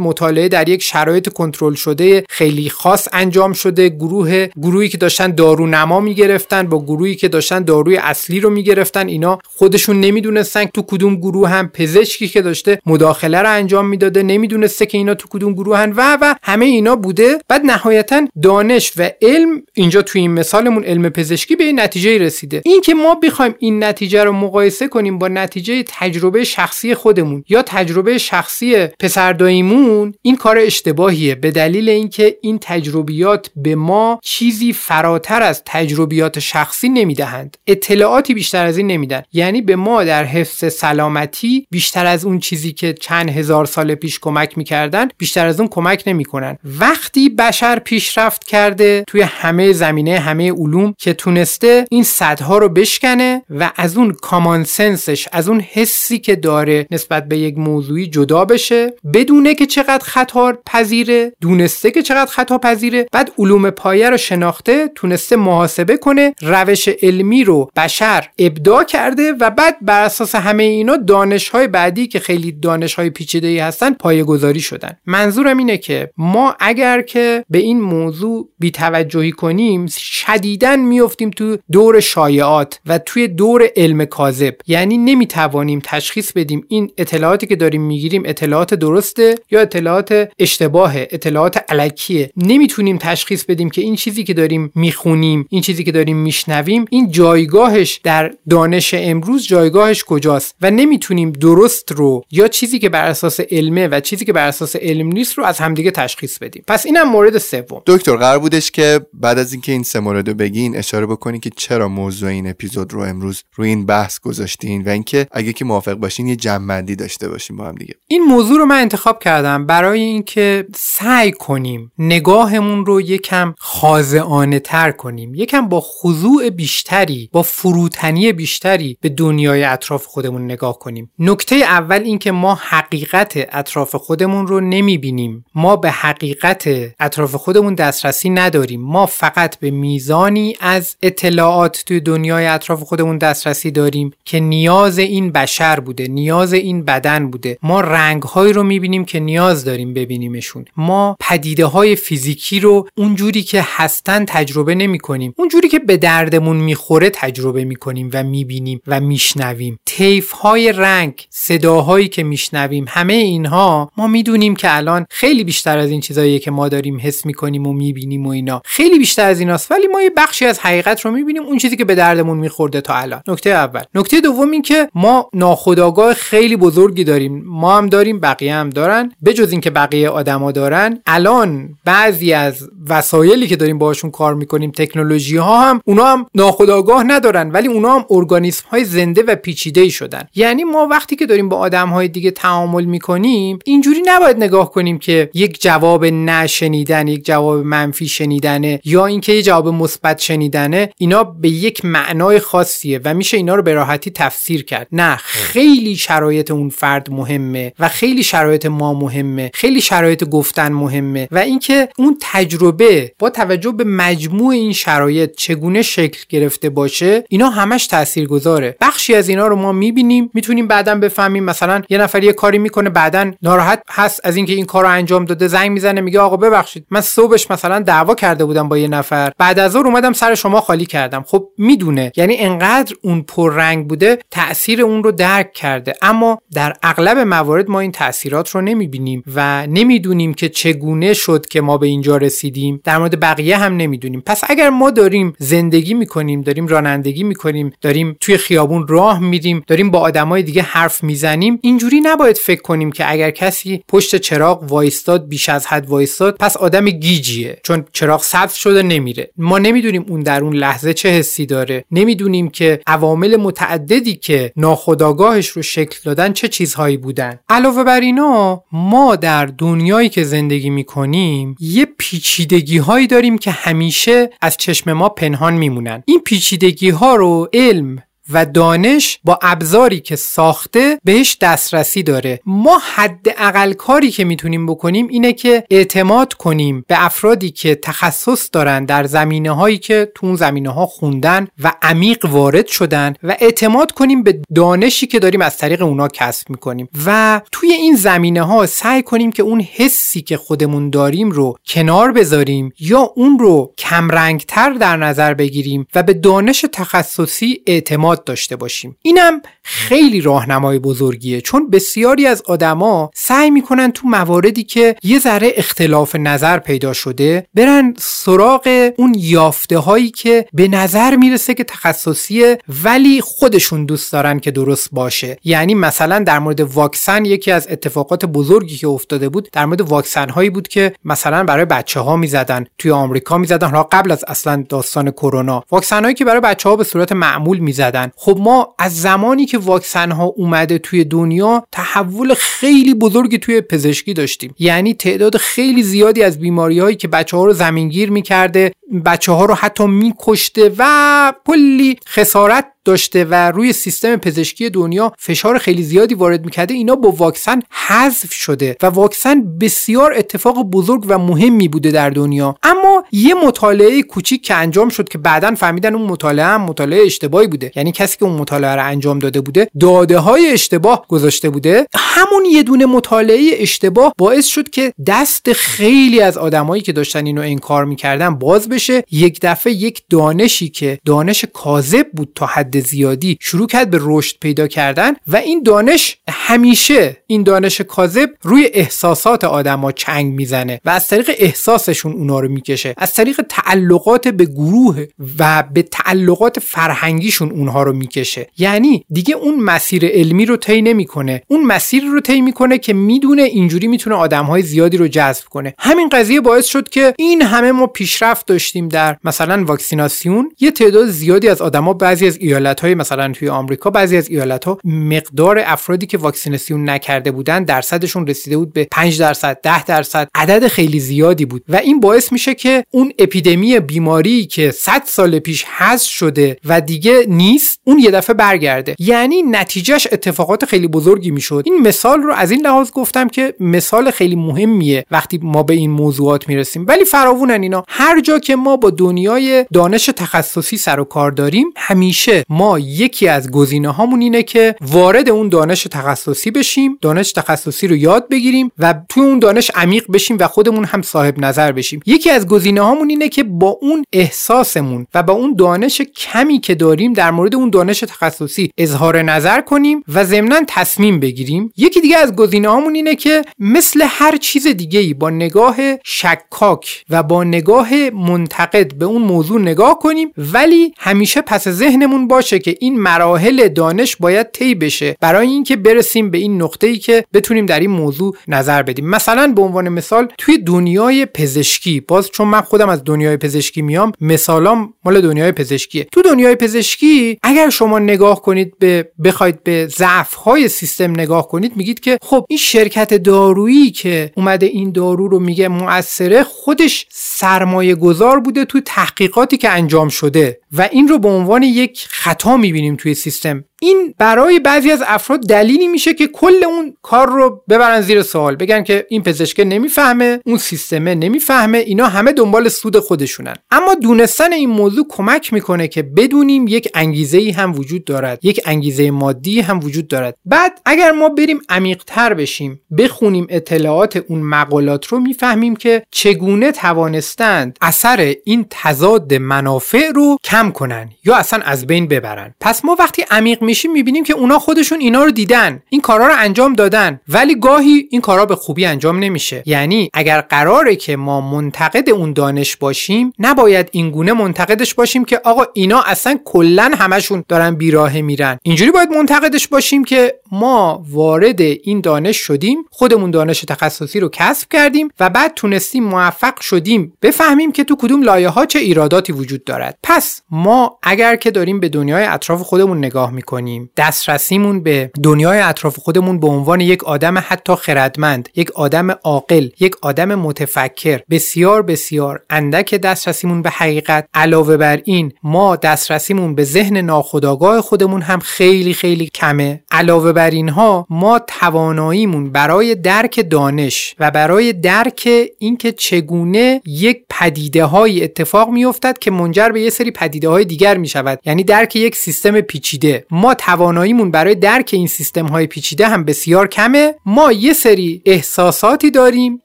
مطالعه 0.00 0.48
در 0.48 0.68
یک 0.68 0.82
شرایط 0.82 1.28
کنترل 1.28 1.74
شده 1.74 2.24
خیلی 2.28 2.70
خاص 2.70 3.08
انجام 3.12 3.52
شده. 3.52 3.88
گروه 3.88 4.46
گروهی 4.62 4.88
که 4.88 4.98
داشتن 4.98 5.34
دارو 5.34 5.66
نما 5.66 6.00
می‌گرفتن 6.00 6.66
با 6.66 6.84
گروهی 6.84 7.14
که 7.14 7.28
داشتن 7.28 7.64
داروی 7.64 7.96
اصلی 7.96 8.40
رو 8.40 8.50
می‌گرفتن. 8.50 9.08
اینا 9.08 9.38
خودشون 9.46 10.00
نمی‌دونستن 10.00 10.64
تو 10.64 10.82
کدوم 10.82 11.16
گروه 11.16 11.48
هم 11.48 11.71
پزشکی 11.74 12.28
که 12.28 12.42
داشته 12.42 12.78
مداخله 12.86 13.38
رو 13.38 13.50
انجام 13.50 13.88
می‌داده 13.88 14.22
نمی‌دونسته 14.22 14.86
که 14.86 14.98
اینا 14.98 15.14
تو 15.14 15.28
کدوم 15.30 15.52
گروهن 15.52 15.92
و 15.96 16.18
و 16.20 16.34
همه 16.42 16.64
اینا 16.64 16.96
بوده. 16.96 17.38
بعد 17.48 17.62
نهایتا 17.64 18.26
دانش 18.42 18.92
و 18.96 19.10
علم 19.22 19.62
اینجا 19.74 20.02
تو 20.02 20.18
این 20.18 20.30
مثالمون 20.30 20.84
علم 20.84 21.08
پزشکی 21.08 21.56
به 21.56 21.64
این 21.64 21.80
نتیجه 21.80 22.18
رسیده. 22.18 22.62
این 22.64 22.80
که 22.80 22.94
ما 22.94 23.14
بخوایم 23.14 23.54
این 23.58 23.84
نتیجه 23.84 24.24
رو 24.24 24.32
مقایسه 24.32 24.88
کنیم 24.88 25.18
با 25.18 25.28
نتیجه 25.28 25.84
تجربه 25.88 26.44
شخصی 26.44 26.94
خودمون 26.94 27.44
یا 27.48 27.62
تجربه 27.62 28.18
شخصی 28.18 28.86
پسر 28.86 29.32
داییمون 29.32 30.14
این 30.22 30.36
کار 30.36 30.58
اشتباهیه. 30.58 31.34
به 31.34 31.50
دلیل 31.50 31.88
اینکه 31.88 32.36
این 32.42 32.58
تجربیات 32.62 33.50
به 33.56 33.74
ما 33.74 34.20
چیزی 34.22 34.72
فراتر 34.72 35.42
از 35.42 35.62
تجربیات 35.66 36.38
شخصی 36.38 36.88
نمی‌دهند. 36.88 37.56
اطلاعاتی 37.66 38.34
بیشتر 38.34 38.66
از 38.66 38.78
این 38.78 38.86
نمیدن. 38.86 39.22
یعنی 39.32 39.62
به 39.62 39.76
ما 39.76 40.04
در 40.04 40.24
حفظ 40.24 40.72
سلامتی 40.72 41.51
بیشتر 41.70 42.06
از 42.06 42.24
اون 42.24 42.38
چیزی 42.38 42.72
که 42.72 42.92
چند 42.92 43.30
هزار 43.30 43.66
سال 43.66 43.94
پیش 43.94 44.18
کمک 44.18 44.58
می‌کردن 44.58 45.08
بیشتر 45.18 45.46
از 45.46 45.60
اون 45.60 45.68
کمک 45.68 46.02
نمی‌کنن. 46.06 46.58
وقتی 46.64 47.28
بشر 47.28 47.78
پیشرفت 47.78 48.44
کرده 48.44 49.04
توی 49.06 49.22
همه 49.22 49.72
زمینه 49.72 50.18
همه 50.18 50.52
علوم 50.52 50.94
که 50.98 51.12
تونسته 51.12 51.84
این 51.90 52.04
صدها 52.04 52.58
رو 52.58 52.68
بشکنه 52.68 53.42
و 53.50 53.70
از 53.76 53.96
اون 53.96 54.12
کامان 54.12 54.64
سنسش 54.64 55.28
از 55.32 55.48
اون 55.48 55.60
حسی 55.60 56.18
که 56.18 56.36
داره 56.36 56.86
نسبت 56.90 57.28
به 57.28 57.38
یک 57.38 57.58
موضوعی 57.58 58.06
جدا 58.06 58.44
بشه 58.44 58.94
بدونه 59.14 59.54
که 59.54 59.66
چقدر 59.66 60.04
خطا 60.04 60.52
پذیره 60.66 61.32
دونسته 61.40 61.90
که 61.90 62.02
چقدر 62.02 62.30
خطا 62.30 62.58
پذیره 62.58 63.06
بعد 63.12 63.32
علوم 63.38 63.70
پایه 63.70 64.10
رو 64.10 64.16
شناخته 64.16 64.88
تونسته 64.94 65.36
محاسبه 65.36 65.96
کنه 65.96 66.34
روش 66.42 66.88
علمی 66.88 67.44
رو 67.44 67.70
بشر 67.76 68.28
ابداع 68.38 68.84
کرده 68.84 69.32
و 69.32 69.50
بعد 69.50 69.76
بر 69.82 70.04
اساس 70.04 70.34
همه 70.34 70.62
اینا 70.62 70.96
دانش 70.96 71.41
های 71.48 71.68
بعدی 71.68 72.06
که 72.06 72.18
خیلی 72.18 72.52
دانش 72.52 72.94
های 72.94 73.10
پیچیده 73.10 73.48
ای 73.48 73.58
هستن 73.58 73.94
پایه 73.94 74.24
گذاری 74.24 74.60
شدن. 74.60 74.96
منظورم 75.06 75.58
اینه 75.58 75.78
که 75.78 76.10
ما 76.16 76.54
اگر 76.60 77.02
که 77.02 77.44
به 77.50 77.58
این 77.58 77.80
موضوع 77.80 78.48
بیتوجهی 78.58 79.32
کنیم 79.32 79.86
شدیدن 79.86 80.80
میفتیم 80.80 81.30
تو 81.30 81.56
دور 81.72 82.00
شایعات 82.00 82.80
و 82.86 82.98
توی 82.98 83.28
دور 83.28 83.68
علم 83.76 84.04
کاذب. 84.04 84.54
یعنی 84.66 84.98
نمی‌توانیم 84.98 85.80
تشخیص 85.84 86.32
بدیم 86.32 86.64
این 86.68 86.90
اطلاعاتی 86.98 87.46
که 87.46 87.56
داریم 87.56 87.82
می‌گیریم 87.82 88.22
اطلاعات 88.24 88.74
درسته 88.74 89.34
یا 89.50 89.60
اطلاعات 89.60 90.28
اشتباه 90.38 90.96
اطلاعات 90.96 91.64
علکیه. 91.68 92.30
نمی‌تونیم 92.36 92.98
تشخیص 92.98 93.44
بدیم 93.44 93.70
که 93.70 93.82
این 93.82 93.96
چیزی 93.96 94.24
که 94.24 94.34
داریم 94.34 94.72
می‌خونیم 94.74 95.46
این 95.50 95.62
چیزی 95.62 95.84
که 95.84 95.92
داریم 95.92 96.16
میشنویم 96.16 96.84
این 96.90 97.10
جایگاهش 97.10 98.00
در 98.04 98.34
دانش 98.50 98.94
امروز 98.94 99.46
جایگاهش 99.46 100.04
کجاست 100.04 100.54
و 100.62 100.70
نمی‌تونیم 100.70 101.31
درست 101.40 101.92
رو 101.92 102.24
یا 102.30 102.48
چیزی 102.48 102.78
که 102.78 102.88
بر 102.88 103.04
اساس 103.04 103.40
علمه 103.40 103.88
و 103.88 104.00
چیزی 104.00 104.24
که 104.24 104.32
بر 104.32 104.46
اساس 104.46 104.76
علم 104.76 105.06
نیست 105.06 105.38
رو 105.38 105.44
از 105.44 105.58
همدیگه 105.58 105.90
تشخیص 105.90 106.38
بدیم. 106.38 106.64
پس 106.66 106.86
اینم 106.86 107.08
مورد 107.08 107.38
سوم. 107.38 107.82
دکتر 107.86 108.16
قرار 108.16 108.38
بودش 108.38 108.70
که 108.70 109.00
بعد 109.14 109.38
از 109.38 109.52
اینکه 109.52 109.72
این 109.72 109.82
سه 109.82 110.00
مورد 110.00 110.28
رو 110.28 110.34
بگین 110.34 110.76
اشاره 110.76 111.06
بکنین 111.06 111.40
که 111.40 111.50
چرا 111.56 111.88
موضوع 111.88 112.28
این 112.28 112.50
اپیزود 112.50 112.92
رو 112.92 113.00
امروز 113.00 113.42
روی 113.54 113.68
این 113.68 113.86
بحث 113.86 114.20
گذاشتین 114.20 114.82
و 114.82 114.88
اینکه 114.88 115.26
اگه 115.32 115.52
که 115.52 115.64
موافق 115.64 115.94
باشین 115.94 116.26
یه 116.26 116.36
جنبندی 116.36 116.96
داشته 116.96 117.28
باشیم 117.28 117.56
با 117.56 117.64
هم 117.64 117.74
دیگه. 117.74 117.94
این 118.06 118.22
موضوع 118.22 118.58
رو 118.58 118.64
من 118.64 118.80
انتخاب 118.80 119.22
کردم 119.22 119.66
برای 119.66 120.00
اینکه 120.00 120.66
سعی 120.76 121.32
کنیم 121.32 121.92
نگاهمون 121.98 122.86
رو 122.86 123.00
یکم 123.00 123.54
خاضعانه 123.58 124.58
تر 124.58 124.90
کنیم 124.90 125.34
یکم 125.34 125.68
با 125.68 125.80
خضوع 125.80 126.50
بیشتری 126.50 127.28
با 127.32 127.42
فروتنی 127.42 128.32
بیشتری 128.32 128.98
به 129.00 129.08
دنیای 129.08 129.64
اطراف 129.64 130.06
خودمون 130.06 130.44
نگاه 130.44 130.78
کنیم. 130.78 131.10
نکته 131.24 131.56
اول 131.56 132.02
این 132.02 132.18
که 132.18 132.32
ما 132.32 132.54
حقیقت 132.54 133.48
اطراف 133.52 133.94
خودمون 133.94 134.46
رو 134.46 134.60
نمی‌بینیم. 134.60 135.44
ما 135.54 135.76
به 135.76 135.90
حقیقت 135.90 136.68
اطراف 137.00 137.34
خودمون 137.34 137.74
دسترسی 137.74 138.30
نداریم. 138.30 138.80
ما 138.80 139.06
فقط 139.06 139.58
به 139.58 139.70
میزانی 139.70 140.54
از 140.60 140.96
اطلاعات 141.02 141.82
توی 141.86 142.00
دنیای 142.00 142.46
اطراف 142.46 142.82
خودمون 142.82 143.18
دسترسی 143.18 143.70
داریم 143.70 144.12
که 144.24 144.40
نیاز 144.40 144.98
این 144.98 145.32
بشر 145.32 145.80
بوده 145.80 146.08
نیاز 146.08 146.52
این 146.52 146.84
بدن 146.84 147.30
بوده. 147.30 147.58
ما 147.62 147.80
رنگهایی 147.80 148.52
رو 148.52 148.62
می‌بینیم 148.62 149.04
که 149.04 149.20
نیاز 149.20 149.64
داریم 149.64 149.94
ببینیمشون. 149.94 150.64
ما 150.76 151.16
پدیده 151.20 151.66
های 151.66 151.96
فیزیکی 151.96 152.60
رو 152.60 152.88
اونجوری 152.96 153.42
که 153.42 153.64
هستن 153.66 154.24
تجربه 154.24 154.74
نمی 154.74 154.98
کنیم 154.98 155.34
اونجوری 155.36 155.68
که 155.68 155.78
به 155.78 155.96
دردمون 155.96 156.56
می‌خوره 156.56 157.10
تجربه 157.10 157.64
می‌کنیم 157.64 158.10
و 158.12 158.22
می‌بینیم 158.22 158.80
و 158.86 159.00
میشنویم. 159.00 159.78
تیف 159.86 160.32
های 160.32 160.72
رنگ 160.72 161.11
صداهایی 161.30 162.08
که 162.08 162.22
میشنویم. 162.22 162.84
همه 162.88 163.12
اینها 163.12 163.90
ما 163.96 164.06
می‌دونیم 164.06 164.56
که 164.56 164.76
الان 164.76 165.06
خیلی 165.10 165.44
بیشتر 165.44 165.78
از 165.78 165.90
این 165.90 166.00
چیزاییه 166.00 166.38
که 166.38 166.50
ما 166.50 166.68
داریم 166.68 167.00
حس 167.02 167.26
می‌کنیم 167.26 167.66
و 167.66 167.72
می‌بینیم 167.72 168.26
و 168.26 168.30
اینا. 168.30 168.62
خیلی 168.64 168.98
بیشتر 168.98 169.28
از 169.28 169.40
ایناست. 169.40 169.72
ولی 169.72 169.86
ما 169.86 170.02
یه 170.02 170.10
بخشی 170.16 170.44
از 170.46 170.60
حقیقت 170.60 171.00
رو 171.00 171.10
می‌بینیم. 171.10 171.42
اون 171.42 171.58
چیزی 171.58 171.76
که 171.76 171.84
به 171.84 171.94
دردمون 171.94 172.38
میخورده 172.38 172.80
تا 172.80 172.94
الان. 172.94 173.22
نکته 173.28 173.50
اول. 173.50 173.82
نکته 173.94 174.20
دوم 174.20 174.50
این 174.50 174.62
که 174.62 174.88
ما 174.94 175.30
ناخودآگاه 175.34 176.14
خیلی 176.14 176.56
بزرگی 176.56 177.04
داریم. 177.04 177.42
ما 177.46 177.76
هم 177.76 177.86
داریم 177.86 178.20
بقیه 178.20 178.54
هم 178.54 178.70
دارن. 178.70 179.12
بجز 179.24 179.52
اینکه 179.52 179.70
بقیه 179.70 180.08
آدما 180.08 180.52
دارن 180.52 180.98
الان 181.06 181.68
بعضی 181.84 182.32
از 182.32 182.68
وسایلی 182.88 183.46
که 183.46 183.56
داریم 183.56 183.78
باشون 183.78 184.10
کار 184.10 184.34
می‌کنیم 184.34 184.70
تکنولوژی 184.70 185.36
ها 185.36 185.70
هم 185.70 185.80
اونا 185.84 186.04
هم 186.04 186.26
ناخودآگاه 186.34 187.02
ندارن 187.02 187.50
ولی 187.50 187.68
اونا 187.68 187.94
هم 187.94 188.04
ارگانیسم 188.10 188.64
های 188.68 188.84
زنده 188.84 189.22
و 189.22 189.36
پیچیده 189.36 189.80
ای 189.80 189.90
شدن. 189.90 190.28
یعنی 190.34 190.64
ما 190.64 190.88
وقتی 191.02 191.16
که 191.16 191.26
داریم 191.26 191.48
با 191.48 191.56
آدم 191.56 191.88
های 191.88 192.08
دیگه 192.08 192.30
تعامل 192.30 192.84
می‌کنیم 192.84 193.58
اینجوری 193.64 194.02
نباید 194.06 194.36
نگاه 194.36 194.70
کنیم 194.70 194.98
که 194.98 195.30
یک 195.34 195.62
جواب 195.62 196.04
نشنیدن 196.04 197.08
یک 197.08 197.24
جواب 197.24 197.58
منفی 197.58 198.08
شنیدنه 198.08 198.80
یا 198.84 199.06
اینکه 199.06 199.32
یه 199.32 199.42
جواب 199.42 199.68
مثبت 199.68 200.18
شنیدنه 200.18 200.90
اینا 200.98 201.24
به 201.24 201.48
یک 201.48 201.84
معنای 201.84 202.38
خاصیه 202.38 203.00
و 203.04 203.14
میشه 203.14 203.36
اینا 203.36 203.54
رو 203.54 203.62
به 203.62 203.74
راحتی 203.74 204.10
تفسیر 204.10 204.64
کرد. 204.64 204.88
نه 204.92 205.16
خیلی 205.16 205.96
شرایط 205.96 206.50
اون 206.50 206.68
فرد 206.68 207.10
مهمه 207.10 207.72
و 207.78 207.88
خیلی 207.88 208.22
شرایط 208.22 208.66
ما 208.66 208.94
مهمه 208.94 209.50
خیلی 209.54 209.80
شرایط 209.80 210.24
گفتن 210.24 210.72
مهمه 210.72 211.28
و 211.30 211.38
اینکه 211.38 211.88
اون 211.98 212.16
تجربه 212.20 213.12
با 213.18 213.30
توجه 213.30 213.72
به 213.72 213.84
مجموع 213.84 214.54
این 214.54 214.72
شرایط 214.72 215.36
چگونه 215.36 215.82
شکل 215.82 216.20
گرفته 216.28 216.70
باشه 216.70 217.24
اینا 217.28 217.50
همش 217.50 217.86
تاثیرگذاره. 217.86 218.76
بخشی 218.80 219.14
از 219.14 219.28
اینا 219.28 219.46
رو 219.46 219.56
ما 219.56 219.72
می‌بینیم 219.72 220.30
می‌تونیم 220.34 220.66
بعدا 220.66 220.91
بفهمیم 221.00 221.44
مثلا 221.44 221.82
یه 221.88 221.98
نفر 221.98 222.24
یه 222.24 222.32
کاری 222.32 222.58
می‌کنه 222.58 222.90
بعدا 222.90 223.32
ناراحت 223.42 223.82
هست 223.90 224.20
از 224.24 224.36
اینکه 224.36 224.52
این 224.52 224.64
کار 224.64 224.84
رو 224.84 224.90
انجام 224.90 225.24
داده 225.24 225.48
زنگ 225.48 225.70
می‌زنه 225.70 226.00
میگه 226.00 226.20
آقا 226.20 226.36
ببخشید. 226.36 226.86
من 226.90 227.00
صبحش 227.00 227.50
مثلا 227.50 227.78
دعوا 227.78 228.14
کرده 228.14 228.44
بودم 228.44 228.68
با 228.68 228.78
یه 228.78 228.88
نفر. 228.88 229.32
بعد 229.38 229.58
از 229.58 229.72
ظهر 229.72 229.86
اومدم 229.86 230.12
سر 230.12 230.34
شما 230.34 230.60
خالی 230.60 230.86
کردم. 230.86 231.24
خب 231.26 231.48
می‌دونه. 231.58 232.12
یعنی 232.16 232.36
انقدر 232.36 232.94
اون 233.02 233.22
پررنگ 233.22 233.88
بوده 233.88 234.18
تاثیر 234.30 234.82
اون 234.82 235.04
رو 235.04 235.12
درک 235.12 235.52
کرده. 235.52 235.94
اما 236.02 236.38
در 236.54 236.74
اغلب 236.82 237.18
موارد 237.18 237.70
ما 237.70 237.80
این 237.80 237.92
تاثیرات 237.92 238.50
رو 238.50 238.60
نمی‌بینیم 238.60 239.22
و 239.34 239.66
نمی‌دونیم 239.66 240.34
که 240.34 240.48
چگونه 240.48 241.14
شد 241.14 241.46
که 241.46 241.60
ما 241.60 241.78
به 241.78 241.86
اینجا 241.86 242.16
رسیدیم. 242.16 242.80
در 242.84 242.98
مورد 242.98 243.20
بقیه 243.20 243.56
هم 243.56 243.76
نمی‌دونیم. 243.76 244.20
پس 244.26 244.44
اگر 244.48 244.70
ما 244.70 244.90
داریم 244.90 245.34
زندگی 245.38 245.94
می‌کنیم 245.94 246.40
داریم 246.40 246.66
رانندگی 246.66 247.22
می‌کنیم 247.22 247.72
داریم 247.80 248.16
توی 248.20 248.36
خیابون 248.36 248.88
راه 248.88 249.20
میریم 249.20 249.64
داریم 249.66 249.90
با 249.90 249.98
آدمای 249.98 250.42
دیگه 250.42 250.62
حرف 250.82 251.04
می‌زنیم 251.04 251.58
اینجوری 251.62 252.00
نباید 252.00 252.36
فکر 252.36 252.62
کنیم 252.62 252.92
که 252.92 253.10
اگر 253.10 253.30
کسی 253.30 253.84
پشت 253.88 254.16
چراغ 254.16 254.62
وایستاد 254.62 255.28
بیش 255.28 255.48
از 255.48 255.66
حد 255.66 255.88
وایستاد 255.88 256.36
پس 256.40 256.56
آدم 256.56 256.84
گیجیه. 256.90 257.60
چون 257.64 257.84
چراغ 257.92 258.22
سبز 258.22 258.54
شده 258.54 258.82
نمیره. 258.82 259.30
ما 259.36 259.58
نمی‌دونیم 259.58 260.04
اون 260.08 260.20
در 260.20 260.44
اون 260.44 260.54
لحظه 260.54 260.94
چه 260.94 261.08
حسی 261.08 261.46
داره. 261.46 261.84
نمی‌دونیم 261.90 262.50
که 262.50 262.80
عوامل 262.86 263.36
متعددی 263.36 264.14
که 264.14 264.52
ناخودآگاهش 264.56 265.48
رو 265.48 265.62
شکل 265.62 265.98
دادن 266.04 266.32
چه 266.32 266.48
چیزهایی 266.48 266.96
بودن. 266.96 267.38
علاوه 267.48 267.84
بر 267.84 268.00
اینا 268.00 268.64
ما 268.72 269.16
در 269.16 269.46
دنیایی 269.46 270.08
که 270.08 270.24
زندگی 270.24 270.70
می‌کنیم 270.70 271.56
یه 271.60 271.86
پیچیدگی 271.98 272.78
هایی 272.78 273.06
داریم 273.06 273.38
که 273.38 273.50
همیشه 273.50 274.30
از 274.40 274.56
چشم 274.56 274.92
ما 274.92 275.08
پنهان 275.08 275.54
میمونن. 275.54 276.02
این 276.06 276.20
پیچیدگی 276.20 276.90
ها 276.90 277.14
رو 277.14 277.48
علم 277.52 278.02
و 278.30 278.46
دانش 278.46 279.18
با 279.24 279.38
ابزاری 279.42 280.00
که 280.00 280.16
ساخته 280.16 280.98
بهش 281.04 281.36
دسترسی 281.40 282.02
داره. 282.02 282.40
ما 282.46 282.80
حد 282.94 283.26
اقل 283.36 283.72
کاری 283.72 284.10
که 284.10 284.24
می‌تونیم 284.24 284.66
بکنیم 284.66 285.08
اینه 285.08 285.32
که 285.32 285.64
اعتماد 285.70 286.34
کنیم 286.34 286.84
به 286.88 287.04
افرادی 287.04 287.50
که 287.50 287.74
تخصص 287.74 288.48
دارن 288.52 288.84
در 288.84 289.04
زمینه 289.04 289.50
هایی 289.50 289.78
که 289.78 290.12
تو 290.14 290.26
اون 290.26 290.36
زمینه 290.36 290.70
ها 290.70 290.86
خوندن 290.86 291.46
و 291.62 291.72
عمیق 291.82 292.24
وارد 292.24 292.66
شدن 292.66 293.14
و 293.22 293.36
اعتماد 293.40 293.92
کنیم 293.92 294.22
به 294.22 294.40
دانشی 294.54 295.06
که 295.06 295.18
داریم 295.18 295.40
از 295.40 295.58
طریق 295.58 295.82
اونا 295.82 296.08
کسب 296.08 296.50
می‌کنیم. 296.50 296.88
و 297.06 297.40
توی 297.52 297.72
این 297.72 297.96
زمینه 297.96 298.42
ها 298.42 298.66
سعی 298.66 299.02
کنیم 299.02 299.32
که 299.32 299.42
اون 299.42 299.60
حسی 299.60 300.22
که 300.22 300.36
خودمون 300.36 300.90
داریم 300.90 301.30
رو 301.30 301.56
کنار 301.66 302.12
بذاریم 302.12 302.72
یا 302.80 303.12
اون 303.16 303.38
رو 303.38 303.72
کمرنگتر 303.78 304.70
در 304.70 304.96
نظر 304.96 305.34
بگیریم 305.34 305.86
و 305.94 306.02
به 306.02 306.14
دانش 306.14 306.64
تخصصی 306.72 307.62
اعتماد 307.66 308.11
داشته 308.18 308.56
باشیم. 308.56 308.96
اینم 309.02 309.42
خیلی 309.62 310.20
راهنمای 310.20 310.78
بزرگیه 310.78 311.40
چون 311.40 311.70
بسیاری 311.70 312.26
از 312.26 312.42
آدما 312.42 313.10
سعی 313.14 313.50
می‌کنن 313.50 313.92
تو 313.92 314.08
مواردی 314.08 314.64
که 314.64 314.96
یه 315.02 315.18
ذره 315.18 315.52
اختلاف 315.56 316.16
نظر 316.16 316.58
پیدا 316.58 316.92
شده 316.92 317.46
برن 317.54 317.94
سراغ 317.98 318.92
اون 318.96 319.14
یافته 319.18 319.78
هایی 319.78 320.10
که 320.10 320.46
به 320.52 320.68
نظر 320.68 321.16
می‌رسه 321.16 321.54
که 321.54 321.64
تخصصیه 321.64 322.58
ولی 322.84 323.20
خودشون 323.20 323.84
دوست 323.84 324.12
دارن 324.12 324.40
که 324.40 324.50
درست 324.50 324.88
باشه. 324.92 325.38
یعنی 325.44 325.74
مثلا 325.74 326.18
در 326.18 326.38
مورد 326.38 326.60
واکسن 326.60 327.24
یکی 327.24 327.50
از 327.50 327.66
اتفاقات 327.70 328.24
بزرگی 328.24 328.76
که 328.76 328.88
افتاده 328.88 329.28
بود 329.28 329.48
در 329.52 329.66
مورد 329.66 329.80
واکسن 329.80 330.28
هایی 330.28 330.50
بود 330.50 330.68
که 330.68 330.94
مثلا 331.04 331.44
برای 331.44 331.64
بچه 331.64 332.00
ها 332.00 332.16
می‌زدن 332.16 332.66
توی 332.78 332.90
آمریکا 332.90 333.38
می‌زدن 333.38 333.82
قبل 333.82 334.12
از 334.12 334.24
اصلا 334.28 334.64
داستان 334.68 335.10
کرونا. 335.10 335.64
واکسن 335.70 336.02
هایی 336.02 336.14
که 336.14 336.24
برای 336.24 336.40
بچه 336.40 336.68
ها 336.68 336.76
به 336.76 336.84
صورت 336.84 337.12
معمول 337.12 337.58
می‌زدن. 337.58 338.01
خب 338.16 338.36
ما 338.40 338.74
از 338.78 339.00
زمانی 339.00 339.46
که 339.46 339.58
واکسن 339.58 340.10
ها 340.10 340.24
اومده 340.24 340.78
توی 340.78 341.04
دنیا 341.04 341.66
تحول 341.72 342.34
خیلی 342.34 342.94
بزرگی 342.94 343.38
توی 343.38 343.60
پزشکی 343.60 344.14
داشتیم. 344.14 344.54
یعنی 344.58 344.94
تعداد 344.94 345.36
خیلی 345.36 345.82
زیادی 345.82 346.22
از 346.22 346.38
بیماری 346.38 346.78
هایی 346.78 346.96
که 346.96 347.08
بچه 347.08 347.36
ها 347.36 347.44
رو 347.44 347.52
زمینگیر 347.52 348.10
می‌کرده 348.10 348.72
بچه 349.04 349.32
ها 349.32 349.44
رو 349.44 349.54
حتی 349.54 349.86
میکشته 349.86 350.72
و 350.78 351.32
کلی 351.46 351.98
خسارت 352.08 352.66
داشته 352.84 353.24
و 353.24 353.34
روی 353.34 353.72
سیستم 353.72 354.16
پزشکی 354.16 354.70
دنیا 354.70 355.12
فشار 355.18 355.58
خیلی 355.58 355.82
زیادی 355.82 356.14
وارد 356.14 356.44
می‌کرده. 356.44 356.74
اینا 356.74 356.96
با 356.96 357.10
واکسن 357.10 357.60
حذف 357.88 358.32
شده 358.32 358.76
و 358.82 358.86
واکسن 358.86 359.58
بسیار 359.58 360.14
اتفاق 360.16 360.62
بزرگ 360.62 361.04
و 361.08 361.18
مهمی 361.18 361.68
بوده 361.68 361.90
در 361.90 362.10
دنیا. 362.10 362.56
اما 362.62 362.91
یه 363.12 363.34
مطالعه 363.34 364.02
کوچیک 364.02 364.44
که 364.44 364.54
انجام 364.54 364.88
شد 364.88 365.08
که 365.08 365.18
بعدا 365.18 365.54
فهمیدن 365.54 365.94
اون 365.94 366.06
مطالعه 366.06 366.46
هم 366.46 366.62
مطالعه 366.62 367.06
اشتباهی 367.06 367.46
بوده. 367.46 367.72
یعنی 367.76 367.92
کسی 367.92 368.18
که 368.18 368.24
اون 368.24 368.34
مطالعه 368.34 368.74
رو 368.74 368.86
انجام 368.86 369.18
داده 369.18 369.40
بوده 369.40 369.68
داده 369.80 370.18
های 370.18 370.46
اشتباه 370.46 371.04
گذاشته 371.08 371.50
بوده. 371.50 371.86
همون 371.94 372.44
یه 372.44 372.62
دونه 372.62 372.86
مطالعه 372.86 373.50
اشتباه 373.58 374.12
باعث 374.18 374.46
شد 374.46 374.70
که 374.70 374.92
دست 375.06 375.52
خیلی 375.52 376.20
از 376.20 376.38
آدمایی 376.38 376.82
که 376.82 376.92
داشتن 376.92 377.26
اینو 377.26 377.40
انکار 377.40 377.84
می‌کردن 377.84 378.34
باز 378.34 378.68
بشه. 378.68 379.04
یک 379.10 379.38
دفعه 379.42 379.72
یک 379.72 380.02
دانشی 380.10 380.68
که 380.68 380.98
دانش 381.04 381.44
کاذب 381.52 382.06
بود 382.12 382.32
تا 382.34 382.46
حد 382.46 382.80
زیادی 382.80 383.38
شروع 383.40 383.66
کرد 383.66 383.90
به 383.90 383.98
رشد 384.00 384.36
پیدا 384.40 384.66
کردن 384.66 385.12
و 385.26 385.36
این 385.36 385.62
دانش 385.62 386.16
همیشه 386.28 387.16
این 387.26 387.42
دانش 387.42 387.80
کاذب 387.80 388.30
روی 388.42 388.70
احساسات 388.72 389.44
آدما 389.44 389.92
چنگ 389.92 390.34
می‌زنه 390.34 390.80
و 390.84 390.90
از 390.90 391.08
طریق 391.08 391.30
احساسشون 391.38 392.12
اونا 392.12 392.40
رو 392.40 392.48
می‌کشه. 392.48 392.91
از 392.96 393.14
طریق 393.14 393.40
تعلقات 393.48 394.28
به 394.28 394.44
گروه 394.44 395.06
و 395.38 395.64
به 395.74 395.82
تعلقات 395.82 396.58
فرهنگیشون 396.58 397.50
اونها 397.50 397.82
رو 397.82 397.92
می‌کشه. 397.92 398.46
یعنی 398.58 399.04
دیگه 399.12 399.34
اون 399.34 399.60
مسیر 399.60 400.06
علمی 400.06 400.46
رو 400.46 400.56
طی 400.56 400.82
نمی‌کنه. 400.82 401.42
اون 401.48 401.64
مسیر 401.64 402.04
رو 402.04 402.20
طی 402.20 402.40
می‌کنه 402.40 402.78
که 402.78 402.92
می‌دونه 402.92 403.42
اینجوری 403.42 403.86
می‌تونه 403.86 404.16
آدمهای 404.16 404.62
زیادی 404.62 404.96
رو 404.96 405.08
جذب 405.08 405.44
کنه. 405.44 405.74
همین 405.78 406.08
قضیه 406.08 406.40
باعث 406.40 406.66
شد 406.66 406.88
که 406.88 407.14
این 407.18 407.42
همه 407.42 407.72
ما 407.72 407.86
پیشرفت 407.86 408.46
داشتیم 408.46 408.88
در 408.88 409.16
مثلا 409.24 409.64
واکسیناسیون. 409.64 410.52
یه 410.60 410.70
تعداد 410.70 411.08
زیادی 411.08 411.48
از 411.48 411.62
آدما 411.62 411.92
بعضی 411.92 412.26
از 412.26 412.38
ایالت 412.40 412.80
های 412.80 412.94
مثلا 412.94 413.32
توی 413.32 413.48
آمریکا 413.48 413.90
بعضی 413.90 414.16
از 414.16 414.28
ایالت 414.28 414.64
ها 414.64 414.78
مقدار 414.84 415.62
افرادی 415.66 416.06
که 416.06 416.18
واکسیناسیون 416.18 416.90
نکرده 416.90 417.30
بودن 417.30 417.64
درصدشون 417.64 418.26
رسیده 418.26 418.56
بود 418.56 418.72
به 418.72 418.88
5 418.90 419.20
درصد 419.20 419.58
10 419.62 419.84
درصد. 419.84 420.28
عدد 420.34 420.68
خیلی 420.68 421.00
زیادی 421.00 421.44
بود. 421.44 421.62
و 421.68 421.76
این 421.76 422.00
باعث 422.00 422.32
میشه 422.32 422.54
که 422.54 422.81
اون 422.90 423.12
اپیدمی 423.18 423.80
بیماری 423.80 424.46
که 424.46 424.70
100 424.70 425.02
سال 425.06 425.38
پیش 425.38 425.64
حذف 425.64 426.10
شده 426.10 426.56
و 426.64 426.80
دیگه 426.80 427.24
نیست 427.28 427.80
اون 427.84 427.98
یه 427.98 428.10
دفعه 428.10 428.34
برگرده. 428.34 428.94
یعنی 428.98 429.42
نتیجهش 429.42 430.08
اتفاقات 430.12 430.64
خیلی 430.64 430.88
بزرگی 430.88 431.30
می‌شد. 431.30 431.62
این 431.66 431.80
مثال 431.80 432.22
رو 432.22 432.32
از 432.32 432.50
این 432.50 432.66
لحاظ 432.66 432.90
گفتم 432.90 433.28
که 433.28 433.54
مثال 433.60 434.10
خیلی 434.10 434.36
مهمیه 434.36 435.04
وقتی 435.10 435.40
ما 435.42 435.62
به 435.62 435.74
این 435.74 435.90
موضوعات 435.90 436.48
می‌رسیم. 436.48 436.84
ولی 436.88 437.04
فراوونن 437.04 437.62
اینا. 437.62 437.84
هر 437.88 438.20
جا 438.20 438.38
که 438.38 438.56
ما 438.56 438.76
با 438.76 438.90
دنیای 438.90 439.64
دانش 439.72 440.06
تخصصی 440.06 440.76
سر 440.76 441.00
و 441.00 441.04
کار 441.04 441.30
داریم 441.30 441.66
همیشه 441.76 442.44
ما 442.48 442.78
یکی 442.78 443.28
از 443.28 443.50
گزینه 443.50 443.88
هامون 443.88 444.20
اینه 444.20 444.42
که 444.42 444.74
وارد 444.80 445.28
اون 445.28 445.48
دانش 445.48 445.82
تخصصی 445.82 446.50
بشیم 446.50 446.98
دانش 447.00 447.32
تخصصی 447.32 447.86
رو 447.86 447.96
یاد 447.96 448.28
بگیریم 448.28 448.70
و 448.78 448.94
توی 449.08 449.22
اون 449.22 449.38
دانش 449.38 449.70
عمیق 449.74 450.04
بشیم 450.12 450.36
و 450.40 450.46
خودمون 450.46 450.84
هم 450.84 451.02
صاحب 451.02 451.38
نظر 451.38 451.72
بشیم. 451.72 452.00
یکی 452.06 452.30
از 452.30 452.46
گزینه 452.46 452.71
هامون 452.80 453.10
اینه 453.10 453.28
که 453.28 453.42
با 453.42 453.78
اون 453.82 454.04
احساسمون 454.12 455.06
و 455.14 455.22
با 455.22 455.32
اون 455.32 455.54
دانش 455.54 456.00
کمی 456.00 456.60
که 456.60 456.74
داریم 456.74 457.12
در 457.12 457.30
مورد 457.30 457.54
اون 457.54 457.70
دانش 457.70 458.00
تخصصی 458.00 458.70
اظهار 458.78 459.22
نظر 459.22 459.60
کنیم 459.60 460.04
و 460.08 460.24
ضمنا 460.24 460.60
تصمیم 460.68 461.20
بگیریم. 461.20 461.72
یکی 461.76 462.00
دیگه 462.00 462.16
از 462.16 462.36
گزینه 462.36 462.68
هامون 462.68 462.94
اینه 462.94 463.14
که 463.14 463.42
مثل 463.58 464.04
هر 464.08 464.36
چیز 464.36 464.66
دیگه 464.66 465.00
ای 465.00 465.14
با 465.14 465.30
نگاه 465.30 465.76
شکاک 466.04 467.04
و 467.10 467.22
با 467.22 467.44
نگاه 467.44 468.10
منتقد 468.10 468.94
به 468.94 469.04
اون 469.04 469.22
موضوع 469.22 469.60
نگاه 469.60 469.98
کنیم 469.98 470.32
ولی 470.38 470.94
همیشه 470.98 471.40
پس 471.40 471.68
ذهنمون 471.68 472.28
باشه 472.28 472.58
که 472.58 472.76
این 472.80 473.00
مراحل 473.00 473.68
دانش 473.68 474.16
باید 474.16 474.50
طی 474.50 474.74
بشه 474.74 475.16
برای 475.20 475.48
اینکه 475.48 475.76
برسیم 475.76 476.30
به 476.30 476.38
این 476.38 476.62
نقطه 476.62 476.86
ای 476.86 476.98
که 476.98 477.24
بتونیم 477.32 477.66
در 477.66 477.80
این 477.80 477.90
موضوع 477.90 478.36
نظر 478.48 478.82
بدیم. 478.82 479.08
مثلا 479.08 479.52
به 479.56 479.62
عنوان 479.62 479.88
مثال 479.88 480.28
توی 480.38 480.58
دنیای 480.58 481.26
پزشکی 481.26 482.00
باز 482.00 482.30
چون 482.30 482.48
من 482.48 482.60
خودم 482.62 482.88
از 482.88 483.04
دنیای 483.04 483.36
پزشکی 483.36 483.82
میام 483.82 484.12
مثالام 484.20 484.94
مال 485.04 485.20
دنیای 485.20 485.52
پزشکیه. 485.52 486.06
تو 486.12 486.22
دنیای 486.22 486.56
پزشکی 486.56 487.38
اگر 487.42 487.70
شما 487.70 487.98
نگاه 487.98 488.42
کنید 488.42 488.78
به 488.78 489.12
بخواید 489.24 489.64
به 489.64 489.86
ضعف 489.86 490.34
های 490.34 490.68
سیستم 490.68 491.10
نگاه 491.10 491.48
کنید 491.48 491.76
میگید 491.76 492.00
که 492.00 492.18
خب 492.22 492.46
این 492.48 492.58
شرکت 492.58 493.14
دارویی 493.14 493.90
که 493.90 494.32
اومده 494.36 494.66
این 494.66 494.92
دارو 494.92 495.28
رو 495.28 495.38
میگه 495.38 495.68
مؤثره 495.68 496.42
خودش 496.42 497.06
سرمایه 497.10 497.94
گذار 497.94 498.40
بوده 498.40 498.64
تو 498.64 498.80
تحقیقاتی 498.80 499.56
که 499.56 499.68
انجام 499.68 500.08
شده 500.08 500.60
و 500.72 500.88
این 500.92 501.08
رو 501.08 501.18
به 501.18 501.28
عنوان 501.28 501.62
یک 501.62 502.06
خطا 502.08 502.56
می‌بینیم 502.56 502.96
توی 502.96 503.14
سیستم. 503.14 503.64
این 503.82 504.14
برای 504.18 504.60
بعضی 504.60 504.90
از 504.90 505.02
افراد 505.06 505.40
دلیلی 505.40 505.88
میشه 505.88 506.14
که 506.14 506.26
کل 506.26 506.64
اون 506.66 506.96
کار 507.02 507.30
رو 507.30 507.64
ببرن 507.68 508.00
زیر 508.00 508.22
سوال. 508.22 508.56
بگن 508.56 508.82
که 508.82 509.06
این 509.08 509.22
پزشکه 509.22 509.64
نمی‌فهمه 509.64 510.40
اون 510.46 510.58
سیستمه 510.58 511.14
نمی‌فهمه 511.14 511.78
اینا 511.78 512.06
همه 512.06 512.32
دنبال 512.32 512.68
سود 512.68 512.98
خودشونن. 512.98 513.54
اما 513.70 513.94
دونستن 513.94 514.52
این 514.52 514.70
موضوع 514.70 515.06
کمک 515.08 515.52
می‌کنه 515.52 515.88
که 515.88 516.02
بدونیم 516.02 516.68
یک 516.68 516.88
انگیزه 516.94 517.38
ای 517.38 517.50
هم 517.50 517.74
وجود 517.74 518.04
دارد 518.04 518.38
یک 518.42 518.60
انگیزه 518.64 519.10
مادی 519.10 519.60
هم 519.60 519.80
وجود 519.80 520.08
دارد. 520.08 520.34
بعد 520.44 520.80
اگر 520.84 521.12
ما 521.12 521.28
بریم 521.28 521.60
عمیقتر 521.68 522.34
بشیم 522.34 522.80
بخونیم 522.98 523.46
اطلاعات 523.50 524.16
اون 524.16 524.42
مقالات 524.42 525.06
رو 525.06 525.20
می‌فهمیم 525.20 525.76
که 525.76 526.02
چگونه 526.10 526.72
توانستند 526.72 527.78
اثر 527.80 528.34
این 528.44 528.66
تضاد 528.70 529.34
منافع 529.34 530.10
رو 530.14 530.36
کم 530.44 530.70
کنن 530.70 531.10
یا 531.24 531.36
اصلا 531.36 531.60
از 531.64 531.86
بین 531.86 532.08
ببرن. 532.08 532.54
پس 532.60 532.84
ما 532.84 532.96
وقتی 532.98 533.24
عمیق 533.30 533.62
میشیم 533.72 533.92
می‌بینیم 533.92 534.24
که 534.24 534.32
اونا 534.32 534.58
خودشون 534.58 535.00
اینا 535.00 535.24
رو 535.24 535.30
دیدن 535.30 535.82
این 535.88 536.00
کارا 536.00 536.26
رو 536.26 536.34
انجام 536.38 536.72
دادن 536.72 537.20
ولی 537.28 537.54
گاهی 537.54 538.08
این 538.10 538.20
کارا 538.20 538.46
به 538.46 538.56
خوبی 538.56 538.86
انجام 538.86 539.18
نمیشه. 539.18 539.62
یعنی 539.66 540.10
اگر 540.14 540.40
قراره 540.40 540.96
که 540.96 541.16
ما 541.16 541.40
منتقد 541.40 542.10
اون 542.10 542.32
دانش 542.32 542.76
باشیم 542.76 543.32
نباید 543.38 543.88
این 543.92 544.10
گونه 544.10 544.32
منتقدش 544.32 544.94
باشیم 544.94 545.24
که 545.24 545.40
آقا 545.44 545.64
اینا 545.74 546.02
اصلا 546.02 546.38
کلا 546.44 546.90
همشون 546.98 547.44
دارن 547.48 547.74
بیراهه 547.74 548.20
میرن. 548.20 548.58
اینجوری 548.62 548.90
باید 548.90 549.08
منتقدش 549.08 549.68
باشیم 549.68 550.04
که 550.04 550.34
ما 550.50 551.04
وارد 551.10 551.60
این 551.60 552.00
دانش 552.00 552.36
شدیم 552.36 552.84
خودمون 552.90 553.30
دانش 553.30 553.60
تخصصی 553.60 554.20
رو 554.20 554.28
کسب 554.32 554.68
کردیم 554.68 555.08
و 555.20 555.30
بعد 555.30 555.52
تونستیم 555.54 556.04
موفق 556.04 556.60
شدیم. 556.60 557.12
بفهمیم 557.22 557.72
که 557.72 557.84
تو 557.84 557.96
کدوم 557.96 558.22
لایه 558.22 558.48
ها 558.48 558.66
چه 558.66 558.78
ایراداتی 558.78 559.32
وجود 559.32 559.64
دارد. 559.64 559.98
پس 560.02 560.42
ما 560.50 560.98
اگر 561.02 561.36
که 561.36 561.50
داریم 561.50 561.80
به 561.80 561.88
دنیای 561.88 562.24
اطراف 562.24 562.62
خودمون 562.62 562.98
نگاه 562.98 563.30
می‌کنیم 563.30 563.61
دسترسیمون 563.96 564.82
به 564.82 565.10
دنیای 565.22 565.60
اطراف 565.60 565.98
خودمون 565.98 566.40
به 566.40 566.46
عنوان 566.46 566.80
یک 566.80 567.04
آدم 567.04 567.38
حتی 567.38 567.74
خردمند 567.74 568.48
یک 568.56 568.70
آدم 568.70 569.10
عاقل 569.10 569.68
یک 569.80 569.96
آدم 570.02 570.34
متفکر. 570.34 571.20
بسیار 571.30 571.82
بسیار 571.82 572.42
اندک 572.50 572.94
دسترسیمون 572.94 573.62
به 573.62 573.70
حقیقت. 573.70 574.28
علاوه 574.34 574.76
بر 574.76 575.00
این 575.04 575.32
ما 575.42 575.76
دسترسیمون 575.76 576.54
به 576.54 576.64
ذهن 576.64 576.96
ناخودآگاه 576.96 577.80
خودمون 577.80 578.22
هم 578.22 578.38
خیلی 578.38 578.94
خیلی 578.94 579.30
کمه. 579.34 579.82
علاوه 579.90 580.32
بر 580.32 580.50
اینها 580.50 581.06
ما 581.10 581.38
تواناییمون 581.38 582.52
برای 582.52 582.94
درک 582.94 583.50
دانش 583.50 584.14
و 584.18 584.30
برای 584.30 584.72
درک 584.72 585.28
اینکه 585.58 585.92
چگونه 585.92 586.80
یک 586.86 587.24
پدیده 587.30 587.84
های 587.84 588.24
اتفاق 588.24 588.68
میافتد 588.70 589.18
که 589.18 589.30
منجر 589.30 589.68
به 589.68 589.80
یه 589.80 589.90
سری 589.90 590.10
پدیده 590.10 590.48
های 590.48 590.64
دیگر 590.64 590.96
می 590.96 591.08
شود 591.08 591.38
یعنی 591.44 591.64
درک 591.64 591.96
یک 591.96 592.16
سیستم 592.16 592.60
پیچیده. 592.60 593.26
ما 593.30 593.51
تواناییمون 593.54 594.30
برای 594.30 594.54
درک 594.54 594.90
این 594.92 595.06
سیستم 595.06 595.46
های 595.46 595.66
پیچیده 595.66 596.08
هم 596.08 596.24
بسیار 596.24 596.68
کمه. 596.68 597.14
ما 597.26 597.52
یه 597.52 597.72
سری 597.72 598.22
احساساتی 598.26 599.10
داریم 599.10 599.62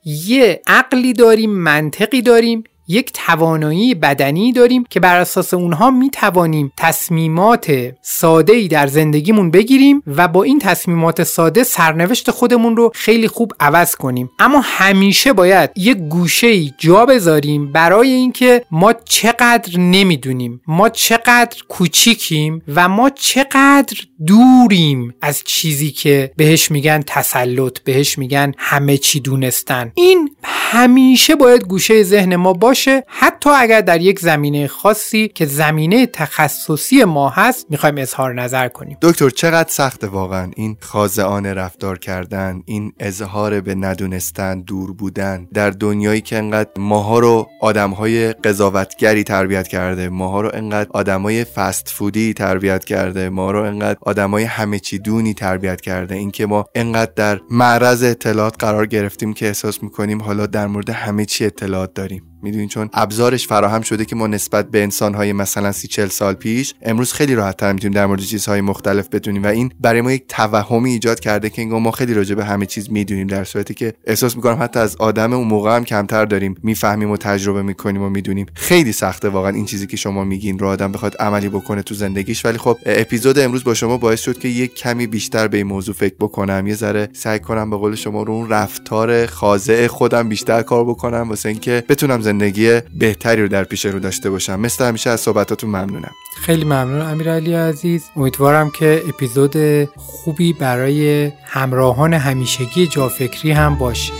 یه 0.06 0.62
عقلی 0.68 1.14
داریم 1.14 1.50
منطقی 1.50 2.22
داریم 2.22 2.64
یک 2.88 3.12
توانایی 3.14 3.96
بدنی 3.96 4.54
داریم 4.54 4.84
که 4.90 5.00
بر 5.00 5.20
اساس 5.20 5.54
اونها 5.54 5.92
می 5.92 6.10
توانیم 6.10 6.72
تصمیمات 6.78 7.72
ساده 8.02 8.54
ای 8.54 8.68
در 8.68 8.88
زندگیمون 8.88 9.52
بگیریم 9.52 10.04
و 10.08 10.28
با 10.28 10.44
این 10.44 10.60
تصمیمات 10.60 11.24
ساده 11.24 11.64
سرنوشت 11.64 12.32
خودمون 12.32 12.78
رو 12.78 12.92
خیلی 12.96 13.28
خوب 13.28 13.52
عوض 13.60 13.96
کنیم. 13.96 14.30
اما 14.40 14.62
همیشه 14.64 15.34
باید 15.34 15.70
یک 15.76 15.98
گوشه 15.98 16.48
ای 16.48 16.72
جا 16.78 17.06
بذاریم 17.06 17.72
برای 17.72 18.10
اینکه 18.10 18.66
ما 18.72 18.94
چقدر 18.94 19.80
نمی‌دونیم 19.80 20.62
ما 20.68 20.90
چقدر 20.90 21.58
کوچیکیم 21.68 22.62
و 22.68 22.90
ما 22.90 23.10
چقدر 23.10 23.98
دوریم 24.28 25.14
از 25.22 25.44
چیزی 25.46 25.92
که 25.92 26.32
بهش 26.38 26.72
میگن 26.72 27.04
تسلط 27.08 27.80
بهش 27.80 28.18
میگن 28.18 28.54
همه 28.58 28.98
چی 28.98 29.20
دونستن. 29.20 29.92
این 29.96 30.30
همیشه 30.44 31.36
باید 31.36 31.64
گوشه 31.64 32.04
ذهن 32.04 32.36
ما 32.36 32.54
باشه. 32.78 33.04
حتی 33.08 33.50
اگر 33.50 33.82
در 33.82 34.02
یک 34.02 34.20
زمینه 34.20 34.68
خاصی 34.68 35.28
که 35.28 35.46
زمینه 35.46 36.06
تخصصی 36.06 37.04
ما 37.04 37.30
هست 37.30 37.66
می‌خوایم 37.70 37.98
اظهار 37.98 38.34
نظر 38.34 38.68
کنیم. 38.68 38.98
دکتر 39.02 39.30
چقدر 39.30 39.70
سخته 39.70 40.08
واقعا 40.08 40.52
این 40.56 40.78
خازعانه 40.82 41.54
رفتار 41.54 42.00
کردن 42.00 42.62
این 42.66 42.94
اظهار 43.00 43.62
به 43.62 43.76
ندونستن 43.76 44.62
دور 44.62 44.94
بودن 44.94 45.48
در 45.54 45.70
دنیایی 45.70 46.22
که 46.22 46.38
انقدر 46.38 46.70
ماها 46.78 47.20
رو 47.20 47.48
آدمهای 47.62 48.34
قضاوتگری 48.34 49.24
تربیت 49.24 49.68
کرده 49.68 50.10
ماها 50.10 50.42
رو 50.42 50.52
انقدر 50.54 50.90
آدمای 50.94 51.44
فست 51.44 51.90
فودی 51.90 52.34
تربیت 52.34 52.86
کرده 52.86 53.30
ما 53.30 53.52
رو 53.52 53.64
انقدر 53.64 54.00
آدمای 54.02 54.44
همه 54.44 54.80
چی 54.80 55.00
دونی 55.00 55.34
تربیت 55.34 55.82
کرده. 55.82 56.16
اینکه 56.16 56.46
ما 56.46 56.66
انقدر 56.76 57.12
در 57.16 57.40
معرض 57.50 58.04
اطلاعات 58.04 58.56
قرار 58.60 58.86
گرفتیم 58.86 59.34
که 59.34 59.48
احساس 59.48 59.84
می‌کنیم 59.84 60.22
حالا 60.22 60.46
در 60.46 60.68
مورد 60.68 60.90
همه 60.90 61.26
چی 61.26 61.46
اطلاعات 61.46 61.94
داریم. 61.94 62.27
می‌دونین 62.42 62.68
چون 62.68 62.90
ابزارش 62.94 63.48
فراهم 63.48 63.82
شده 63.82 64.06
که 64.06 64.16
ما 64.16 64.28
نسبت 64.28 64.72
به 64.72 64.84
انسانهای 64.84 65.34
مثلا 65.34 65.72
سی 65.72 65.88
چل 65.88 66.08
سال 66.08 66.34
پیش 66.34 66.74
امروز 66.82 67.14
خیلی 67.14 67.36
راحت 67.36 67.58
تر 67.58 67.74
می‌تونیم 67.74 67.94
در 67.94 68.06
مورد 68.06 68.22
چیزهای 68.22 68.62
مختلف 68.62 69.08
بدونیم 69.10 69.44
و 69.44 69.48
این 69.48 69.72
برای 69.80 70.02
ما 70.02 70.12
یک 70.12 70.24
توهمی 70.28 70.92
ایجاد 70.92 71.20
کرده 71.20 71.50
که 71.50 71.62
انگار 71.62 71.80
ما 71.80 71.92
خیلی 71.92 72.14
راجع 72.14 72.36
به 72.36 72.46
همه 72.46 72.66
چیز 72.66 72.92
می‌دونیم 72.92 73.28
در 73.28 73.44
صورتی 73.44 73.74
که 73.74 73.94
احساس 74.08 74.36
می‌کنم 74.36 74.58
حتی 74.64 74.80
از 74.80 74.96
آدم 74.96 75.34
اون 75.34 75.48
موقع 75.48 75.76
هم 75.76 75.84
کمتر 75.84 76.26
داریم 76.26 76.56
می‌فهمیم 76.64 77.12
و 77.12 77.18
تجربه 77.18 77.62
می‌کنیم 77.62 78.02
و 78.02 78.10
می‌دونیم. 78.10 78.46
خیلی 78.54 78.92
سخته 78.92 79.30
واقعا 79.30 79.52
این 79.52 79.66
چیزی 79.66 79.88
که 79.88 79.98
شما 79.98 80.24
میگین 80.24 80.60
رو 80.60 80.68
آدم 80.68 80.92
بخواد 80.92 81.16
عملی 81.20 81.50
بکنه 81.50 81.82
تو 81.82 81.96
زندگیش. 81.96 82.46
ولی 82.46 82.58
خب 82.58 82.78
اپیزود 82.86 83.40
امروز 83.40 83.64
با 83.64 83.74
شما 83.74 83.98
باعث 83.98 84.22
شد 84.22 84.40
که 84.40 84.48
یک 84.48 84.76
کمی 84.76 85.08
بیشتر 85.08 85.48
به 85.48 85.58
این 85.58 85.68
موضوع 85.68 85.96
فکر 85.96 86.16
بکنم. 86.20 86.68
یه 86.68 86.76
ذره 86.76 87.10
سعی 87.14 87.40
کنم 87.40 87.70
به 87.70 87.78
قول 87.78 87.96
شما 87.96 88.24
رو 88.24 88.34
اون 88.34 88.50
رفتار 88.50 89.26
خاضع 89.26 89.88
خودم 89.88 90.30
بیشتر 90.30 90.62
کار 90.62 90.86
بکنم 90.86 91.30
واسه 91.30 91.50
اینکه 91.50 91.84
بتونم 91.90 92.22
زندگی 92.28 92.80
بهتری 93.00 93.42
رو 93.42 93.48
در 93.48 93.64
پیش 93.64 93.86
رو 93.86 94.00
داشته 94.00 94.30
باشم. 94.30 94.60
مثل 94.60 94.86
همیشه 94.86 95.10
از 95.10 95.22
صحبتاتون 95.22 95.70
ممنونم. 95.70 96.12
خیلی 96.42 96.66
ممنون 96.66 97.02
امیرعلی 97.02 97.54
عزیز. 97.54 98.04
امیدوارم 98.16 98.70
که 98.70 99.04
اپیزود 99.10 99.56
خوبی 99.96 100.54
برای 100.54 101.32
همراهان 101.46 102.14
همیشگی 102.14 102.88
جافکری 102.88 103.52
هم 103.52 103.76
باشه. 103.76 104.14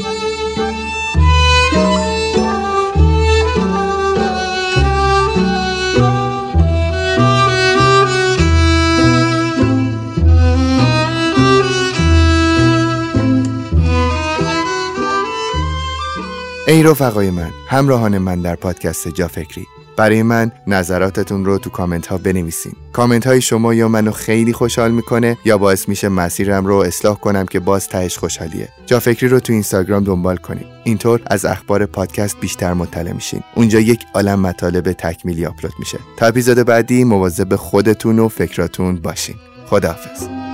ای 16.68 16.84
رفقای 16.84 17.30
من 17.32 17.52
همراهان 17.68 18.18
من 18.18 18.42
در 18.42 18.56
پادکست 18.56 19.08
جا 19.08 19.28
فکری 19.28 19.68
برای 19.98 20.24
من 20.24 20.52
نظراتتون 20.68 21.46
رو 21.46 21.58
تو 21.58 21.70
کامنت 21.70 22.08
ها 22.08 22.18
بنویسین. 22.18 22.74
کامنت 22.94 23.28
های 23.28 23.42
شما 23.42 23.74
یا 23.74 23.88
منو 23.88 24.12
خیلی 24.12 24.54
خوشحال 24.54 24.92
می‌کنه 24.92 25.38
یا 25.46 25.58
باعث 25.58 25.90
میشه 25.90 26.10
مسیرم 26.10 26.66
رو 26.66 26.76
اصلاح 26.76 27.16
کنم 27.16 27.46
که 27.46 27.60
باز 27.60 27.88
تهش 27.88 28.18
خوشحالیه. 28.18 28.70
جا 28.86 29.00
فکری 29.00 29.30
رو 29.30 29.40
تو 29.40 29.54
اینستاگرام 29.54 30.04
دنبال 30.04 30.38
کنید 30.38 30.66
اینطور 30.84 31.22
از 31.28 31.46
اخبار 31.46 31.86
پادکست 31.86 32.40
بیشتر 32.40 32.74
مطلع 32.74 33.12
میشین. 33.12 33.44
اونجا 33.56 33.80
یک 33.80 34.06
عالم 34.14 34.40
مطالب 34.40 34.92
تکمیلی 34.94 35.46
آپلود 35.46 35.74
میشه. 35.80 36.00
تا 36.18 36.26
اپیزود 36.26 36.58
بعدی 36.58 37.04
مواظب 37.04 37.56
خودتون 37.56 38.20
و 38.20 38.28
فکراتون 38.28 38.96
باشین. 38.96 39.36
خداحافظ. 39.70 40.47